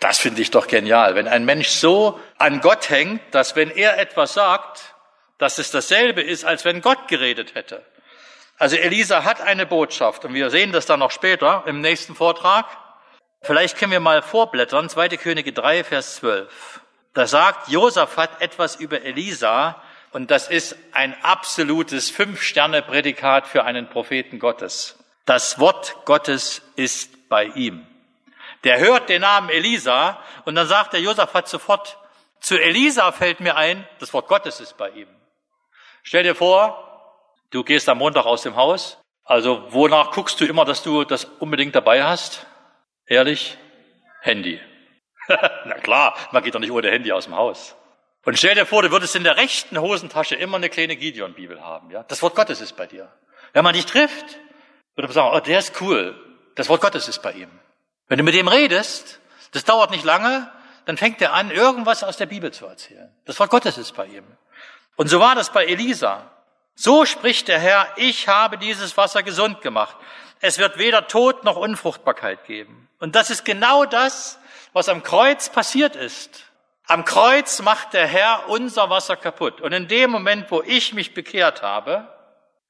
Das 0.00 0.18
finde 0.18 0.40
ich 0.40 0.50
doch 0.50 0.66
genial, 0.66 1.14
wenn 1.14 1.28
ein 1.28 1.44
Mensch 1.44 1.68
so 1.68 2.18
an 2.38 2.60
Gott 2.60 2.88
hängt, 2.88 3.20
dass 3.32 3.54
wenn 3.54 3.70
er 3.70 3.98
etwas 3.98 4.32
sagt, 4.32 4.94
dass 5.36 5.58
es 5.58 5.70
dasselbe 5.70 6.22
ist, 6.22 6.44
als 6.44 6.64
wenn 6.64 6.80
Gott 6.80 7.06
geredet 7.08 7.54
hätte. 7.54 7.84
Also 8.58 8.76
Elisa 8.76 9.24
hat 9.24 9.42
eine 9.42 9.66
Botschaft 9.66 10.24
und 10.24 10.34
wir 10.34 10.50
sehen 10.50 10.72
das 10.72 10.86
dann 10.86 11.00
noch 11.00 11.10
später 11.10 11.64
im 11.66 11.80
nächsten 11.82 12.14
Vortrag. 12.14 12.66
Vielleicht 13.42 13.78
können 13.78 13.92
wir 13.92 14.00
mal 14.00 14.22
vorblättern, 14.22 14.88
2. 14.88 15.08
Könige 15.10 15.52
3, 15.52 15.84
Vers 15.84 16.16
12. 16.16 16.80
Da 17.12 17.26
sagt 17.26 17.68
Josaphat 17.68 18.40
etwas 18.40 18.76
über 18.76 19.02
Elisa 19.02 19.82
und 20.12 20.30
das 20.30 20.48
ist 20.48 20.76
ein 20.92 21.14
absolutes 21.22 22.10
Fünf-Sterne-Prädikat 22.10 23.46
für 23.46 23.64
einen 23.64 23.88
Propheten 23.88 24.38
Gottes. 24.38 24.98
Das 25.26 25.58
Wort 25.58 25.96
Gottes 26.04 26.62
ist 26.76 27.28
bei 27.28 27.44
ihm. 27.44 27.86
Der 28.64 28.78
hört 28.78 29.08
den 29.08 29.22
Namen 29.22 29.48
Elisa 29.48 30.18
und 30.44 30.54
dann 30.54 30.66
sagt 30.66 30.92
der 30.92 31.00
Josaphat 31.00 31.48
sofort, 31.48 31.98
zu 32.40 32.58
Elisa 32.58 33.12
fällt 33.12 33.40
mir 33.40 33.56
ein, 33.56 33.86
das 33.98 34.12
Wort 34.12 34.28
Gottes 34.28 34.60
ist 34.60 34.76
bei 34.76 34.90
ihm. 34.90 35.08
Stell 36.02 36.22
dir 36.22 36.34
vor, 36.34 36.86
du 37.50 37.62
gehst 37.64 37.88
am 37.88 37.98
Montag 37.98 38.26
aus 38.26 38.42
dem 38.42 38.56
Haus. 38.56 38.98
Also 39.24 39.66
wonach 39.70 40.10
guckst 40.10 40.40
du 40.40 40.46
immer, 40.46 40.64
dass 40.64 40.82
du 40.82 41.04
das 41.04 41.24
unbedingt 41.24 41.74
dabei 41.74 42.02
hast? 42.02 42.46
Ehrlich? 43.06 43.58
Handy. 44.20 44.60
Na 45.28 45.74
klar, 45.74 46.16
man 46.32 46.42
geht 46.42 46.54
doch 46.54 46.60
nicht 46.60 46.72
ohne 46.72 46.90
Handy 46.90 47.12
aus 47.12 47.24
dem 47.24 47.36
Haus. 47.36 47.76
Und 48.24 48.38
stell 48.38 48.54
dir 48.54 48.66
vor, 48.66 48.82
du 48.82 48.90
würdest 48.90 49.16
in 49.16 49.24
der 49.24 49.36
rechten 49.36 49.80
Hosentasche 49.80 50.34
immer 50.34 50.56
eine 50.56 50.68
kleine 50.68 50.96
Gideon-Bibel 50.96 51.62
haben. 51.62 51.90
Ja? 51.90 52.02
Das 52.02 52.22
Wort 52.22 52.34
Gottes 52.34 52.60
ist 52.60 52.76
bei 52.76 52.86
dir. 52.86 53.10
Wenn 53.52 53.64
man 53.64 53.74
dich 53.74 53.86
trifft, 53.86 54.38
würde 54.94 55.08
man 55.08 55.12
sagen, 55.12 55.34
oh, 55.34 55.40
der 55.40 55.58
ist 55.58 55.80
cool. 55.80 56.14
Das 56.54 56.68
Wort 56.68 56.82
Gottes 56.82 57.08
ist 57.08 57.22
bei 57.22 57.32
ihm. 57.32 57.50
Wenn 58.10 58.18
du 58.18 58.24
mit 58.24 58.34
ihm 58.34 58.48
redest, 58.48 59.20
das 59.52 59.62
dauert 59.62 59.92
nicht 59.92 60.04
lange, 60.04 60.50
dann 60.84 60.96
fängt 60.96 61.22
er 61.22 61.32
an, 61.32 61.52
irgendwas 61.52 62.02
aus 62.02 62.16
der 62.16 62.26
Bibel 62.26 62.50
zu 62.50 62.66
erzählen. 62.66 63.08
Das 63.24 63.38
Wort 63.38 63.50
Gottes 63.50 63.78
ist 63.78 63.94
bei 63.94 64.06
ihm. 64.06 64.24
Und 64.96 65.06
so 65.06 65.20
war 65.20 65.36
das 65.36 65.52
bei 65.52 65.64
Elisa. 65.64 66.28
So 66.74 67.04
spricht 67.04 67.46
der 67.46 67.60
Herr, 67.60 67.86
ich 67.94 68.26
habe 68.26 68.58
dieses 68.58 68.96
Wasser 68.96 69.22
gesund 69.22 69.60
gemacht. 69.60 69.96
Es 70.40 70.58
wird 70.58 70.76
weder 70.76 71.06
Tod 71.06 71.44
noch 71.44 71.54
Unfruchtbarkeit 71.54 72.44
geben. 72.46 72.88
Und 72.98 73.14
das 73.14 73.30
ist 73.30 73.44
genau 73.44 73.84
das, 73.84 74.40
was 74.72 74.88
am 74.88 75.04
Kreuz 75.04 75.48
passiert 75.48 75.94
ist. 75.94 76.46
Am 76.88 77.04
Kreuz 77.04 77.62
macht 77.62 77.92
der 77.92 78.08
Herr 78.08 78.48
unser 78.48 78.90
Wasser 78.90 79.14
kaputt. 79.14 79.60
Und 79.60 79.70
in 79.70 79.86
dem 79.86 80.10
Moment, 80.10 80.50
wo 80.50 80.62
ich 80.62 80.94
mich 80.94 81.14
bekehrt 81.14 81.62
habe, 81.62 82.08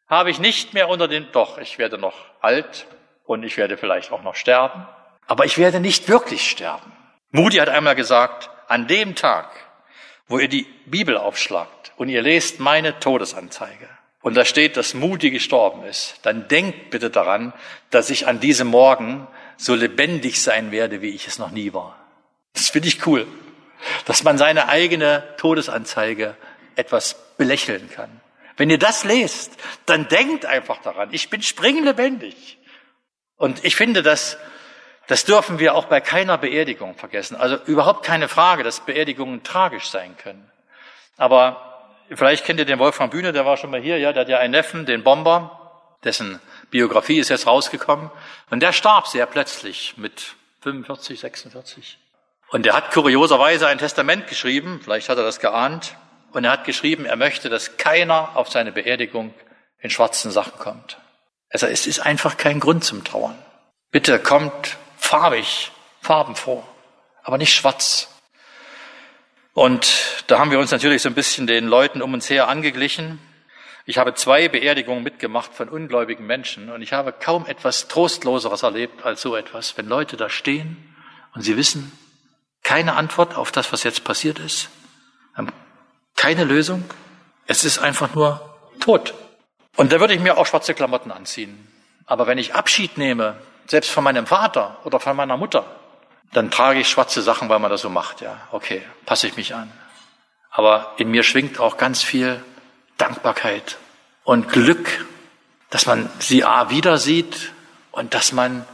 habe 0.06 0.30
ich 0.30 0.38
nicht 0.38 0.74
mehr 0.74 0.90
unter 0.90 1.08
den, 1.08 1.32
doch, 1.32 1.56
ich 1.56 1.78
werde 1.78 1.96
noch 1.96 2.26
alt 2.42 2.86
und 3.24 3.42
ich 3.42 3.56
werde 3.56 3.78
vielleicht 3.78 4.12
auch 4.12 4.22
noch 4.22 4.34
sterben, 4.34 4.86
aber 5.30 5.44
ich 5.44 5.58
werde 5.58 5.78
nicht 5.78 6.08
wirklich 6.08 6.50
sterben. 6.50 6.90
Moody 7.30 7.58
hat 7.58 7.68
einmal 7.68 7.94
gesagt, 7.94 8.50
an 8.66 8.88
dem 8.88 9.14
Tag, 9.14 9.48
wo 10.26 10.40
ihr 10.40 10.48
die 10.48 10.66
Bibel 10.86 11.16
aufschlagt 11.16 11.92
und 11.96 12.08
ihr 12.08 12.20
lest 12.20 12.58
meine 12.58 12.98
Todesanzeige 12.98 13.88
und 14.22 14.34
da 14.34 14.44
steht, 14.44 14.76
dass 14.76 14.92
Muti 14.92 15.30
gestorben 15.30 15.84
ist, 15.84 16.18
dann 16.22 16.48
denkt 16.48 16.90
bitte 16.90 17.10
daran, 17.10 17.52
dass 17.90 18.10
ich 18.10 18.26
an 18.26 18.40
diesem 18.40 18.66
Morgen 18.66 19.28
so 19.56 19.76
lebendig 19.76 20.42
sein 20.42 20.72
werde, 20.72 21.00
wie 21.00 21.10
ich 21.10 21.28
es 21.28 21.38
noch 21.38 21.52
nie 21.52 21.72
war. 21.72 21.96
Das 22.54 22.68
finde 22.68 22.88
ich 22.88 23.06
cool, 23.06 23.24
dass 24.06 24.24
man 24.24 24.36
seine 24.36 24.68
eigene 24.68 25.22
Todesanzeige 25.36 26.36
etwas 26.74 27.14
belächeln 27.36 27.88
kann. 27.94 28.20
Wenn 28.56 28.68
ihr 28.68 28.78
das 28.78 29.04
lest, 29.04 29.52
dann 29.86 30.08
denkt 30.08 30.44
einfach 30.44 30.82
daran, 30.82 31.10
ich 31.12 31.30
bin 31.30 31.40
springlebendig. 31.40 32.58
Und 33.36 33.64
ich 33.64 33.76
finde, 33.76 34.02
dass 34.02 34.36
das 35.10 35.24
dürfen 35.24 35.58
wir 35.58 35.74
auch 35.74 35.86
bei 35.86 36.00
keiner 36.00 36.38
Beerdigung 36.38 36.94
vergessen. 36.94 37.34
Also 37.34 37.56
überhaupt 37.66 38.06
keine 38.06 38.28
Frage, 38.28 38.62
dass 38.62 38.78
Beerdigungen 38.78 39.42
tragisch 39.42 39.90
sein 39.90 40.16
können. 40.16 40.48
Aber 41.16 41.88
vielleicht 42.14 42.44
kennt 42.44 42.60
ihr 42.60 42.64
den 42.64 42.78
Wolfgang 42.78 43.10
Bühne, 43.10 43.32
der 43.32 43.44
war 43.44 43.56
schon 43.56 43.72
mal 43.72 43.80
hier, 43.80 43.98
ja, 43.98 44.12
der 44.12 44.20
hat 44.20 44.28
ja 44.28 44.38
einen 44.38 44.52
Neffen, 44.52 44.86
den 44.86 45.02
Bomber, 45.02 45.72
dessen 46.04 46.38
Biografie 46.70 47.18
ist 47.18 47.28
jetzt 47.28 47.48
rausgekommen. 47.48 48.12
Und 48.50 48.60
der 48.60 48.72
starb 48.72 49.08
sehr 49.08 49.26
plötzlich 49.26 49.94
mit 49.96 50.36
45, 50.60 51.18
46. 51.18 51.98
Und 52.50 52.64
er 52.64 52.74
hat 52.74 52.92
kurioserweise 52.92 53.66
ein 53.66 53.78
Testament 53.78 54.28
geschrieben, 54.28 54.80
vielleicht 54.80 55.08
hat 55.08 55.18
er 55.18 55.24
das 55.24 55.40
geahnt, 55.40 55.96
und 56.30 56.44
er 56.44 56.52
hat 56.52 56.64
geschrieben, 56.64 57.04
er 57.04 57.16
möchte, 57.16 57.48
dass 57.48 57.78
keiner 57.78 58.36
auf 58.36 58.48
seine 58.48 58.70
Beerdigung 58.70 59.34
in 59.80 59.90
schwarzen 59.90 60.30
Sachen 60.30 60.56
kommt. 60.60 60.98
Also 61.50 61.66
es 61.66 61.88
ist 61.88 61.98
einfach 61.98 62.36
kein 62.36 62.60
Grund 62.60 62.84
zum 62.84 63.02
Trauern. 63.02 63.36
Bitte 63.90 64.20
kommt 64.20 64.76
farbig, 65.10 65.72
farbenfroh, 66.00 66.62
aber 67.24 67.36
nicht 67.36 67.52
schwarz. 67.52 68.08
Und 69.54 70.22
da 70.28 70.38
haben 70.38 70.52
wir 70.52 70.60
uns 70.60 70.70
natürlich 70.70 71.02
so 71.02 71.08
ein 71.08 71.16
bisschen 71.16 71.48
den 71.48 71.66
Leuten 71.66 72.00
um 72.00 72.14
uns 72.14 72.30
her 72.30 72.46
angeglichen. 72.46 73.18
Ich 73.86 73.98
habe 73.98 74.14
zwei 74.14 74.48
Beerdigungen 74.48 75.02
mitgemacht 75.02 75.52
von 75.52 75.68
ungläubigen 75.68 76.26
Menschen 76.26 76.70
und 76.70 76.80
ich 76.80 76.92
habe 76.92 77.12
kaum 77.12 77.44
etwas 77.46 77.88
Trostloseres 77.88 78.62
erlebt 78.62 79.04
als 79.04 79.20
so 79.20 79.34
etwas, 79.34 79.76
wenn 79.76 79.88
Leute 79.88 80.16
da 80.16 80.30
stehen 80.30 80.94
und 81.34 81.42
sie 81.42 81.56
wissen 81.56 81.90
keine 82.62 82.94
Antwort 82.94 83.34
auf 83.34 83.50
das, 83.50 83.72
was 83.72 83.82
jetzt 83.82 84.04
passiert 84.04 84.38
ist, 84.38 84.68
haben 85.34 85.48
keine 86.14 86.44
Lösung. 86.44 86.84
Es 87.48 87.64
ist 87.64 87.80
einfach 87.80 88.14
nur 88.14 88.56
tot. 88.78 89.14
Und 89.74 89.90
da 89.90 89.98
würde 89.98 90.14
ich 90.14 90.20
mir 90.20 90.38
auch 90.38 90.46
schwarze 90.46 90.72
Klamotten 90.72 91.10
anziehen. 91.10 91.66
Aber 92.06 92.28
wenn 92.28 92.38
ich 92.38 92.54
Abschied 92.54 92.96
nehme, 92.96 93.40
selbst 93.70 93.90
von 93.92 94.02
meinem 94.02 94.26
Vater 94.26 94.78
oder 94.82 94.98
von 94.98 95.16
meiner 95.16 95.36
Mutter, 95.36 95.64
dann 96.32 96.50
trage 96.50 96.80
ich 96.80 96.88
schwarze 96.88 97.22
Sachen, 97.22 97.48
weil 97.48 97.60
man 97.60 97.70
das 97.70 97.82
so 97.82 97.88
macht. 97.88 98.20
Ja, 98.20 98.36
okay, 98.50 98.82
passe 99.06 99.28
ich 99.28 99.36
mich 99.36 99.54
an. 99.54 99.70
Aber 100.50 100.94
in 100.96 101.08
mir 101.10 101.22
schwingt 101.22 101.60
auch 101.60 101.76
ganz 101.76 102.02
viel 102.02 102.42
Dankbarkeit 102.98 103.78
und 104.24 104.48
Glück, 104.48 105.06
dass 105.70 105.86
man 105.86 106.10
sie 106.18 106.44
A 106.44 106.70
wieder 106.70 106.98
sieht 106.98 107.52
und 107.92 108.12
dass 108.12 108.32
man 108.32 108.66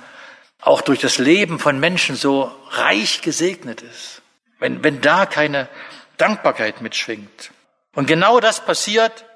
auch 0.63 0.81
durch 0.81 1.01
das 1.01 1.19
Leben 1.19 1.59
von 1.59 1.79
Menschen 1.79 2.17
so 2.17 2.51
reich 2.71 3.21
gesegnet 3.21 3.83
ist. 3.83 4.23
Wenn, 4.59 4.83
wenn 4.83 5.03
da 5.03 5.27
keine 5.27 5.69
Dankbarkeit 6.17 6.81
mitschwingt. 6.81 7.53
Und 7.95 8.07
genau 8.07 8.41
das 8.41 8.65
passiert, 8.65 9.27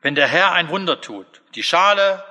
wenn 0.00 0.14
der 0.14 0.28
Herr 0.28 0.52
ein 0.52 0.68
Wunder 0.68 1.00
tut. 1.00 1.26
Die 1.56 1.64
Schale 1.64 2.22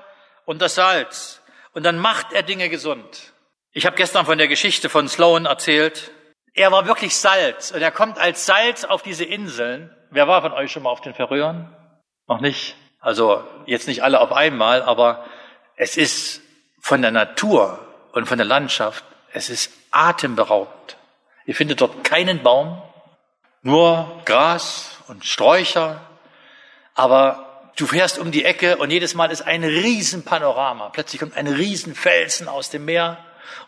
und 0.45 0.61
das 0.61 0.75
Salz. 0.75 1.36
Und 1.77 1.83
dann 1.83 1.99
macht 1.99 2.33
er 2.33 2.41
Dinge 2.41 2.69
gesund. 2.69 3.33
Ich 3.71 3.85
habe 3.85 3.95
gestern 3.95 4.25
von 4.25 4.39
der 4.39 4.47
Geschichte 4.47 4.89
von 4.89 5.07
Sloan 5.07 5.45
erzählt. 5.45 6.09
Er 6.55 6.71
war 6.71 6.87
wirklich 6.87 7.15
Salz 7.15 7.69
und 7.69 7.83
er 7.83 7.91
kommt 7.91 8.17
als 8.17 8.47
Salz 8.47 8.83
auf 8.83 9.03
diese 9.03 9.25
Inseln. 9.25 9.95
Wer 10.09 10.27
war 10.27 10.41
von 10.41 10.53
euch 10.53 10.71
schon 10.71 10.81
mal 10.81 10.89
auf 10.89 11.01
den 11.01 11.13
Färöern? 11.13 11.71
Noch 12.25 12.41
nicht? 12.41 12.75
Also 12.99 13.43
jetzt 13.67 13.87
nicht 13.87 14.01
alle 14.01 14.21
auf 14.21 14.31
einmal, 14.31 14.81
aber 14.81 15.23
es 15.75 15.97
ist 15.97 16.41
von 16.81 17.03
der 17.03 17.11
Natur 17.11 17.77
und 18.11 18.25
von 18.25 18.39
der 18.39 18.47
Landschaft, 18.47 19.05
es 19.31 19.51
ist 19.51 19.71
atemberaubend. 19.91 20.97
Ihr 21.45 21.53
findet 21.53 21.79
dort 21.79 22.03
keinen 22.03 22.41
Baum, 22.41 22.81
nur 23.61 24.23
Gras 24.25 24.97
und 25.09 25.25
Sträucher, 25.25 26.01
aber 26.95 27.46
du 27.77 27.87
fährst 27.87 28.19
um 28.19 28.31
die 28.31 28.43
Ecke 28.43 28.77
und 28.77 28.91
jedes 28.91 29.15
Mal 29.15 29.31
ist 29.31 29.43
ein 29.43 29.63
Riesenpanorama. 29.63 30.89
Plötzlich 30.89 31.21
kommt 31.21 31.37
ein 31.37 31.47
Riesenfelsen 31.47 32.47
aus 32.47 32.69
dem 32.69 32.85
Meer 32.85 33.17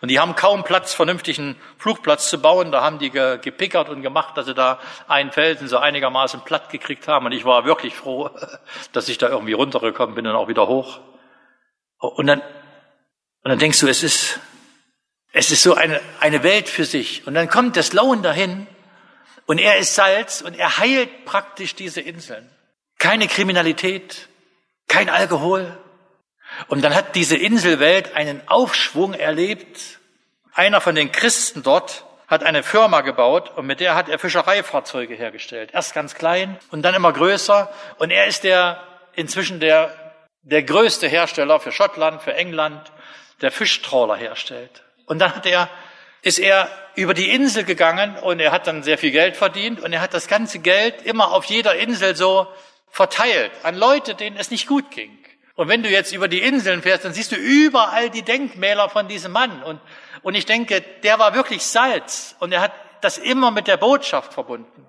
und 0.02 0.10
die 0.10 0.20
haben 0.20 0.36
kaum 0.36 0.64
Platz, 0.64 0.94
vernünftigen 0.94 1.56
Flugplatz 1.78 2.30
zu 2.30 2.42
bauen. 2.42 2.72
Da 2.72 2.82
haben 2.82 3.00
die 3.00 3.10
gepickert 3.10 3.90
und 3.90 4.02
gemacht, 4.02 4.38
dass 4.38 4.46
sie 4.46 4.54
da 4.54 4.80
einen 5.08 5.32
Felsen 5.32 5.68
so 5.68 5.78
einigermaßen 5.78 6.42
platt 6.42 6.70
gekriegt 6.70 7.08
haben. 7.08 7.26
Und 7.26 7.32
ich 7.34 7.46
war 7.46 7.66
wirklich 7.66 7.96
froh, 7.96 8.30
dass 8.94 9.10
ich 9.10 9.18
da 9.18 9.30
irgendwie 9.30 9.54
runtergekommen 9.54 10.16
bin 10.16 10.28
und 10.28 10.36
auch 10.36 10.48
wieder 10.48 10.68
hoch. 10.68 11.00
Und 11.98 12.28
dann, 12.28 12.40
und 12.40 13.50
dann 13.50 13.60
denkst 13.60 13.80
du, 13.80 13.88
es 13.88 14.04
ist, 14.04 14.40
es 15.34 15.52
ist 15.52 15.64
so 15.64 15.76
eine, 15.76 16.00
eine 16.20 16.44
Welt 16.44 16.70
für 16.70 16.86
sich. 16.86 17.28
Und 17.28 17.34
dann 17.34 17.50
kommt 17.50 17.76
das 17.76 17.94
Lauen 17.94 18.24
dahin 18.24 18.68
und 19.46 19.60
er 19.60 19.78
ist 19.78 19.96
Salz 19.96 20.42
und 20.42 20.58
er 20.58 20.78
heilt 20.78 21.26
praktisch 21.26 21.76
diese 21.76 22.00
Inseln. 22.00 22.50
Keine 23.00 23.28
Kriminalität, 23.28 24.28
kein 24.88 25.10
Alkohol. 25.10 25.78
Und 26.68 26.84
dann 26.84 26.94
hat 26.94 27.16
diese 27.16 27.38
Inselwelt 27.38 28.16
einen 28.16 28.48
Aufschwung 28.48 29.14
erlebt. 29.14 30.00
Einer 30.54 30.82
von 30.82 30.96
den 30.96 31.12
Christen 31.12 31.64
dort 31.64 32.06
hat 32.28 32.44
eine 32.44 32.62
Firma 32.62 33.02
gebaut 33.02 33.52
und 33.56 33.66
mit 33.66 33.80
der 33.80 33.96
hat 33.96 34.10
er 34.10 34.20
Fischereifahrzeuge 34.20 35.16
hergestellt. 35.16 35.72
Erst 35.74 35.94
ganz 35.94 36.14
klein 36.14 36.60
und 36.72 36.84
dann 36.84 36.94
immer 36.94 37.14
größer. 37.14 37.72
Und 37.98 38.12
er 38.12 38.28
ist 38.28 38.44
der 38.44 38.84
inzwischen 39.14 39.60
der, 39.60 40.14
der 40.44 40.64
größte 40.64 41.08
Hersteller 41.08 41.60
für 41.60 41.72
Schottland, 41.72 42.22
für 42.22 42.34
England, 42.34 42.92
der 43.42 43.52
Fischtrawler 43.52 44.16
herstellt. 44.16 44.84
Und 45.06 45.20
dann 45.20 45.36
hat 45.36 45.46
er 45.46 45.70
ist 46.22 46.40
er 46.40 46.70
über 46.96 47.14
die 47.14 47.32
Insel 47.32 47.64
gegangen 47.64 48.18
und 48.18 48.40
er 48.40 48.52
hat 48.52 48.68
dann 48.68 48.84
sehr 48.84 48.98
viel 48.98 49.12
Geld 49.12 49.38
verdient 49.38 49.80
und 49.80 49.94
er 49.94 50.02
hat 50.02 50.14
das 50.14 50.28
ganze 50.28 50.60
Geld 50.60 51.02
immer 51.04 51.32
auf 51.32 51.46
jeder 51.46 51.76
Insel 51.76 52.16
so 52.16 52.48
verteilt 52.92 53.52
an 53.64 53.76
Leute, 53.76 54.16
denen 54.16 54.38
es 54.38 54.52
nicht 54.52 54.68
gut 54.68 54.92
ging. 54.92 55.18
Und 55.56 55.68
wenn 55.68 55.84
du 55.84 55.90
jetzt 55.90 56.14
über 56.14 56.28
die 56.28 56.42
Inseln 56.42 56.82
fährst, 56.82 57.04
dann 57.06 57.14
siehst 57.14 57.32
du 57.32 57.36
überall 57.36 58.10
die 58.10 58.22
Denkmäler 58.22 58.90
von 58.90 59.08
diesem 59.08 59.32
Mann. 59.32 59.62
Und, 59.64 59.82
und 60.22 60.36
ich 60.36 60.46
denke, 60.46 60.82
der 61.04 61.20
war 61.20 61.34
wirklich 61.34 61.66
Salz 61.66 62.36
und 62.40 62.52
er 62.52 62.62
hat 62.62 62.72
das 63.02 63.18
immer 63.18 63.52
mit 63.52 63.68
der 63.68 63.78
Botschaft 63.78 64.34
verbunden. 64.34 64.86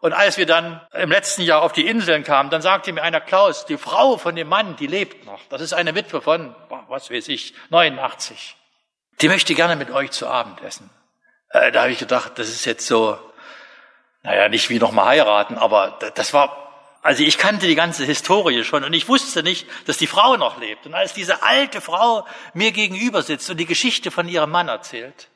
Und 0.00 0.12
als 0.12 0.36
wir 0.36 0.46
dann 0.46 0.80
im 0.92 1.10
letzten 1.10 1.42
Jahr 1.42 1.62
auf 1.62 1.72
die 1.72 1.86
Inseln 1.86 2.24
kamen, 2.24 2.50
dann 2.50 2.60
sagte 2.60 2.92
mir 2.92 3.02
einer, 3.02 3.20
Klaus, 3.20 3.66
die 3.66 3.78
Frau 3.78 4.16
von 4.18 4.34
dem 4.34 4.48
Mann, 4.48 4.76
die 4.76 4.86
lebt 4.86 5.24
noch. 5.24 5.40
Das 5.48 5.60
ist 5.60 5.72
eine 5.72 5.94
Witwe 5.94 6.20
von, 6.20 6.54
was 6.88 7.10
weiß 7.10 7.28
ich, 7.28 7.54
89 7.70 8.56
die 9.22 9.28
möchte 9.28 9.54
gerne 9.54 9.76
mit 9.76 9.90
euch 9.90 10.10
zu 10.10 10.26
Abend 10.26 10.60
essen. 10.62 10.90
Äh, 11.50 11.70
da 11.70 11.82
habe 11.82 11.92
ich 11.92 11.98
gedacht, 11.98 12.38
das 12.38 12.48
ist 12.48 12.64
jetzt 12.64 12.86
so, 12.86 13.18
naja, 14.22 14.48
nicht 14.48 14.68
wie 14.68 14.78
nochmal 14.78 15.06
heiraten, 15.06 15.56
aber 15.56 15.98
das 16.14 16.34
war, 16.34 16.61
also 17.02 17.24
ich 17.24 17.36
kannte 17.36 17.66
die 17.66 17.74
ganze 17.74 18.04
Historie 18.04 18.62
schon 18.62 18.84
und 18.84 18.92
ich 18.92 19.08
wusste 19.08 19.42
nicht, 19.42 19.66
dass 19.86 19.96
die 19.96 20.06
Frau 20.06 20.36
noch 20.36 20.60
lebt. 20.60 20.86
Und 20.86 20.94
als 20.94 21.12
diese 21.12 21.42
alte 21.42 21.80
Frau 21.80 22.26
mir 22.54 22.70
gegenüber 22.70 23.22
sitzt 23.22 23.50
und 23.50 23.56
die 23.56 23.66
Geschichte 23.66 24.12
von 24.12 24.28
ihrem 24.28 24.50
Mann 24.50 24.68
erzählt, 24.68 25.28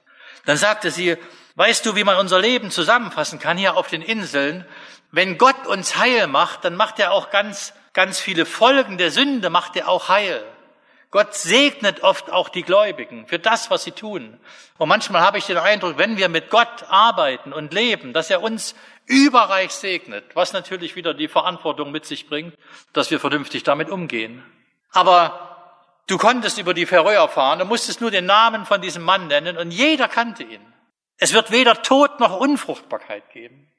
dann 0.45 0.57
sagte 0.57 0.93
sie, 0.93 1.17
weißt 1.57 1.85
du, 1.85 1.97
wie 1.97 2.05
man 2.05 2.19
unser 2.19 2.39
Leben 2.39 2.71
zusammenfassen 2.71 3.41
kann 3.41 3.59
hier 3.59 3.77
auf 3.77 3.89
den 3.89 4.01
Inseln? 4.01 4.65
Wenn 5.11 5.39
Gott 5.39 5.67
uns 5.67 5.97
heil 5.97 6.29
macht, 6.29 6.65
dann 6.65 6.77
macht 6.77 7.01
er 7.01 7.11
auch 7.11 7.31
ganz, 7.31 7.75
ganz 7.93 8.21
viele 8.21 8.47
Folgen 8.47 8.97
der 8.97 9.11
Sünde, 9.11 9.51
macht 9.51 9.75
er 9.75 9.89
auch 9.89 10.09
heil. 10.09 10.45
Gott 11.17 11.35
segnet 11.35 12.03
oft 12.03 12.31
auch 12.31 12.51
die 12.51 12.63
Gläubigen 12.63 13.27
für 13.27 13.39
das, 13.39 13.71
was 13.71 13.85
sie 13.85 13.93
tun. 13.93 14.39
Und 14.77 14.91
manchmal 14.91 15.23
habe 15.23 15.39
ich 15.39 15.47
den 15.47 15.57
Eindruck, 15.57 15.97
wenn 15.97 16.19
wir 16.19 16.29
mit 16.29 16.51
Gott 16.51 16.85
arbeiten 16.91 17.55
und 17.55 17.73
leben, 17.73 18.13
dass 18.13 18.29
er 18.29 18.43
uns 18.43 18.75
überreich 19.07 19.71
segnet, 19.71 20.25
was 20.35 20.53
natürlich 20.53 20.95
wieder 20.95 21.15
die 21.15 21.29
Verantwortung 21.29 21.91
mit 21.91 22.05
sich 22.05 22.29
bringt, 22.29 22.55
dass 22.93 23.11
wir 23.11 23.19
vernünftig 23.19 23.63
damit 23.63 23.89
umgehen. 23.89 24.45
Aber 24.91 25.81
du 26.07 26.19
konntest 26.19 26.59
über 26.59 26.75
die 26.75 26.85
Färöer 26.85 27.29
fahren, 27.29 27.61
du 27.61 27.65
musstest 27.65 28.03
nur 28.03 28.11
den 28.11 28.27
Namen 28.27 28.67
von 28.67 28.83
diesem 28.83 29.03
Mann 29.03 29.27
nennen 29.29 29.57
und 29.57 29.71
jeder 29.71 30.09
kannte 30.09 30.43
ihn. 30.43 30.75
Es 31.17 31.33
wird 31.33 31.51
weder 31.51 31.81
Tod 31.81 32.21
noch 32.21 32.39
Unfruchtbarkeit 32.39 33.31
geben. 33.31 33.73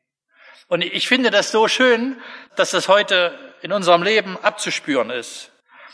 Und 0.69 0.83
ich 0.83 1.07
finde 1.07 1.29
das 1.29 1.51
so 1.51 1.67
schön, 1.67 2.19
dass 2.55 2.71
das 2.71 2.87
heute 2.87 3.37
in 3.61 3.71
unserem 3.71 4.01
Leben 4.01 4.39
abzuspüren 4.41 5.11
ist. 5.11 5.51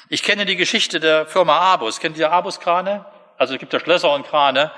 Ich 0.09 0.21
kenne 0.21 0.45
die 0.45 0.55
Geschichte 0.55 0.99
der 0.99 1.25
Firma 1.25 1.57
Abus. 1.57 1.99
Kennt 1.99 2.17
ihr 2.17 2.31
Abus-Krane? 2.31 3.05
Also 3.37 3.53
es 3.53 3.59
gibt 3.59 3.73
ja 3.73 3.79
Schlösser 3.79 4.11
und 4.13 4.27
Krane. 4.27 4.71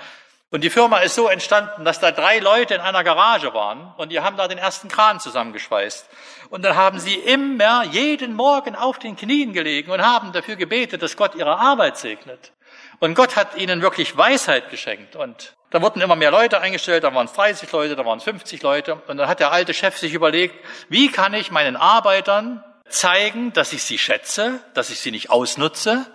Und 0.51 0.63
die 0.63 0.69
Firma 0.69 0.99
ist 0.99 1.15
so 1.15 1.27
entstanden, 1.27 1.83
dass 1.83 1.99
da 1.99 2.11
drei 2.11 2.39
Leute 2.39 2.75
in 2.75 2.81
einer 2.81 3.03
Garage 3.03 3.53
waren 3.53 3.93
und 3.97 4.11
die 4.11 4.19
haben 4.21 4.37
da 4.37 4.47
den 4.47 4.57
ersten 4.59 4.87
Kran 4.87 5.19
zusammengeschweißt. 5.19 6.07
Und 6.49 6.63
dann 6.63 6.75
haben 6.75 6.99
sie 6.99 7.15
immer 7.15 7.83
jeden 7.85 8.35
Morgen 8.35 8.75
auf 8.75 8.99
den 8.99 9.15
Knien 9.17 9.51
gelegen 9.51 9.91
und 9.91 10.01
haben 10.01 10.31
dafür 10.31 10.55
gebetet, 10.55 11.01
dass 11.01 11.17
Gott 11.17 11.35
ihre 11.35 11.57
Arbeit 11.57 11.97
segnet. 11.97 12.53
Und 12.99 13.15
Gott 13.15 13.35
hat 13.35 13.57
ihnen 13.57 13.81
wirklich 13.81 14.15
Weisheit 14.15 14.69
geschenkt. 14.69 15.15
Und 15.15 15.55
da 15.71 15.81
wurden 15.81 15.99
immer 16.01 16.15
mehr 16.15 16.31
Leute 16.31 16.61
eingestellt, 16.61 17.03
da 17.03 17.13
waren 17.13 17.25
es 17.25 17.33
30 17.33 17.69
Leute, 17.71 17.95
da 17.95 18.05
waren 18.05 18.19
es 18.19 18.23
50 18.23 18.61
Leute. 18.61 18.95
Und 19.07 19.17
dann 19.17 19.27
hat 19.27 19.39
der 19.39 19.51
alte 19.51 19.73
Chef 19.73 19.97
sich 19.97 20.13
überlegt, 20.13 20.55
wie 20.87 21.11
kann 21.11 21.33
ich 21.33 21.51
meinen 21.51 21.75
Arbeitern 21.75 22.63
zeigen, 22.89 23.53
dass 23.53 23.73
ich 23.73 23.83
sie 23.83 23.97
schätze, 23.97 24.61
dass 24.73 24.89
ich 24.89 24.99
sie 24.99 25.11
nicht 25.11 25.29
ausnutze? 25.29 26.05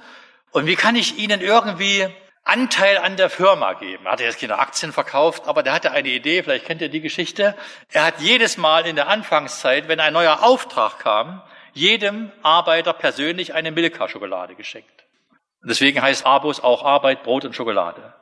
Und 0.53 0.67
wie 0.67 0.77
kann 0.77 0.97
ich 0.97 1.19
ihnen 1.19 1.41
irgendwie 1.41 2.09
Anteil 2.45 2.99
an 2.99 3.17
der 3.17 3.31
Firma 3.31 3.75
geben. 3.75 4.07
Er 4.07 4.13
hatte 4.13 4.25
jetzt 4.25 4.41
keine 4.41 4.59
Aktien 4.59 4.93
verkauft, 4.93 5.47
aber 5.47 5.63
der 5.63 5.73
hatte 5.73 5.93
eine 5.93 6.09
Idee, 6.09 6.43
vielleicht 6.43 6.65
kennt 6.65 6.81
ihr 6.81 6.89
die 6.89 7.01
Geschichte. 7.01 7.55
Er 7.93 8.05
hat 8.05 8.21
jedes 8.21 8.57
Mal 8.57 8.87
in 8.87 8.97
der 8.97 9.09
Anfangszeit, 9.09 9.89
wenn 9.89 10.01
ein 10.01 10.13
neuer 10.13 10.43
Auftrag 10.43 10.99
kam, 10.99 11.43
jedem 11.73 12.33
Arbeiter 12.43 12.93
persönlich 12.93 13.55
eine 13.55 13.71
Milka-Schokolade 13.71 14.55
geschenkt. 14.57 15.05
deswegen 15.63 16.03
heißt 16.03 16.27
Abos 16.27 16.61
auch 16.61 16.85
Arbeit, 16.85 17.23
Brot 17.23 17.45
und 17.45 17.55
Schokolade. 17.55 18.15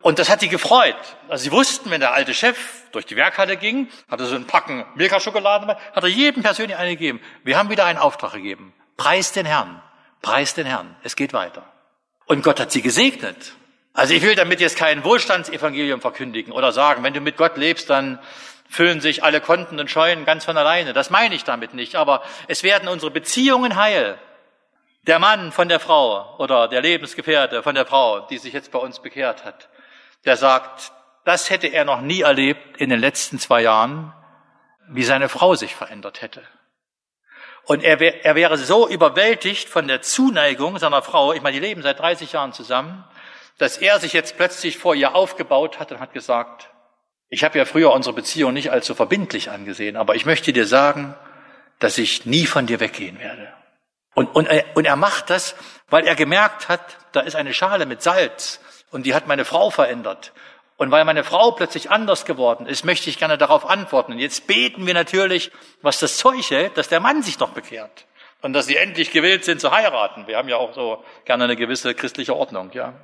Und 0.00 0.18
das 0.18 0.28
hat 0.28 0.40
sie 0.40 0.48
gefreut. 0.48 0.96
Also 1.28 1.44
sie 1.44 1.52
wussten, 1.52 1.90
wenn 1.90 2.00
der 2.00 2.12
alte 2.12 2.34
Chef 2.34 2.56
durch 2.92 3.06
die 3.06 3.16
Werkhalle 3.16 3.56
ging, 3.56 3.88
hatte 4.10 4.26
so 4.26 4.34
einen 4.34 4.46
Packen 4.46 4.84
Milka-Schokolade, 4.94 5.66
hat 5.66 6.02
er 6.02 6.08
jedem 6.08 6.42
persönlich 6.42 6.76
eine 6.76 6.90
gegeben. 6.90 7.20
Wir 7.44 7.58
haben 7.58 7.70
wieder 7.70 7.86
einen 7.86 7.98
Auftrag 7.98 8.32
gegeben. 8.32 8.72
Preis 8.96 9.32
den 9.32 9.46
Herrn. 9.46 9.82
Preis 10.22 10.54
den 10.54 10.66
Herrn. 10.66 10.96
Es 11.02 11.16
geht 11.16 11.32
weiter. 11.32 11.64
Und 12.26 12.42
Gott 12.42 12.60
hat 12.60 12.72
sie 12.72 12.82
gesegnet. 12.82 13.54
Also 13.92 14.12
ich 14.12 14.22
will 14.22 14.34
damit 14.34 14.60
jetzt 14.60 14.76
kein 14.76 15.04
Wohlstandsevangelium 15.04 16.00
verkündigen 16.00 16.52
oder 16.52 16.72
sagen, 16.72 17.02
wenn 17.02 17.14
du 17.14 17.20
mit 17.20 17.36
Gott 17.36 17.56
lebst, 17.56 17.88
dann 17.88 18.18
füllen 18.68 19.00
sich 19.00 19.24
alle 19.24 19.40
Konten 19.40 19.80
und 19.80 19.90
Scheunen 19.90 20.24
ganz 20.24 20.44
von 20.44 20.56
alleine. 20.56 20.92
Das 20.92 21.10
meine 21.10 21.34
ich 21.34 21.44
damit 21.44 21.72
nicht. 21.72 21.96
Aber 21.96 22.22
es 22.48 22.62
werden 22.62 22.88
unsere 22.88 23.10
Beziehungen 23.10 23.76
heil. 23.76 24.18
Der 25.06 25.18
Mann 25.18 25.52
von 25.52 25.68
der 25.68 25.80
Frau 25.80 26.36
oder 26.38 26.68
der 26.68 26.82
Lebensgefährte 26.82 27.62
von 27.62 27.74
der 27.74 27.86
Frau, 27.86 28.20
die 28.20 28.38
sich 28.38 28.52
jetzt 28.52 28.72
bei 28.72 28.78
uns 28.78 29.00
bekehrt 29.00 29.44
hat, 29.44 29.68
der 30.26 30.36
sagt, 30.36 30.92
das 31.24 31.50
hätte 31.50 31.68
er 31.68 31.84
noch 31.84 32.00
nie 32.00 32.20
erlebt 32.20 32.76
in 32.76 32.90
den 32.90 33.00
letzten 33.00 33.38
zwei 33.38 33.62
Jahren, 33.62 34.12
wie 34.88 35.04
seine 35.04 35.28
Frau 35.28 35.54
sich 35.54 35.74
verändert 35.74 36.22
hätte. 36.22 36.42
Und 37.64 37.82
er, 37.82 37.98
wär, 37.98 38.24
er 38.24 38.36
wäre 38.36 38.58
so 38.58 38.88
überwältigt 38.88 39.68
von 39.68 39.88
der 39.88 40.02
Zuneigung 40.02 40.78
seiner 40.78 41.02
Frau, 41.02 41.32
ich 41.32 41.42
meine, 41.42 41.54
die 41.54 41.66
leben 41.66 41.82
seit 41.82 41.98
30 41.98 42.32
Jahren 42.32 42.52
zusammen, 42.52 43.04
dass 43.58 43.78
er 43.78 43.98
sich 43.98 44.12
jetzt 44.12 44.36
plötzlich 44.36 44.78
vor 44.78 44.94
ihr 44.94 45.14
aufgebaut 45.14 45.80
hat 45.80 45.90
und 45.90 45.98
hat 45.98 46.12
gesagt, 46.12 46.70
ich 47.28 47.42
habe 47.42 47.58
ja 47.58 47.64
früher 47.64 47.92
unsere 47.92 48.14
Beziehung 48.14 48.52
nicht 48.52 48.70
allzu 48.70 48.94
verbindlich 48.94 49.50
angesehen, 49.50 49.96
aber 49.96 50.14
ich 50.14 50.26
möchte 50.26 50.52
dir 50.52 50.66
sagen, 50.66 51.16
dass 51.80 51.98
ich 51.98 52.24
nie 52.24 52.46
von 52.46 52.66
dir 52.66 52.78
weggehen 52.78 53.18
werde. 53.18 53.52
Und, 54.14 54.34
und, 54.34 54.48
und 54.74 54.84
er 54.84 54.96
macht 54.96 55.30
das, 55.30 55.56
weil 55.88 56.06
er 56.06 56.14
gemerkt 56.14 56.68
hat, 56.68 56.98
da 57.12 57.20
ist 57.20 57.34
eine 57.34 57.52
Schale 57.52 57.86
mit 57.86 58.00
Salz 58.00 58.60
und 58.96 59.04
die 59.04 59.14
hat 59.14 59.26
meine 59.26 59.44
Frau 59.44 59.68
verändert. 59.68 60.32
Und 60.78 60.90
weil 60.90 61.04
meine 61.04 61.22
Frau 61.22 61.50
plötzlich 61.50 61.90
anders 61.90 62.24
geworden 62.24 62.66
ist, 62.66 62.82
möchte 62.82 63.10
ich 63.10 63.18
gerne 63.18 63.36
darauf 63.36 63.68
antworten. 63.68 64.12
Und 64.12 64.20
jetzt 64.20 64.46
beten 64.46 64.86
wir 64.86 64.94
natürlich, 64.94 65.52
was 65.82 65.98
das 65.98 66.16
Zeug 66.16 66.50
hält, 66.50 66.78
dass 66.78 66.88
der 66.88 67.00
Mann 67.00 67.22
sich 67.22 67.38
noch 67.38 67.50
bekehrt. 67.50 68.06
Und 68.40 68.54
dass 68.54 68.64
sie 68.64 68.76
endlich 68.76 69.10
gewillt 69.10 69.44
sind 69.44 69.60
zu 69.60 69.70
heiraten. 69.70 70.26
Wir 70.26 70.38
haben 70.38 70.48
ja 70.48 70.56
auch 70.56 70.72
so 70.72 71.04
gerne 71.26 71.44
eine 71.44 71.56
gewisse 71.56 71.94
christliche 71.94 72.34
Ordnung, 72.34 72.70
ja. 72.72 72.94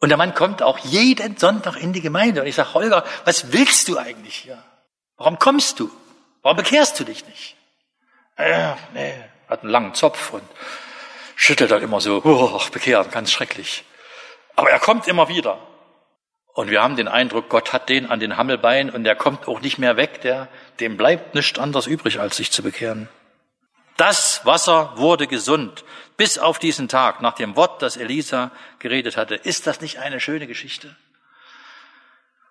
Und 0.00 0.08
der 0.08 0.16
Mann 0.16 0.32
kommt 0.32 0.62
auch 0.62 0.78
jeden 0.78 1.36
Sonntag 1.36 1.76
in 1.76 1.92
die 1.92 2.00
Gemeinde. 2.00 2.40
Und 2.40 2.46
ich 2.46 2.54
sage, 2.54 2.72
Holger, 2.72 3.04
was 3.26 3.52
willst 3.52 3.88
du 3.88 3.98
eigentlich 3.98 4.36
hier? 4.36 4.56
Warum 5.18 5.38
kommst 5.38 5.80
du? 5.80 5.90
Warum 6.40 6.56
bekehrst 6.56 6.98
du 6.98 7.04
dich 7.04 7.26
nicht? 7.26 7.56
Äh, 8.36 8.72
nee, 8.94 9.12
hat 9.48 9.60
einen 9.60 9.70
langen 9.70 9.92
Zopf 9.92 10.32
und 10.32 10.44
schüttelt 11.36 11.70
dann 11.70 11.82
immer 11.82 12.00
so, 12.00 12.22
oh, 12.24 12.58
bekehren, 12.72 13.10
ganz 13.10 13.30
schrecklich. 13.30 13.84
Aber 14.56 14.70
er 14.70 14.78
kommt 14.78 15.08
immer 15.08 15.28
wieder. 15.28 15.58
Und 16.54 16.70
wir 16.70 16.82
haben 16.82 16.96
den 16.96 17.08
Eindruck, 17.08 17.48
Gott 17.48 17.72
hat 17.72 17.88
den 17.88 18.10
an 18.10 18.20
den 18.20 18.36
Hammelbein 18.36 18.90
und 18.90 19.04
der 19.04 19.16
kommt 19.16 19.48
auch 19.48 19.60
nicht 19.60 19.78
mehr 19.78 19.96
weg, 19.96 20.20
der, 20.20 20.48
dem 20.80 20.98
bleibt 20.98 21.34
nichts 21.34 21.58
anderes 21.58 21.86
übrig, 21.86 22.20
als 22.20 22.36
sich 22.36 22.50
zu 22.50 22.62
bekehren. 22.62 23.08
Das 23.96 24.44
Wasser 24.44 24.92
wurde 24.96 25.26
gesund 25.26 25.84
bis 26.16 26.38
auf 26.38 26.58
diesen 26.58 26.88
Tag, 26.88 27.22
nach 27.22 27.34
dem 27.34 27.56
Wort, 27.56 27.82
das 27.82 27.96
Elisa 27.96 28.50
geredet 28.78 29.16
hatte. 29.16 29.34
Ist 29.34 29.66
das 29.66 29.80
nicht 29.80 29.98
eine 29.98 30.20
schöne 30.20 30.46
Geschichte? 30.46 30.94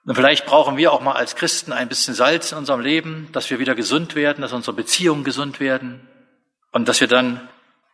Und 0.03 0.15
vielleicht 0.15 0.45
brauchen 0.45 0.77
wir 0.77 0.91
auch 0.91 1.01
mal 1.01 1.13
als 1.13 1.35
Christen 1.35 1.71
ein 1.71 1.87
bisschen 1.87 2.15
Salz 2.15 2.51
in 2.51 2.57
unserem 2.57 2.81
Leben, 2.81 3.29
dass 3.33 3.49
wir 3.51 3.59
wieder 3.59 3.75
gesund 3.75 4.15
werden, 4.15 4.41
dass 4.41 4.51
unsere 4.51 4.75
Beziehungen 4.75 5.23
gesund 5.23 5.59
werden 5.59 6.07
und 6.71 6.87
dass 6.87 7.01
wir 7.01 7.07
dann 7.07 7.47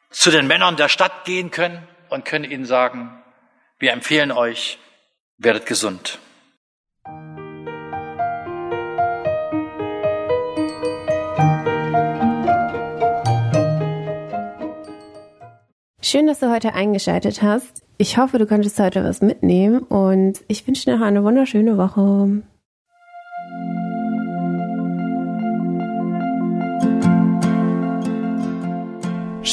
zu 0.10 0.32
den 0.32 0.48
Männern 0.48 0.78
der 0.78 0.88
Stadt 0.88 1.26
gehen 1.26 1.52
können 1.52 1.86
und 2.10 2.24
können 2.24 2.50
ihnen 2.50 2.66
sagen, 2.66 3.22
wir 3.80 3.92
empfehlen 3.92 4.32
euch, 4.32 4.80
werdet 5.38 5.66
gesund. 5.66 6.20
Schön, 16.02 16.26
dass 16.26 16.40
du 16.40 16.50
heute 16.50 16.74
eingeschaltet 16.74 17.42
hast. 17.42 17.84
Ich 17.98 18.18
hoffe, 18.18 18.38
du 18.38 18.48
konntest 18.48 18.80
heute 18.80 19.04
was 19.04 19.22
mitnehmen 19.22 19.80
und 19.80 20.40
ich 20.48 20.66
wünsche 20.66 20.86
dir 20.86 20.98
noch 20.98 21.06
eine 21.06 21.24
wunderschöne 21.24 21.78
Woche. 21.78 22.44